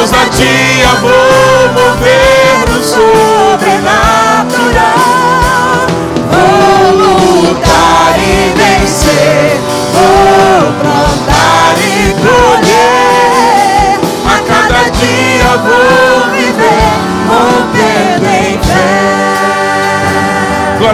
ousadia 0.00 0.88
vou 1.00 1.68
mover 1.74 2.68
no 2.68 2.80
sobrenatural. 2.82 3.80
Vou 6.30 6.84
lutar 6.96 8.14
e 8.18 8.52
vencer, 8.56 9.60
vou 9.92 10.72
plantar 10.80 11.74
e 11.78 12.14
colher. 12.22 14.00
A 14.24 14.36
cada 14.48 14.82
dia 14.90 15.50
vou 15.58 15.79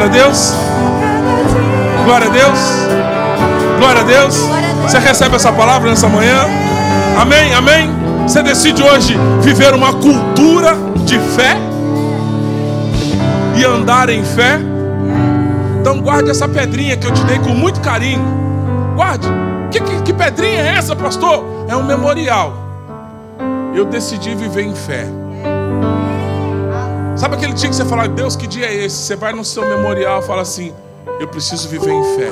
Glória 0.07 0.23
a 0.23 0.25
Deus. 0.25 0.55
Glória 2.05 2.27
a 2.27 2.31
Deus. 2.31 2.59
Glória 3.79 4.01
a 4.03 4.05
Deus. 4.05 4.37
Você 4.83 4.99
recebe 5.01 5.35
essa 5.35 5.53
palavra 5.53 5.91
nessa 5.91 6.09
manhã? 6.09 6.47
Amém, 7.21 7.53
amém. 7.53 7.91
Você 8.23 8.41
decide 8.41 8.85
hoje 8.85 9.17
viver 9.41 9.75
uma 9.75 9.93
cultura 9.95 10.77
de 11.05 11.19
fé 11.19 11.57
e 13.57 13.65
andar 13.65 14.09
em 14.09 14.25
fé. 14.25 14.61
Então 15.81 16.01
guarde 16.01 16.31
essa 16.31 16.47
pedrinha 16.47 16.97
que 16.97 17.07
eu 17.07 17.13
te 17.13 17.25
dei 17.25 17.41
com 17.41 17.51
muito 17.51 17.81
carinho. 17.81 18.23
Guarde. 18.95 19.27
Que, 19.73 19.81
que, 19.81 20.03
que 20.03 20.13
pedrinha 20.13 20.61
é 20.61 20.75
essa, 20.77 20.95
pastor? 20.95 21.67
É 21.69 21.75
um 21.75 21.83
memorial. 21.83 22.55
Eu 23.75 23.85
decidi 23.85 24.37
viver 24.37 24.63
em 24.63 24.75
fé. 24.75 25.09
Sabe 27.17 27.37
aquele 27.37 27.55
dia 27.55 27.69
que 27.69 27.75
você 27.75 27.85
fala, 27.85 28.07
Deus, 28.07 28.37
que 28.37 28.47
dia 28.47 28.67
é 28.67 28.75
esse? 28.85 28.97
Você 28.97 29.17
vai 29.17 29.33
no 29.33 29.45
seu 29.45 29.67
memorial 29.67 30.21
e 30.21 30.27
fala 30.27 30.43
assim: 30.43 30.73
Eu 31.19 31.27
preciso 31.29 31.69
viver 31.69 31.91
em 31.91 32.17
fé. 32.17 32.29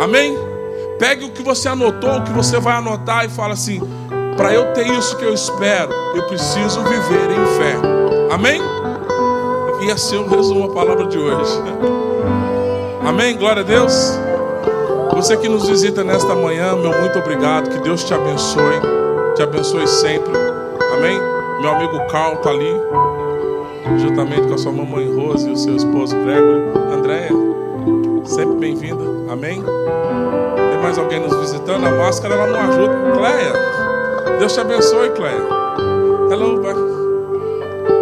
Amém? 0.00 0.36
Pegue 0.98 1.24
o 1.24 1.30
que 1.30 1.42
você 1.42 1.68
anotou, 1.68 2.18
o 2.18 2.22
que 2.22 2.32
você 2.32 2.58
vai 2.58 2.74
anotar 2.74 3.24
e 3.24 3.28
fala 3.28 3.54
assim: 3.54 3.80
para 4.36 4.52
eu 4.52 4.72
ter 4.72 4.86
isso 4.86 5.16
que 5.16 5.24
eu 5.24 5.32
espero, 5.32 5.92
eu 6.14 6.22
preciso 6.26 6.82
viver 6.82 7.30
em 7.30 7.46
fé. 7.58 7.76
Amém? 8.32 8.60
E 9.82 9.90
assim 9.90 10.16
eu 10.16 10.28
resumo 10.28 10.64
a 10.64 10.74
palavra 10.74 11.06
de 11.06 11.18
hoje. 11.18 11.52
Amém? 13.06 13.36
Glória 13.36 13.62
a 13.62 13.64
Deus. 13.64 13.92
Você 15.14 15.36
que 15.36 15.48
nos 15.48 15.68
visita 15.68 16.02
nesta 16.02 16.34
manhã, 16.34 16.74
meu 16.74 16.98
muito 16.98 17.18
obrigado. 17.18 17.68
Que 17.68 17.78
Deus 17.78 18.02
te 18.04 18.14
abençoe. 18.14 18.80
Te 19.36 19.42
abençoe 19.42 19.86
sempre. 19.86 20.32
Amém? 20.94 21.20
Meu 21.60 21.70
amigo 21.70 22.06
Carl 22.08 22.34
está 22.34 22.50
ali, 22.50 22.74
juntamente 23.98 24.46
com 24.48 24.54
a 24.54 24.58
sua 24.58 24.72
mamãe 24.72 25.14
Rose 25.14 25.48
e 25.48 25.52
o 25.52 25.56
seu 25.56 25.76
esposo 25.76 26.14
Gregory. 26.16 26.62
Andréia, 26.94 27.30
sempre 28.24 28.56
bem-vinda. 28.56 29.02
Amém? 29.30 29.62
Tem 29.62 30.82
mais 30.82 30.98
alguém 30.98 31.20
nos 31.20 31.34
visitando? 31.36 31.86
A 31.86 31.90
máscara 31.90 32.34
ela 32.34 32.46
não 32.46 32.60
ajuda. 32.60 32.94
Cleia. 33.16 34.38
Deus 34.38 34.52
te 34.52 34.60
abençoe, 34.60 35.10
Cléia. 35.10 35.42
Hello, 36.30 36.60
pai. 36.60 36.74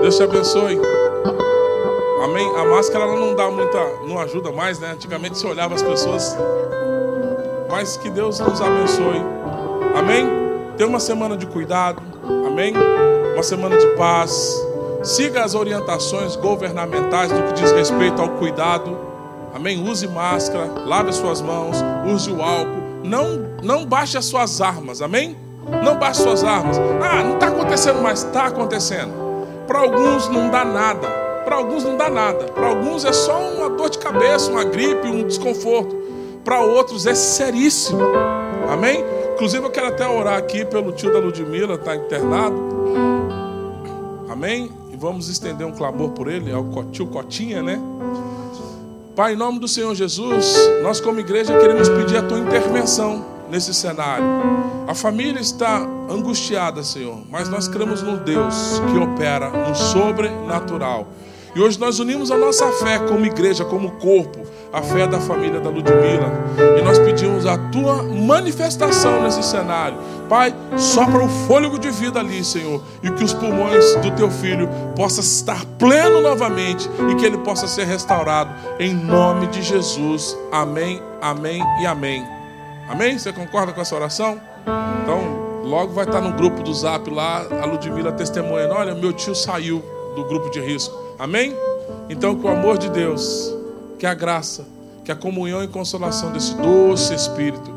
Deus 0.02 0.16
te 0.16 0.22
abençoe. 0.22 0.80
Amém. 2.24 2.50
A 2.56 2.64
máscara 2.64 3.04
ela 3.04 3.16
não 3.16 3.34
dá 3.34 3.50
muita, 3.50 3.78
não 4.06 4.18
ajuda 4.18 4.52
mais, 4.52 4.78
né? 4.78 4.92
Antigamente 4.92 5.38
se 5.38 5.46
olhava 5.46 5.74
as 5.74 5.82
pessoas. 5.82 6.36
Mas 7.70 7.96
que 7.96 8.10
Deus 8.10 8.38
nos 8.40 8.60
abençoe. 8.60 9.22
Amém. 9.94 10.26
Tenha 10.76 10.88
uma 10.88 11.00
semana 11.00 11.36
de 11.36 11.46
cuidado. 11.46 12.02
Amém. 12.46 12.74
Uma 13.34 13.42
semana 13.42 13.76
de 13.76 13.86
paz. 13.96 14.69
Siga 15.02 15.44
as 15.44 15.54
orientações 15.54 16.36
governamentais 16.36 17.32
do 17.32 17.42
que 17.44 17.54
diz 17.54 17.72
respeito 17.72 18.20
ao 18.20 18.28
cuidado. 18.30 18.98
Amém. 19.54 19.82
Use 19.88 20.06
máscara, 20.06 20.70
lave 20.86 21.08
as 21.08 21.16
suas 21.16 21.40
mãos, 21.40 21.76
use 22.06 22.30
o 22.30 22.42
álcool. 22.42 22.80
Não, 23.02 23.48
não 23.62 23.86
baixe 23.86 24.18
as 24.18 24.26
suas 24.26 24.60
armas. 24.60 25.00
Amém. 25.00 25.36
Não 25.82 25.98
baixe 25.98 26.22
suas 26.22 26.44
armas. 26.44 26.78
Ah, 27.02 27.22
não 27.22 27.34
está 27.34 27.48
acontecendo 27.48 28.02
mais. 28.02 28.22
Está 28.22 28.46
acontecendo. 28.46 29.12
Para 29.66 29.78
alguns 29.78 30.28
não 30.28 30.50
dá 30.50 30.64
nada. 30.64 31.08
Para 31.44 31.56
alguns 31.56 31.82
não 31.82 31.96
dá 31.96 32.10
nada. 32.10 32.44
Para 32.46 32.66
alguns 32.66 33.04
é 33.04 33.12
só 33.12 33.40
uma 33.40 33.70
dor 33.70 33.88
de 33.88 33.98
cabeça, 33.98 34.50
uma 34.50 34.64
gripe, 34.64 35.08
um 35.08 35.26
desconforto. 35.26 35.96
Para 36.44 36.60
outros 36.60 37.06
é 37.06 37.14
seríssimo. 37.14 38.02
Amém? 38.70 39.02
Inclusive 39.34 39.64
eu 39.64 39.70
quero 39.70 39.86
até 39.86 40.06
orar 40.06 40.36
aqui 40.36 40.64
pelo 40.64 40.92
tio 40.92 41.10
da 41.10 41.18
Ludmilla, 41.18 41.74
está 41.74 41.96
internado. 41.96 42.70
Amém? 44.28 44.79
Vamos 45.00 45.30
estender 45.30 45.66
um 45.66 45.72
clamor 45.72 46.10
por 46.10 46.28
ele, 46.28 46.50
é 46.50 46.56
o 46.58 46.84
tio 46.92 47.06
Cotinha, 47.06 47.62
né? 47.62 47.80
Pai, 49.16 49.32
em 49.32 49.36
nome 49.36 49.58
do 49.58 49.66
Senhor 49.66 49.94
Jesus, 49.94 50.54
nós 50.82 51.00
como 51.00 51.18
igreja 51.18 51.58
queremos 51.58 51.88
pedir 51.88 52.18
a 52.18 52.22
tua 52.22 52.38
intervenção 52.38 53.24
nesse 53.48 53.72
cenário. 53.72 54.26
A 54.86 54.94
família 54.94 55.40
está 55.40 55.78
angustiada, 56.06 56.82
Senhor, 56.82 57.18
mas 57.30 57.48
nós 57.48 57.66
cremos 57.66 58.02
no 58.02 58.18
Deus 58.18 58.78
que 58.92 58.98
opera 58.98 59.48
no 59.48 59.74
sobrenatural. 59.74 61.08
E 61.56 61.60
hoje 61.60 61.80
nós 61.80 61.98
unimos 61.98 62.30
a 62.30 62.36
nossa 62.36 62.70
fé 62.72 62.98
como 62.98 63.24
igreja, 63.24 63.64
como 63.64 63.92
corpo, 63.92 64.40
a 64.70 64.82
fé 64.82 65.06
da 65.06 65.18
família 65.18 65.60
da 65.60 65.70
Ludmilla. 65.70 66.30
E 66.78 66.82
nós 66.82 66.98
pedimos 66.98 67.46
a 67.46 67.56
tua 67.70 68.02
manifestação 68.02 69.22
nesse 69.22 69.42
cenário. 69.42 69.96
Pai, 70.30 70.54
sopra 70.78 71.24
o 71.24 71.28
fôlego 71.28 71.76
de 71.76 71.90
vida 71.90 72.20
ali, 72.20 72.44
Senhor, 72.44 72.80
e 73.02 73.10
que 73.10 73.24
os 73.24 73.34
pulmões 73.34 73.96
do 73.96 74.12
teu 74.12 74.30
filho 74.30 74.68
possam 74.94 75.24
estar 75.24 75.66
pleno 75.76 76.20
novamente 76.20 76.88
e 77.10 77.16
que 77.16 77.26
ele 77.26 77.38
possa 77.38 77.66
ser 77.66 77.84
restaurado 77.84 78.54
em 78.78 78.94
nome 78.94 79.48
de 79.48 79.60
Jesus. 79.60 80.38
Amém, 80.52 81.02
amém 81.20 81.60
e 81.82 81.86
amém. 81.86 82.24
Amém? 82.88 83.18
Você 83.18 83.32
concorda 83.32 83.72
com 83.72 83.80
essa 83.80 83.96
oração? 83.96 84.40
Então, 85.02 85.64
logo 85.64 85.92
vai 85.94 86.04
estar 86.04 86.20
no 86.20 86.32
grupo 86.32 86.62
do 86.62 86.72
zap 86.72 87.10
lá, 87.10 87.44
a 87.60 87.66
Ludmilla 87.66 88.12
testemunhando: 88.12 88.74
olha, 88.74 88.94
meu 88.94 89.12
tio 89.12 89.34
saiu 89.34 89.82
do 90.14 90.24
grupo 90.26 90.48
de 90.48 90.60
risco. 90.60 90.96
Amém? 91.18 91.56
Então, 92.08 92.36
que 92.36 92.46
o 92.46 92.48
amor 92.48 92.78
de 92.78 92.88
Deus, 92.88 93.52
que 93.98 94.06
a 94.06 94.14
graça, 94.14 94.64
que 95.04 95.10
a 95.10 95.16
comunhão 95.16 95.64
e 95.64 95.66
consolação 95.66 96.30
desse 96.30 96.54
doce 96.54 97.14
Espírito 97.14 97.69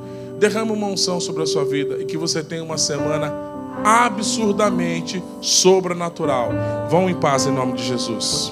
derrama 0.43 0.73
uma 0.73 0.87
unção 0.87 1.21
sobre 1.21 1.41
a 1.43 1.45
sua 1.45 1.63
vida 1.63 2.01
e 2.01 2.05
que 2.05 2.17
você 2.17 2.43
tenha 2.43 2.61
uma 2.61 2.77
semana 2.77 3.33
absurdamente 3.81 5.23
sobrenatural. 5.39 6.49
Vão 6.89 7.09
em 7.09 7.15
paz 7.15 7.45
em 7.45 7.51
nome 7.51 7.73
de 7.73 7.83
Jesus. 7.83 8.51